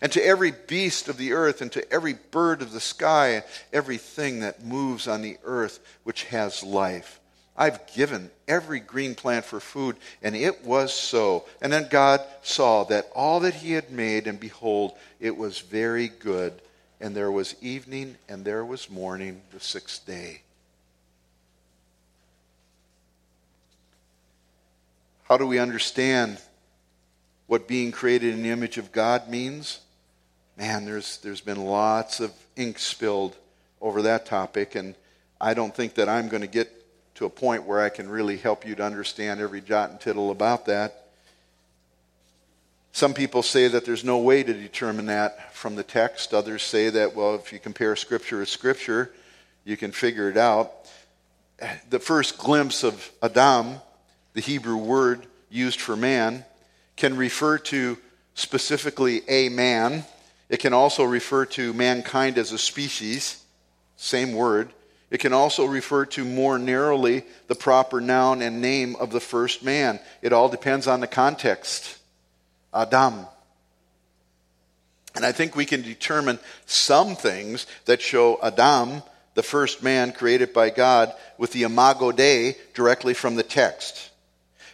and 0.00 0.10
to 0.12 0.24
every 0.24 0.52
beast 0.52 1.10
of 1.10 1.18
the 1.18 1.34
earth, 1.34 1.60
and 1.60 1.70
to 1.72 1.92
every 1.92 2.14
bird 2.14 2.62
of 2.62 2.72
the 2.72 2.80
sky, 2.80 3.44
everything 3.70 4.40
that 4.40 4.64
moves 4.64 5.06
on 5.06 5.20
the 5.20 5.36
earth 5.44 5.78
which 6.04 6.24
has 6.24 6.64
life. 6.64 7.20
I've 7.62 7.86
given 7.94 8.30
every 8.48 8.80
green 8.80 9.14
plant 9.14 9.44
for 9.44 9.60
food, 9.60 9.96
and 10.20 10.34
it 10.34 10.64
was 10.64 10.92
so. 10.92 11.44
And 11.60 11.72
then 11.72 11.86
God 11.88 12.20
saw 12.42 12.82
that 12.84 13.08
all 13.14 13.38
that 13.40 13.54
He 13.54 13.72
had 13.72 13.92
made, 13.92 14.26
and 14.26 14.40
behold, 14.40 14.94
it 15.20 15.36
was 15.36 15.60
very 15.60 16.08
good. 16.08 16.60
And 17.00 17.14
there 17.14 17.30
was 17.30 17.54
evening, 17.60 18.16
and 18.28 18.44
there 18.44 18.64
was 18.64 18.90
morning, 18.90 19.42
the 19.52 19.60
sixth 19.60 20.04
day. 20.04 20.42
How 25.24 25.36
do 25.36 25.46
we 25.46 25.60
understand 25.60 26.38
what 27.46 27.68
being 27.68 27.92
created 27.92 28.34
in 28.34 28.42
the 28.42 28.50
image 28.50 28.76
of 28.76 28.90
God 28.90 29.28
means? 29.28 29.78
man, 30.56 30.84
there's, 30.84 31.18
there's 31.18 31.40
been 31.40 31.64
lots 31.64 32.20
of 32.20 32.32
ink 32.56 32.78
spilled 32.78 33.36
over 33.80 34.02
that 34.02 34.26
topic, 34.26 34.74
and 34.74 34.94
I 35.40 35.54
don't 35.54 35.74
think 35.74 35.94
that 35.94 36.08
I'm 36.08 36.28
going 36.28 36.42
to 36.42 36.46
get 36.48 36.81
to 37.22 37.26
a 37.26 37.30
point 37.30 37.62
where 37.62 37.80
I 37.80 37.88
can 37.88 38.08
really 38.08 38.36
help 38.36 38.66
you 38.66 38.74
to 38.74 38.82
understand 38.82 39.40
every 39.40 39.60
jot 39.60 39.90
and 39.90 40.00
tittle 40.00 40.32
about 40.32 40.66
that. 40.66 41.06
Some 42.90 43.14
people 43.14 43.44
say 43.44 43.68
that 43.68 43.84
there's 43.84 44.02
no 44.02 44.18
way 44.18 44.42
to 44.42 44.52
determine 44.52 45.06
that 45.06 45.54
from 45.54 45.76
the 45.76 45.84
text. 45.84 46.34
Others 46.34 46.64
say 46.64 46.90
that, 46.90 47.14
well, 47.14 47.36
if 47.36 47.52
you 47.52 47.60
compare 47.60 47.94
Scripture 47.94 48.40
with 48.40 48.48
Scripture, 48.48 49.12
you 49.64 49.76
can 49.76 49.92
figure 49.92 50.28
it 50.28 50.36
out. 50.36 50.72
the 51.90 52.00
first 52.00 52.38
glimpse 52.38 52.82
of 52.82 53.12
Adam, 53.22 53.76
the 54.34 54.40
Hebrew 54.40 54.76
word 54.76 55.24
used 55.48 55.80
for 55.80 55.94
man, 55.94 56.44
can 56.96 57.16
refer 57.16 57.56
to 57.58 57.98
specifically 58.34 59.22
a 59.28 59.48
man. 59.48 60.04
It 60.48 60.58
can 60.58 60.72
also 60.72 61.04
refer 61.04 61.46
to 61.46 61.72
mankind 61.72 62.36
as 62.36 62.50
a 62.50 62.58
species, 62.58 63.44
same 63.96 64.32
word. 64.32 64.72
It 65.12 65.20
can 65.20 65.34
also 65.34 65.66
refer 65.66 66.06
to 66.06 66.24
more 66.24 66.58
narrowly 66.58 67.24
the 67.46 67.54
proper 67.54 68.00
noun 68.00 68.40
and 68.40 68.62
name 68.62 68.96
of 68.96 69.12
the 69.12 69.20
first 69.20 69.62
man. 69.62 70.00
It 70.22 70.32
all 70.32 70.48
depends 70.48 70.86
on 70.86 71.00
the 71.00 71.06
context. 71.06 71.98
Adam. 72.72 73.26
And 75.14 75.26
I 75.26 75.32
think 75.32 75.54
we 75.54 75.66
can 75.66 75.82
determine 75.82 76.38
some 76.64 77.14
things 77.14 77.66
that 77.84 78.00
show 78.00 78.38
Adam, 78.42 79.02
the 79.34 79.42
first 79.42 79.82
man 79.82 80.12
created 80.12 80.54
by 80.54 80.70
God, 80.70 81.12
with 81.36 81.52
the 81.52 81.64
imago 81.64 82.10
Dei 82.10 82.56
directly 82.72 83.12
from 83.12 83.36
the 83.36 83.42
text. 83.42 84.10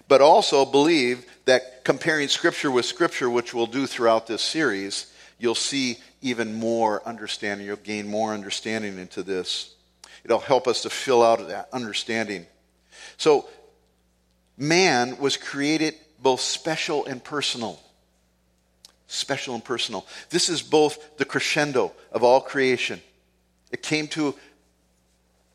But 0.07 0.21
also 0.21 0.65
believe 0.65 1.27
that 1.47 1.83
comparing 1.83 2.29
Scripture 2.29 2.71
with 2.71 2.87
Scripture, 2.87 3.29
which 3.29 3.53
we'll 3.53 3.67
do 3.67 3.89
throughout 3.89 4.29
this 4.29 4.43
series, 4.43 5.13
you'll 5.41 5.57
see 5.57 5.99
even 6.23 6.55
more 6.55 7.03
understanding. 7.05 7.67
You'll 7.67 7.77
gain 7.79 8.09
more 8.09 8.33
understanding 8.33 8.99
into 9.01 9.25
this. 9.25 9.75
It'll 10.25 10.39
help 10.39 10.67
us 10.67 10.83
to 10.83 10.91
fill 10.91 11.23
out 11.23 11.47
that 11.49 11.69
understanding. 11.73 12.47
So, 13.17 13.49
man 14.57 15.19
was 15.19 15.37
created 15.37 15.95
both 16.21 16.41
special 16.41 17.07
and 17.07 17.23
personal. 17.23 17.81
Special 19.07 19.55
and 19.55 19.65
personal. 19.65 20.07
This 20.31 20.49
is 20.49 20.63
both 20.63 21.17
the 21.17 21.25
crescendo 21.25 21.93
of 22.13 22.23
all 22.23 22.41
creation. 22.41 23.01
It 23.71 23.83
came 23.83 24.09
to 24.09 24.35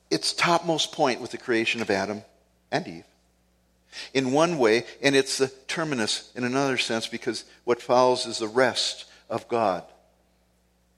its 0.09 0.33
topmost 0.33 0.91
point 0.91 1.21
with 1.21 1.31
the 1.31 1.37
creation 1.37 1.81
of 1.81 1.89
Adam 1.89 2.23
and 2.71 2.87
Eve. 2.87 3.05
In 4.13 4.31
one 4.31 4.57
way, 4.57 4.85
and 5.01 5.15
it's 5.15 5.37
the 5.37 5.49
terminus 5.67 6.31
in 6.35 6.43
another 6.43 6.77
sense, 6.77 7.07
because 7.07 7.45
what 7.63 7.81
follows 7.81 8.25
is 8.25 8.39
the 8.39 8.47
rest 8.47 9.05
of 9.29 9.47
God 9.47 9.83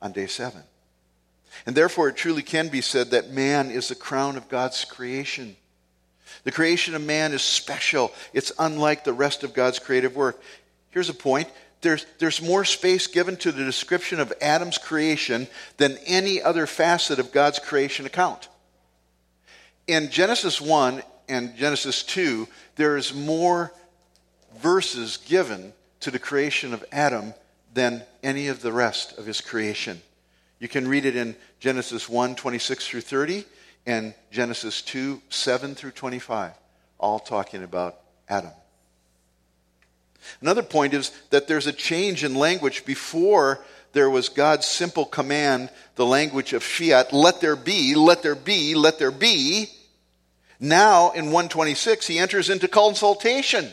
on 0.02 0.12
day 0.12 0.28
seven. 0.28 0.64
And 1.66 1.76
therefore, 1.76 2.10
it 2.10 2.16
truly 2.16 2.44
can 2.44 2.68
be 2.70 2.82
said 2.82 3.12
that 3.12 3.32
man 3.32 3.72
is 3.72 3.88
the 3.88 3.96
crown 3.96 4.38
of 4.38 4.50
God's 4.50 4.86
creation. 4.86 5.56
The 6.44 6.52
creation 6.52 6.96
of 6.96 7.04
man 7.04 7.34
is 7.34 7.42
special, 7.42 8.12
it's 8.34 8.52
unlike 8.60 9.04
the 9.04 9.14
rest 9.14 9.44
of 9.44 9.54
God's 9.54 9.80
creative 9.80 10.16
work. 10.16 10.40
Here's 10.92 11.10
a 11.10 11.14
point 11.14 11.50
there's, 11.82 12.06
there's 12.18 12.42
more 12.42 12.66
space 12.66 13.06
given 13.06 13.38
to 13.38 13.52
the 13.52 13.64
description 13.64 14.20
of 14.20 14.34
Adam's 14.42 14.78
creation 14.80 15.48
than 15.78 15.98
any 16.06 16.42
other 16.42 16.66
facet 16.66 17.20
of 17.20 17.32
God's 17.32 17.60
creation 17.60 18.06
account. 18.08 18.48
In 19.88 20.10
Genesis 20.10 20.60
1 20.60 21.04
and 21.30 21.56
Genesis 21.56 22.02
2, 22.04 22.48
there 22.76 22.98
is 22.98 23.14
more 23.14 23.72
verses 24.58 25.18
given 25.18 25.74
to 26.00 26.10
the 26.10 26.18
creation 26.18 26.74
of 26.74 26.84
Adam 26.92 27.34
than 27.74 28.04
any 28.24 28.48
of 28.48 28.62
the 28.62 28.72
rest 28.72 29.18
of 29.18 29.26
his 29.26 29.42
creation. 29.42 30.02
You 30.60 30.68
can 30.68 30.88
read 30.88 31.06
it 31.06 31.16
in 31.16 31.36
Genesis 31.60 32.08
1 32.08 32.36
26 32.36 32.88
through 32.88 33.02
30 33.02 33.46
and 33.86 34.14
Genesis 34.32 34.82
2 34.82 35.22
7 35.30 35.76
through 35.76 35.92
25, 35.92 36.54
all 36.98 37.20
talking 37.20 37.64
about 37.64 37.98
Adam. 38.28 38.52
Another 40.42 40.64
point 40.64 40.94
is 40.94 41.12
that 41.30 41.48
there's 41.48 41.68
a 41.68 41.74
change 41.74 42.24
in 42.24 42.34
language 42.34 42.86
before 42.86 43.64
there 43.94 44.10
was 44.10 44.28
God's 44.28 44.66
simple 44.66 45.06
command, 45.06 45.70
the 45.96 46.06
language 46.06 46.52
of 46.52 46.64
fiat, 46.64 47.14
let 47.14 47.40
there 47.42 47.56
be, 47.56 47.96
let 47.96 48.24
there 48.24 48.36
be, 48.36 48.76
let 48.76 49.00
there 49.00 49.12
be. 49.12 49.70
Now 50.60 51.12
in 51.12 51.26
126, 51.26 52.08
he 52.08 52.20
enters 52.20 52.50
into 52.50 52.68
consultation. 52.68 53.70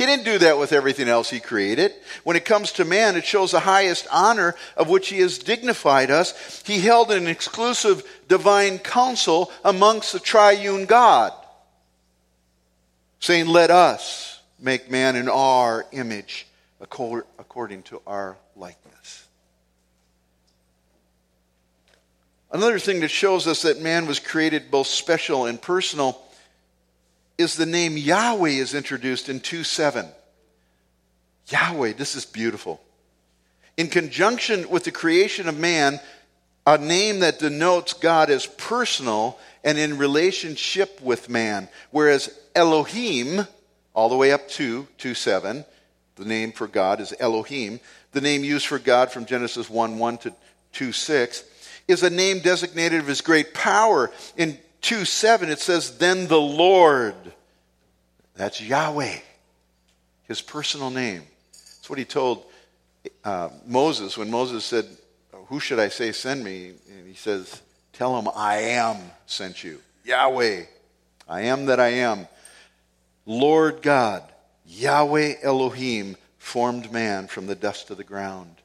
He 0.00 0.06
didn't 0.06 0.24
do 0.24 0.38
that 0.38 0.56
with 0.56 0.72
everything 0.72 1.08
else 1.08 1.28
he 1.28 1.40
created. 1.40 1.92
When 2.24 2.34
it 2.34 2.46
comes 2.46 2.72
to 2.72 2.86
man, 2.86 3.16
it 3.16 3.26
shows 3.26 3.50
the 3.50 3.60
highest 3.60 4.06
honor 4.10 4.54
of 4.74 4.88
which 4.88 5.08
he 5.08 5.18
has 5.18 5.36
dignified 5.36 6.10
us. 6.10 6.62
He 6.64 6.80
held 6.80 7.10
an 7.10 7.26
exclusive 7.26 8.02
divine 8.26 8.78
council 8.78 9.52
amongst 9.62 10.14
the 10.14 10.18
triune 10.18 10.86
God, 10.86 11.34
saying, 13.18 13.48
Let 13.48 13.70
us 13.70 14.40
make 14.58 14.90
man 14.90 15.16
in 15.16 15.28
our 15.28 15.84
image 15.92 16.46
according 16.80 17.82
to 17.82 18.00
our 18.06 18.38
likeness. 18.56 19.26
Another 22.50 22.78
thing 22.78 23.00
that 23.00 23.10
shows 23.10 23.46
us 23.46 23.60
that 23.60 23.82
man 23.82 24.06
was 24.06 24.18
created 24.18 24.70
both 24.70 24.86
special 24.86 25.44
and 25.44 25.60
personal 25.60 26.22
is 27.40 27.56
the 27.56 27.66
name 27.66 27.96
Yahweh 27.96 28.50
is 28.50 28.74
introduced 28.74 29.28
in 29.28 29.40
2 29.40 29.64
7. 29.64 30.06
Yahweh, 31.48 31.94
this 31.94 32.14
is 32.14 32.26
beautiful. 32.26 32.80
In 33.76 33.88
conjunction 33.88 34.68
with 34.68 34.84
the 34.84 34.92
creation 34.92 35.48
of 35.48 35.58
man, 35.58 36.00
a 36.66 36.76
name 36.76 37.20
that 37.20 37.38
denotes 37.38 37.94
God 37.94 38.30
as 38.30 38.46
personal 38.46 39.38
and 39.64 39.78
in 39.78 39.98
relationship 39.98 41.00
with 41.00 41.30
man. 41.30 41.68
Whereas 41.90 42.38
Elohim, 42.54 43.46
all 43.94 44.10
the 44.10 44.16
way 44.16 44.32
up 44.32 44.46
to 44.50 44.86
2 44.98 45.14
7, 45.14 45.64
the 46.16 46.24
name 46.26 46.52
for 46.52 46.66
God 46.66 47.00
is 47.00 47.14
Elohim. 47.18 47.80
The 48.12 48.20
name 48.20 48.44
used 48.44 48.66
for 48.66 48.78
God 48.78 49.10
from 49.10 49.24
Genesis 49.24 49.70
1 49.70 49.98
1 49.98 50.18
to 50.18 50.34
2 50.72 50.92
6 50.92 51.44
is 51.88 52.02
a 52.02 52.10
name 52.10 52.40
designated 52.40 53.00
of 53.00 53.06
his 53.06 53.22
great 53.22 53.54
power. 53.54 54.10
In 54.36 54.58
2 54.80 55.04
7, 55.04 55.50
it 55.50 55.58
says, 55.58 55.98
Then 55.98 56.26
the 56.26 56.40
Lord. 56.40 57.14
That's 58.34 58.60
Yahweh, 58.60 59.18
his 60.24 60.40
personal 60.40 60.90
name. 60.90 61.22
That's 61.52 61.90
what 61.90 61.98
he 61.98 62.04
told 62.04 62.44
uh, 63.24 63.50
Moses 63.66 64.16
when 64.16 64.30
Moses 64.30 64.64
said, 64.64 64.86
Who 65.48 65.60
should 65.60 65.78
I 65.78 65.88
say 65.88 66.12
send 66.12 66.42
me? 66.42 66.72
And 66.90 67.06
he 67.06 67.14
says, 67.14 67.60
Tell 67.92 68.18
him 68.18 68.28
I 68.34 68.56
am 68.58 68.96
sent 69.26 69.62
you. 69.62 69.80
Yahweh, 70.04 70.64
I 71.28 71.42
am 71.42 71.66
that 71.66 71.80
I 71.80 71.88
am. 71.88 72.26
Lord 73.26 73.82
God, 73.82 74.22
Yahweh 74.66 75.34
Elohim, 75.42 76.16
formed 76.38 76.90
man 76.90 77.26
from 77.26 77.46
the 77.46 77.54
dust 77.54 77.90
of 77.90 77.98
the 77.98 78.04
ground. 78.04 78.56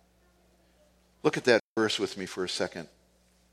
Look 1.24 1.38
at 1.38 1.44
that 1.46 1.60
verse 1.76 2.00
with 2.00 2.18
me 2.18 2.26
for 2.26 2.46
a 2.46 2.50
second, 2.50 2.88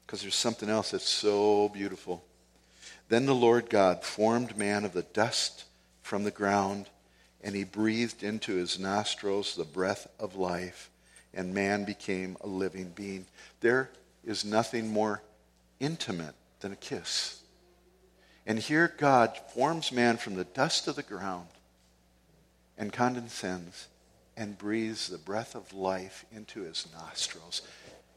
because 0.07 0.23
there's 0.23 0.37
something 0.37 0.69
else 0.69 0.93
that's 0.93 1.09
so 1.09 1.69
beautiful. 1.71 2.23
Then 3.09 3.27
the 3.27 3.35
Lord 3.35 3.69
God 3.69 4.05
formed 4.05 4.57
man 4.57 4.85
of 4.85 4.93
the 4.93 5.03
dust 5.03 5.65
from 6.03 6.25
the 6.25 6.31
ground, 6.31 6.89
and 7.43 7.55
he 7.55 7.65
breathed 7.65 8.23
into 8.23 8.55
his 8.55 8.79
nostrils 8.79 9.55
the 9.55 9.65
breath 9.65 10.07
of 10.19 10.37
life, 10.37 10.91
and 11.35 11.55
man 11.55 11.85
became 11.85 12.37
a 12.41 12.47
living 12.47 12.93
being. 12.95 13.27
There 13.61 13.91
is 14.25 14.45
nothing 14.45 14.89
more 14.89 15.23
intimate 15.81 16.35
than 16.61 16.73
a 16.73 16.77
kiss. 16.77 17.43
And 18.47 18.59
here 18.59 18.93
God 18.97 19.39
forms 19.55 19.93
man 19.93 20.17
from 20.17 20.35
the 20.35 20.45
dust 20.45 20.89
of 20.89 20.97
the 20.97 21.03
ground 21.03 21.49
and 22.77 22.93
condescends 22.93 23.89
and 24.37 24.59
breathes 24.59 25.09
the 25.09 25.19
breath 25.19 25.55
of 25.55 25.73
life 25.73 26.25
into 26.33 26.63
his 26.63 26.87
nostrils. 26.93 27.63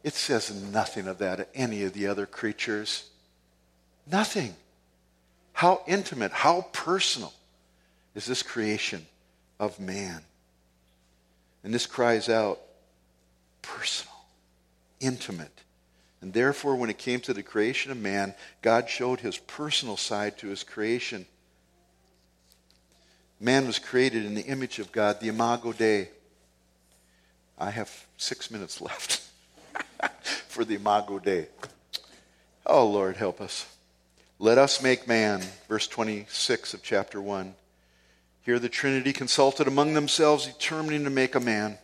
It 0.03 0.13
says 0.13 0.51
nothing 0.51 1.07
of 1.07 1.17
that 1.19 1.39
of 1.39 1.47
any 1.53 1.83
of 1.83 1.93
the 1.93 2.07
other 2.07 2.25
creatures. 2.25 3.09
Nothing. 4.09 4.55
How 5.55 5.81
intimate, 5.87 6.33
how 6.33 6.67
personal 6.73 7.33
is 8.13 8.25
this 8.25 8.43
creation 8.43 9.05
of 9.57 9.79
man. 9.79 10.21
And 11.63 11.73
this 11.73 11.85
cries 11.85 12.27
out 12.27 12.59
personal, 13.61 14.13
intimate. 14.99 15.61
And 16.21 16.33
therefore, 16.33 16.75
when 16.75 16.89
it 16.89 16.97
came 16.97 17.21
to 17.21 17.33
the 17.33 17.41
creation 17.41 17.89
of 17.89 17.97
man, 17.97 18.33
God 18.61 18.89
showed 18.89 19.21
his 19.21 19.37
personal 19.37 19.95
side 19.95 20.37
to 20.39 20.47
his 20.47 20.63
creation. 20.63 21.25
Man 23.39 23.65
was 23.65 23.79
created 23.79 24.25
in 24.25 24.35
the 24.35 24.45
image 24.45 24.79
of 24.79 24.91
God, 24.91 25.21
the 25.21 25.29
Imago 25.29 25.71
Dei. 25.71 26.09
I 27.57 27.69
have 27.71 28.07
six 28.17 28.51
minutes 28.51 28.81
left 28.81 29.21
for 30.49 30.65
the 30.65 30.75
Imago 30.75 31.17
Dei. 31.19 31.47
Oh, 32.65 32.85
Lord, 32.87 33.15
help 33.15 33.39
us. 33.39 33.65
Let 34.37 34.57
us 34.57 34.81
make 34.81 35.07
man, 35.07 35.41
verse 35.69 35.87
26 35.87 36.73
of 36.73 36.83
chapter 36.83 37.21
1. 37.21 37.55
Here 38.41 38.59
the 38.59 38.69
Trinity 38.69 39.13
consulted 39.13 39.67
among 39.67 39.93
themselves, 39.93 40.45
determining 40.45 41.05
to 41.05 41.09
make 41.09 41.35
a 41.35 41.39
man. 41.39 41.77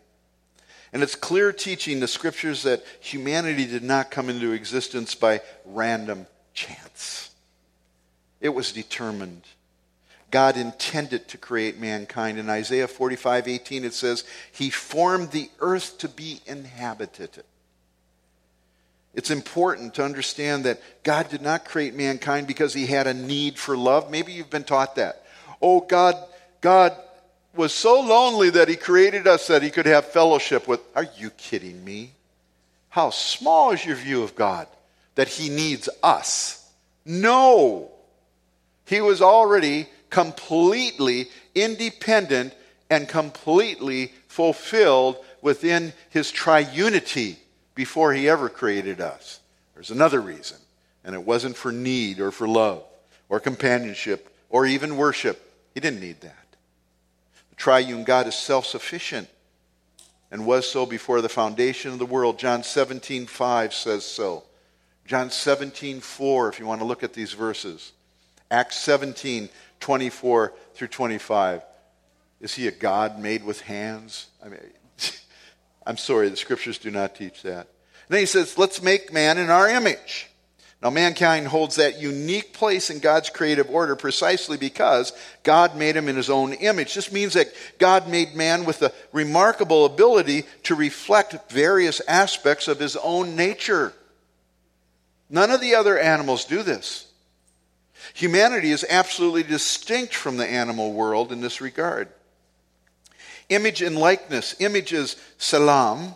And 0.93 1.01
it's 1.01 1.15
clear 1.15 1.53
teaching 1.53 2.01
the 2.01 2.07
scriptures 2.07 2.63
that 2.63 2.83
humanity 2.99 3.65
did 3.65 3.83
not 3.83 4.11
come 4.11 4.29
into 4.29 4.51
existence 4.51 5.15
by 5.15 5.41
random 5.65 6.27
chance. 6.53 7.33
It 8.41 8.49
was 8.49 8.73
determined. 8.73 9.43
God 10.29 10.57
intended 10.57 11.29
to 11.29 11.37
create 11.37 11.79
mankind. 11.79 12.37
In 12.37 12.49
Isaiah 12.49 12.87
45 12.87 13.47
18, 13.47 13.85
it 13.85 13.93
says, 13.93 14.25
He 14.51 14.69
formed 14.69 15.31
the 15.31 15.49
earth 15.59 15.97
to 15.99 16.09
be 16.09 16.41
inhabited. 16.45 17.43
It's 19.13 19.29
important 19.29 19.95
to 19.95 20.05
understand 20.05 20.63
that 20.63 20.81
God 21.03 21.29
did 21.29 21.41
not 21.41 21.65
create 21.65 21.95
mankind 21.95 22.47
because 22.47 22.73
he 22.73 22.85
had 22.85 23.07
a 23.07 23.13
need 23.13 23.59
for 23.59 23.75
love. 23.75 24.09
Maybe 24.09 24.31
you've 24.31 24.49
been 24.49 24.63
taught 24.63 24.95
that. 24.95 25.23
Oh, 25.61 25.81
God, 25.81 26.15
God 26.61 26.95
was 27.53 27.73
so 27.73 27.99
lonely 27.99 28.51
that 28.51 28.69
he 28.69 28.77
created 28.77 29.27
us 29.27 29.47
that 29.47 29.63
he 29.63 29.69
could 29.69 29.85
have 29.85 30.05
fellowship 30.05 30.67
with. 30.67 30.79
Are 30.95 31.07
you 31.17 31.29
kidding 31.31 31.83
me? 31.83 32.11
How 32.89 33.09
small 33.09 33.71
is 33.71 33.85
your 33.85 33.97
view 33.97 34.23
of 34.23 34.35
God 34.35 34.67
that 35.15 35.27
he 35.27 35.49
needs 35.49 35.89
us? 36.01 36.69
No. 37.03 37.91
He 38.85 39.01
was 39.01 39.21
already 39.21 39.87
completely 40.09 41.27
independent 41.53 42.53
and 42.89 43.07
completely 43.07 44.13
fulfilled 44.27 45.17
within 45.41 45.91
his 46.09 46.31
triunity 46.31 47.37
before 47.75 48.13
he 48.13 48.29
ever 48.29 48.49
created 48.49 49.01
us. 49.01 49.39
There's 49.73 49.91
another 49.91 50.21
reason, 50.21 50.57
and 51.03 51.15
it 51.15 51.23
wasn't 51.23 51.55
for 51.55 51.71
need 51.71 52.19
or 52.19 52.31
for 52.31 52.47
love 52.47 52.83
or 53.29 53.39
companionship 53.39 54.35
or 54.49 54.65
even 54.65 54.97
worship. 54.97 55.41
He 55.73 55.79
didn't 55.79 56.01
need 56.01 56.21
that. 56.21 56.45
The 57.49 57.55
triune 57.55 58.03
God 58.03 58.27
is 58.27 58.35
self 58.35 58.65
sufficient 58.65 59.29
and 60.31 60.45
was 60.45 60.67
so 60.67 60.85
before 60.85 61.21
the 61.21 61.29
foundation 61.29 61.91
of 61.91 61.99
the 61.99 62.05
world. 62.05 62.39
John 62.39 62.63
17 62.63 63.25
5 63.27 63.73
says 63.73 64.05
so. 64.05 64.43
John 65.05 65.29
17 65.29 65.99
4, 65.99 66.49
if 66.49 66.59
you 66.59 66.65
want 66.65 66.81
to 66.81 66.85
look 66.85 67.03
at 67.03 67.13
these 67.13 67.33
verses. 67.33 67.91
Acts 68.49 68.77
17 68.77 69.49
24 69.79 70.53
through 70.73 70.87
25. 70.87 71.63
Is 72.39 72.53
he 72.53 72.67
a 72.67 72.71
God 72.71 73.19
made 73.19 73.43
with 73.43 73.61
hands? 73.61 74.27
I 74.43 74.49
mean, 74.49 74.59
I'm 75.85 75.97
sorry, 75.97 76.29
the 76.29 76.37
scriptures 76.37 76.77
do 76.77 76.91
not 76.91 77.15
teach 77.15 77.41
that. 77.43 77.67
And 78.07 78.09
then 78.09 78.19
he 78.19 78.25
says, 78.25 78.57
let's 78.57 78.81
make 78.81 79.13
man 79.13 79.37
in 79.37 79.49
our 79.49 79.69
image. 79.69 80.27
Now, 80.81 80.89
mankind 80.89 81.47
holds 81.47 81.75
that 81.75 82.01
unique 82.01 82.53
place 82.53 82.89
in 82.89 82.99
God's 82.99 83.29
creative 83.29 83.69
order 83.69 83.95
precisely 83.95 84.57
because 84.57 85.13
God 85.43 85.75
made 85.77 85.95
him 85.95 86.09
in 86.09 86.15
his 86.15 86.29
own 86.29 86.53
image. 86.53 86.95
This 86.95 87.11
means 87.11 87.33
that 87.33 87.53
God 87.77 88.09
made 88.09 88.35
man 88.35 88.65
with 88.65 88.81
a 88.81 88.91
remarkable 89.11 89.85
ability 89.85 90.45
to 90.63 90.73
reflect 90.73 91.51
various 91.51 92.01
aspects 92.07 92.67
of 92.67 92.79
his 92.79 92.95
own 92.95 93.35
nature. 93.35 93.93
None 95.29 95.51
of 95.51 95.61
the 95.61 95.75
other 95.75 95.99
animals 95.99 96.45
do 96.45 96.63
this. 96.63 97.07
Humanity 98.15 98.71
is 98.71 98.83
absolutely 98.89 99.43
distinct 99.43 100.15
from 100.15 100.37
the 100.37 100.47
animal 100.47 100.93
world 100.93 101.31
in 101.31 101.41
this 101.41 101.61
regard. 101.61 102.09
Image 103.51 103.81
and 103.81 103.97
likeness. 103.97 104.55
Image 104.59 104.93
is 104.93 105.17
salam, 105.37 106.15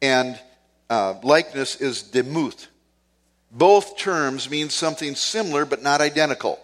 and 0.00 0.40
uh, 0.88 1.14
likeness 1.22 1.76
is 1.76 2.02
demuth. 2.02 2.68
Both 3.52 3.98
terms 3.98 4.48
mean 4.48 4.70
something 4.70 5.14
similar 5.14 5.66
but 5.66 5.82
not 5.82 6.00
identical 6.00 6.58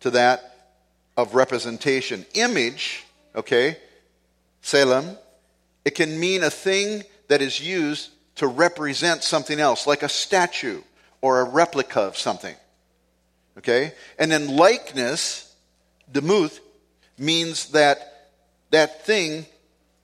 to 0.00 0.10
that 0.10 0.74
of 1.16 1.34
representation. 1.34 2.26
Image, 2.34 3.06
okay, 3.34 3.78
salam, 4.60 5.16
it 5.86 5.94
can 5.94 6.20
mean 6.20 6.44
a 6.44 6.50
thing 6.50 7.04
that 7.28 7.40
is 7.40 7.58
used 7.58 8.10
to 8.34 8.46
represent 8.46 9.22
something 9.22 9.58
else, 9.58 9.86
like 9.86 10.02
a 10.02 10.08
statue 10.08 10.82
or 11.22 11.40
a 11.40 11.44
replica 11.44 12.00
of 12.00 12.18
something. 12.18 12.54
Okay? 13.56 13.94
And 14.18 14.30
then 14.30 14.54
likeness, 14.54 15.50
demuth, 16.12 16.60
means 17.18 17.70
that 17.70 18.15
that 18.70 19.06
thing 19.06 19.46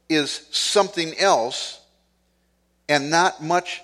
is 0.08 0.46
something 0.50 1.16
else 1.18 1.80
and 2.88 3.10
not 3.10 3.42
much 3.42 3.82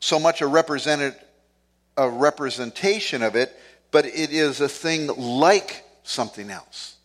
so 0.00 0.18
much 0.18 0.40
a 0.40 0.46
represented 0.46 1.14
a 1.96 2.08
representation 2.08 3.22
of 3.22 3.36
it, 3.36 3.54
but 3.90 4.06
it 4.06 4.30
is 4.30 4.60
a 4.60 4.68
thing 4.68 5.06
like 5.06 5.84
something 6.02 6.50
else. 6.50 6.96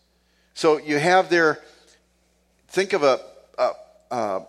So 0.54 0.78
you 0.78 0.98
have 0.98 1.28
there, 1.28 1.60
think 2.68 2.94
of 2.94 3.02
a, 3.02 3.20
a, 3.58 3.70
a 4.10 4.42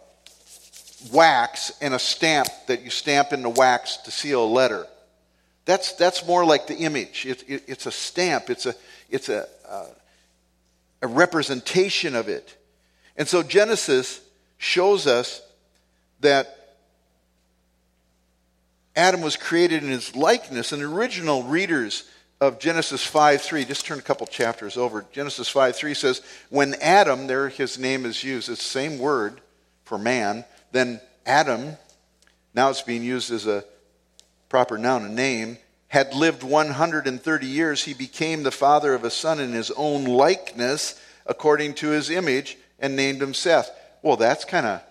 wax 1.12 1.74
and 1.82 1.94
a 1.94 2.00
stamp 2.00 2.48
that 2.68 2.82
you 2.82 2.90
stamp 2.90 3.34
in 3.34 3.42
the 3.42 3.50
wax 3.50 3.98
to 3.98 4.12
seal 4.12 4.44
a 4.44 4.48
letter. 4.48 4.88
That's, 5.66 5.94
that's 5.94 6.26
more 6.26 6.46
like 6.46 6.68
the 6.68 6.78
image. 6.78 7.26
It, 7.26 7.44
it, 7.48 7.64
it's 7.68 7.86
a 7.86 7.92
stamp, 7.92 8.50
it's, 8.50 8.66
a, 8.66 8.76
it's 9.10 9.28
a, 9.28 9.48
a, 9.70 9.86
a 11.02 11.08
representation 11.08 12.16
of 12.16 12.28
it. 12.28 12.58
And 13.16 13.28
so 13.28 13.44
Genesis 13.44 14.22
shows 14.58 15.08
us 15.08 15.42
that 16.22 16.58
Adam 18.96 19.22
was 19.22 19.38
created 19.38 19.84
in 19.84 19.90
his 19.90 20.16
likeness, 20.16 20.72
and 20.72 20.82
original 20.82 21.44
readers 21.44 22.04
of 22.42 22.60
Genesis 22.60 23.04
5 23.04 23.42
3, 23.42 23.66
just 23.66 23.86
turn 23.86 24.00
a 24.00 24.02
couple 24.04 24.26
chapters 24.28 24.78
over. 24.78 25.06
Genesis 25.12 25.48
5 25.50 25.76
3 25.76 25.94
says, 25.94 26.22
When 26.50 26.76
Adam, 26.82 27.28
there 27.28 27.50
his 27.50 27.78
name 27.78 28.06
is 28.06 28.24
used, 28.24 28.50
it's 28.50 28.60
the 28.60 28.70
same 28.70 28.98
word 28.98 29.42
for 29.84 29.98
man, 29.98 30.46
then 30.72 31.00
Adam, 31.26 31.78
now 32.54 32.70
it's 32.70 32.82
being 32.82 33.04
used 33.04 33.32
as 33.32 33.46
a 33.46 33.64
proper 34.50 34.78
noun, 34.78 35.06
a 35.06 35.10
name, 35.10 35.58
had 35.88 36.14
lived 36.14 36.44
130 36.44 37.48
years, 37.48 37.84
he 37.84 37.94
became 37.94 38.44
the 38.44 38.52
father 38.52 38.94
of 38.94 39.04
a 39.04 39.10
son 39.10 39.40
in 39.40 39.54
his 39.54 39.72
own 39.72 40.04
likeness, 40.06 41.00
according 41.26 41.76
to 41.76 41.90
his 41.90 42.10
image, 42.10 42.58
and 42.80 42.96
named 42.96 43.22
him 43.22 43.34
Seth. 43.34 43.72
Well, 44.02 44.18
that's 44.18 44.46
kind 44.46 44.66
of 44.66 44.82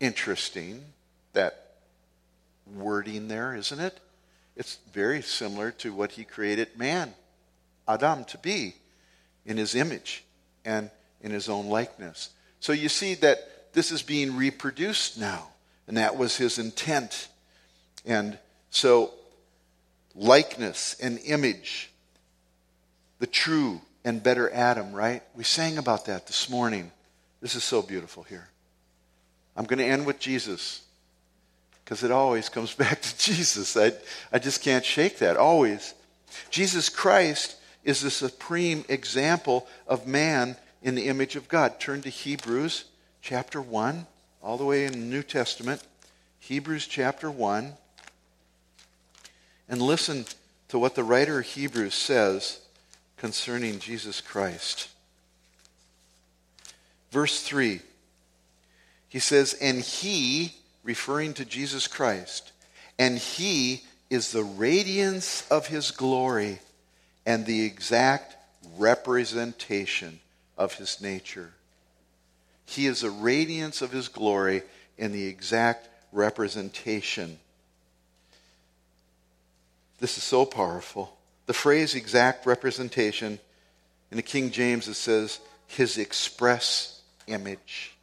interesting, 0.00 0.84
that 1.32 1.74
wording 2.74 3.28
there, 3.28 3.54
isn't 3.54 3.80
it? 3.80 3.98
It's 4.56 4.78
very 4.92 5.20
similar 5.20 5.72
to 5.72 5.92
what 5.92 6.12
he 6.12 6.24
created 6.24 6.78
man, 6.78 7.14
Adam, 7.88 8.24
to 8.26 8.38
be 8.38 8.76
in 9.44 9.56
his 9.56 9.74
image 9.74 10.24
and 10.64 10.90
in 11.20 11.32
his 11.32 11.48
own 11.48 11.66
likeness. 11.66 12.30
So 12.60 12.72
you 12.72 12.88
see 12.88 13.14
that 13.16 13.72
this 13.72 13.90
is 13.90 14.02
being 14.02 14.36
reproduced 14.36 15.18
now, 15.18 15.48
and 15.88 15.96
that 15.96 16.16
was 16.16 16.36
his 16.36 16.58
intent. 16.58 17.28
And 18.06 18.38
so, 18.70 19.12
likeness 20.14 20.96
and 21.00 21.18
image, 21.24 21.90
the 23.18 23.26
true 23.26 23.80
and 24.04 24.22
better 24.22 24.50
Adam, 24.50 24.92
right? 24.92 25.22
We 25.34 25.44
sang 25.44 25.78
about 25.78 26.06
that 26.06 26.26
this 26.26 26.48
morning. 26.50 26.90
This 27.40 27.54
is 27.54 27.64
so 27.64 27.82
beautiful 27.82 28.22
here. 28.24 28.48
I'm 29.56 29.64
going 29.64 29.78
to 29.78 29.84
end 29.84 30.06
with 30.06 30.18
Jesus 30.18 30.82
because 31.84 32.02
it 32.02 32.10
always 32.10 32.48
comes 32.48 32.74
back 32.74 33.00
to 33.00 33.18
Jesus. 33.18 33.76
I, 33.76 33.92
I 34.32 34.38
just 34.38 34.62
can't 34.62 34.84
shake 34.84 35.18
that, 35.18 35.36
always. 35.36 35.94
Jesus 36.50 36.88
Christ 36.88 37.56
is 37.84 38.00
the 38.00 38.10
supreme 38.10 38.84
example 38.88 39.66
of 39.86 40.06
man 40.06 40.56
in 40.82 40.94
the 40.94 41.06
image 41.08 41.36
of 41.36 41.48
God. 41.48 41.78
Turn 41.78 42.02
to 42.02 42.08
Hebrews 42.08 42.84
chapter 43.22 43.60
1, 43.60 44.06
all 44.42 44.56
the 44.56 44.64
way 44.64 44.84
in 44.84 44.92
the 44.92 44.98
New 44.98 45.22
Testament. 45.22 45.82
Hebrews 46.40 46.86
chapter 46.86 47.30
1. 47.30 47.74
And 49.74 49.82
listen 49.82 50.24
to 50.68 50.78
what 50.78 50.94
the 50.94 51.02
writer 51.02 51.40
of 51.40 51.46
Hebrews 51.46 51.96
says 51.96 52.60
concerning 53.16 53.80
Jesus 53.80 54.20
Christ. 54.20 54.88
Verse 57.10 57.42
3 57.42 57.80
he 59.08 59.18
says, 59.18 59.52
And 59.54 59.80
he, 59.80 60.54
referring 60.84 61.34
to 61.34 61.44
Jesus 61.44 61.88
Christ, 61.88 62.52
and 63.00 63.18
he 63.18 63.82
is 64.10 64.30
the 64.30 64.44
radiance 64.44 65.44
of 65.50 65.66
his 65.66 65.90
glory 65.90 66.60
and 67.26 67.44
the 67.44 67.64
exact 67.64 68.36
representation 68.78 70.20
of 70.56 70.74
his 70.74 71.00
nature. 71.00 71.50
He 72.64 72.86
is 72.86 73.00
the 73.00 73.10
radiance 73.10 73.82
of 73.82 73.90
his 73.90 74.06
glory 74.06 74.62
and 75.00 75.12
the 75.12 75.26
exact 75.26 75.88
representation. 76.12 77.40
This 80.04 80.18
is 80.18 80.24
so 80.24 80.44
powerful. 80.44 81.16
The 81.46 81.54
phrase 81.54 81.94
exact 81.94 82.44
representation, 82.44 83.38
in 84.10 84.18
the 84.18 84.22
King 84.22 84.50
James 84.50 84.86
it 84.86 84.96
says, 84.96 85.40
his 85.66 85.96
express 85.96 87.00
image. 87.26 87.96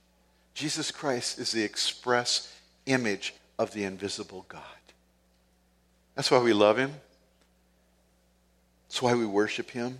Jesus 0.55 0.89
Christ 0.89 1.37
is 1.37 1.51
the 1.51 1.61
express 1.61 2.51
image 2.87 3.35
of 3.59 3.71
the 3.73 3.83
invisible 3.83 4.47
God. 4.49 4.63
That's 6.15 6.31
why 6.31 6.39
we 6.39 6.53
love 6.53 6.79
him. 6.79 6.91
That's 8.87 9.03
why 9.03 9.13
we 9.13 9.27
worship 9.27 9.69
him. 9.69 9.99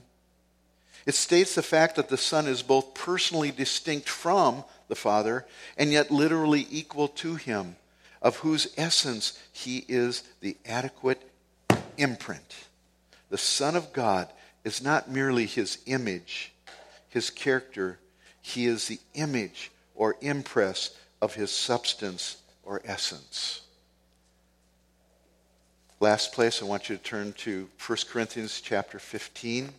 It 1.05 1.13
states 1.13 1.53
the 1.53 1.61
fact 1.61 1.97
that 1.97 2.09
the 2.09 2.17
Son 2.17 2.47
is 2.47 2.63
both 2.63 2.95
personally 2.95 3.51
distinct 3.51 4.09
from 4.09 4.63
the 4.87 4.95
Father 4.95 5.45
and 5.77 5.91
yet 5.91 6.09
literally 6.09 6.65
equal 6.71 7.09
to 7.09 7.35
him, 7.35 7.75
of 8.23 8.37
whose 8.37 8.73
essence 8.75 9.37
he 9.51 9.85
is 9.87 10.23
the 10.39 10.57
adequate 10.65 11.27
imprint. 11.97 12.55
The 13.29 13.37
Son 13.37 13.75
of 13.75 13.93
God 13.93 14.27
is 14.63 14.81
not 14.81 15.09
merely 15.09 15.45
his 15.45 15.79
image, 15.85 16.51
his 17.09 17.29
character, 17.29 17.99
he 18.41 18.65
is 18.65 18.87
the 18.87 18.99
image 19.13 19.71
or 19.95 20.15
impress 20.21 20.95
of 21.21 21.35
his 21.35 21.51
substance 21.51 22.37
or 22.63 22.81
essence. 22.85 23.61
Last 25.99 26.33
place, 26.33 26.61
I 26.61 26.65
want 26.65 26.89
you 26.89 26.97
to 26.97 27.03
turn 27.03 27.33
to 27.33 27.69
1 27.85 27.97
Corinthians 28.09 28.59
chapter 28.59 28.97
15. 28.97 29.69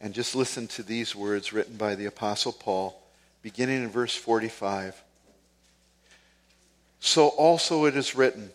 And 0.00 0.14
just 0.14 0.36
listen 0.36 0.68
to 0.68 0.82
these 0.82 1.16
words 1.16 1.52
written 1.52 1.76
by 1.76 1.96
the 1.96 2.06
Apostle 2.06 2.52
Paul, 2.52 3.00
beginning 3.42 3.82
in 3.82 3.88
verse 3.88 4.14
45. 4.14 5.02
So 7.00 7.28
also 7.28 7.86
it 7.86 7.96
is 7.96 8.14
written, 8.14 8.50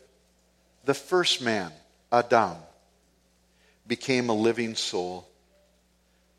the 0.87 0.93
first 0.93 1.41
man, 1.41 1.69
Adam, 2.13 2.55
became 3.85 4.29
a 4.29 4.33
living 4.33 4.73
soul. 4.73 5.27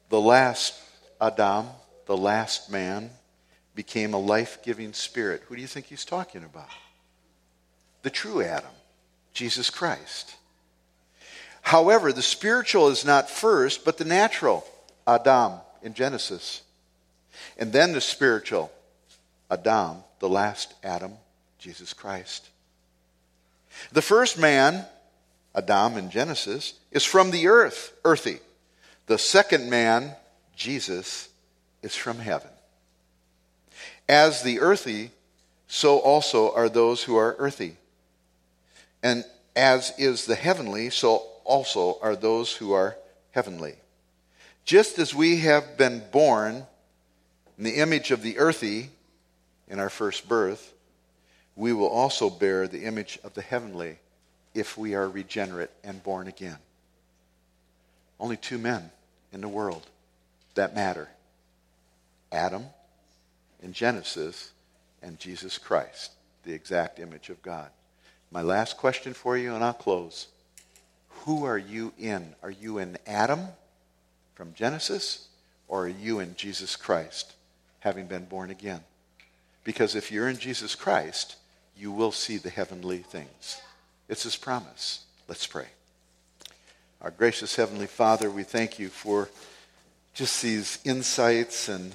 The 0.09 0.21
last 0.21 0.75
Adam, 1.21 1.67
the 2.07 2.17
last 2.17 2.73
man, 2.73 3.11
became 3.75 4.15
a 4.15 4.19
life 4.19 4.63
giving 4.65 4.95
spirit. 4.95 5.43
Who 5.47 5.55
do 5.55 5.61
you 5.61 5.69
think 5.69 5.85
he's 5.85 6.07
talking 6.07 6.45
about? 6.45 6.71
The 8.01 8.09
true 8.09 8.43
Adam, 8.43 8.71
Jesus 9.35 9.69
Christ. 9.69 10.35
However, 11.61 12.11
the 12.11 12.23
spiritual 12.23 12.89
is 12.89 13.05
not 13.05 13.29
first, 13.29 13.85
but 13.85 13.99
the 13.99 14.07
natural, 14.07 14.67
Adam, 15.07 15.61
in 15.83 15.93
Genesis. 15.93 16.63
And 17.59 17.71
then 17.71 17.93
the 17.93 18.01
spiritual, 18.01 18.73
Adam, 19.51 19.99
the 20.21 20.29
last 20.31 20.73
Adam, 20.83 21.13
Jesus 21.59 21.93
Christ. 21.93 22.49
The 23.93 24.03
first 24.03 24.39
man, 24.39 24.85
Adam 25.55 25.97
in 25.97 26.11
Genesis, 26.11 26.75
is 26.93 27.05
from 27.05 27.31
the 27.31 27.49
earth, 27.49 27.93
earthy. 28.05 28.39
The 29.07 29.19
second 29.19 29.71
man, 29.71 30.15
Jesus, 30.55 31.29
is 31.83 31.95
from 31.95 32.19
heaven. 32.19 32.51
As 34.09 34.43
the 34.43 34.61
earthy, 34.61 35.11
so 35.67 35.99
also 35.99 36.55
are 36.55 36.69
those 36.69 37.03
who 37.03 37.17
are 37.17 37.37
earthy. 37.39 37.77
And 39.03 39.25
as 39.55 39.93
is 39.99 40.27
the 40.27 40.35
heavenly, 40.35 40.91
so 40.91 41.25
also 41.45 41.99
are 42.03 42.17
those 42.17 42.55
who 42.55 42.73
are 42.73 42.97
heavenly. 43.33 43.77
Just 44.65 44.99
as 44.99 45.15
we 45.15 45.39
have 45.39 45.77
been 45.77 46.03
born 46.11 46.67
in 47.57 47.65
the 47.65 47.77
image 47.77 48.11
of 48.11 48.23
the 48.23 48.39
earthy 48.39 48.91
in 49.69 49.79
our 49.79 49.91
first 49.91 50.29
birth, 50.29 50.73
we 51.59 51.73
will 51.73 51.89
also 51.89 52.31
bear 52.31 52.69
the 52.69 52.85
image 52.85 53.19
of 53.25 53.35
the 53.35 53.43
heavenly 53.43 53.97
if 54.55 54.79
we 54.79 54.95
are 54.95 55.09
regenerate 55.09 55.73
and 55.83 56.01
born 56.05 56.29
again. 56.29 56.57
Only 58.21 58.37
two 58.37 58.59
men 58.59 58.93
in 59.33 59.41
the 59.41 59.49
world 59.49 59.85
that 60.55 60.77
matter 60.77 61.09
Adam 62.31 62.65
in 63.61 63.73
Genesis 63.73 64.53
and 65.03 65.19
Jesus 65.19 65.59
Christ, 65.59 66.13
the 66.45 66.53
exact 66.53 67.01
image 67.01 67.29
of 67.29 67.43
God. 67.43 67.71
My 68.31 68.43
last 68.43 68.77
question 68.77 69.13
for 69.13 69.37
you, 69.37 69.53
and 69.53 69.65
I'll 69.65 69.73
close. 69.73 70.29
Who 71.25 71.45
are 71.45 71.59
you 71.59 71.93
in? 71.99 72.37
Are 72.41 72.53
you 72.53 72.79
in 72.79 72.99
Adam 73.05 73.41
from 74.37 74.55
Genesis, 74.55 75.27
or 75.67 75.87
are 75.87 75.89
you 75.89 76.21
in 76.21 76.37
Jesus 76.37 76.77
Christ, 76.77 77.33
having 77.81 78.07
been 78.07 78.27
born 78.27 78.51
again? 78.51 78.81
Because 79.65 79.97
if 79.97 80.13
you're 80.13 80.29
in 80.29 80.39
Jesus 80.39 80.77
Christ, 80.77 81.35
you 81.79 81.93
will 81.93 82.13
see 82.13 82.37
the 82.37 82.51
heavenly 82.51 82.99
things. 82.99 83.61
It's 84.09 84.25
his 84.25 84.37
promise. 84.37 85.05
Let's 85.29 85.47
pray. 85.47 85.67
Our 87.01 87.11
gracious 87.11 87.55
Heavenly 87.55 87.87
Father, 87.87 88.31
we 88.31 88.43
thank 88.43 88.79
you 88.79 88.89
for 88.89 89.29
just 90.15 90.43
these 90.43 90.79
insights 90.85 91.69
and 91.69 91.95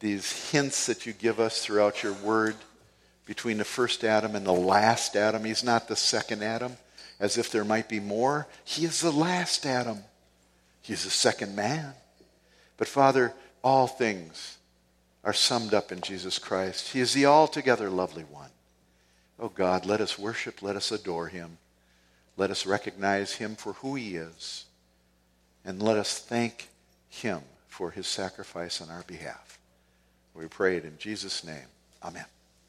these 0.00 0.50
hints 0.50 0.86
that 0.86 1.06
you 1.06 1.14
give 1.14 1.40
us 1.40 1.64
throughout 1.64 2.02
your 2.02 2.12
word 2.12 2.56
between 3.24 3.56
the 3.56 3.64
first 3.64 4.04
Adam 4.04 4.34
and 4.34 4.44
the 4.44 4.52
last 4.52 5.16
Adam. 5.16 5.44
He's 5.44 5.64
not 5.64 5.88
the 5.88 5.96
second 5.96 6.42
Adam, 6.42 6.76
as 7.18 7.38
if 7.38 7.50
there 7.50 7.64
might 7.64 7.88
be 7.88 8.00
more. 8.00 8.46
He 8.64 8.84
is 8.84 9.00
the 9.00 9.12
last 9.12 9.64
Adam. 9.64 9.98
He's 10.82 11.04
the 11.04 11.10
second 11.10 11.56
man. 11.56 11.94
But 12.76 12.88
Father, 12.88 13.32
all 13.62 13.86
things 13.86 14.58
are 15.24 15.32
summed 15.32 15.72
up 15.72 15.92
in 15.92 16.00
Jesus 16.00 16.38
Christ. 16.38 16.92
He 16.92 17.00
is 17.00 17.14
the 17.14 17.26
altogether 17.26 17.88
lovely 17.88 18.24
one. 18.24 18.50
Oh 19.42 19.48
God, 19.48 19.84
let 19.84 20.00
us 20.00 20.16
worship, 20.16 20.62
let 20.62 20.76
us 20.76 20.92
adore 20.92 21.26
him. 21.26 21.58
Let 22.36 22.52
us 22.52 22.64
recognize 22.64 23.32
him 23.32 23.56
for 23.56 23.72
who 23.72 23.96
he 23.96 24.14
is. 24.14 24.66
And 25.64 25.82
let 25.82 25.98
us 25.98 26.20
thank 26.20 26.68
him 27.08 27.40
for 27.66 27.90
his 27.90 28.06
sacrifice 28.06 28.80
on 28.80 28.88
our 28.88 29.02
behalf. 29.02 29.58
We 30.32 30.46
pray 30.46 30.76
it 30.76 30.84
in 30.84 30.96
Jesus' 30.96 31.42
name. 31.42 31.66
Amen. 32.04 32.24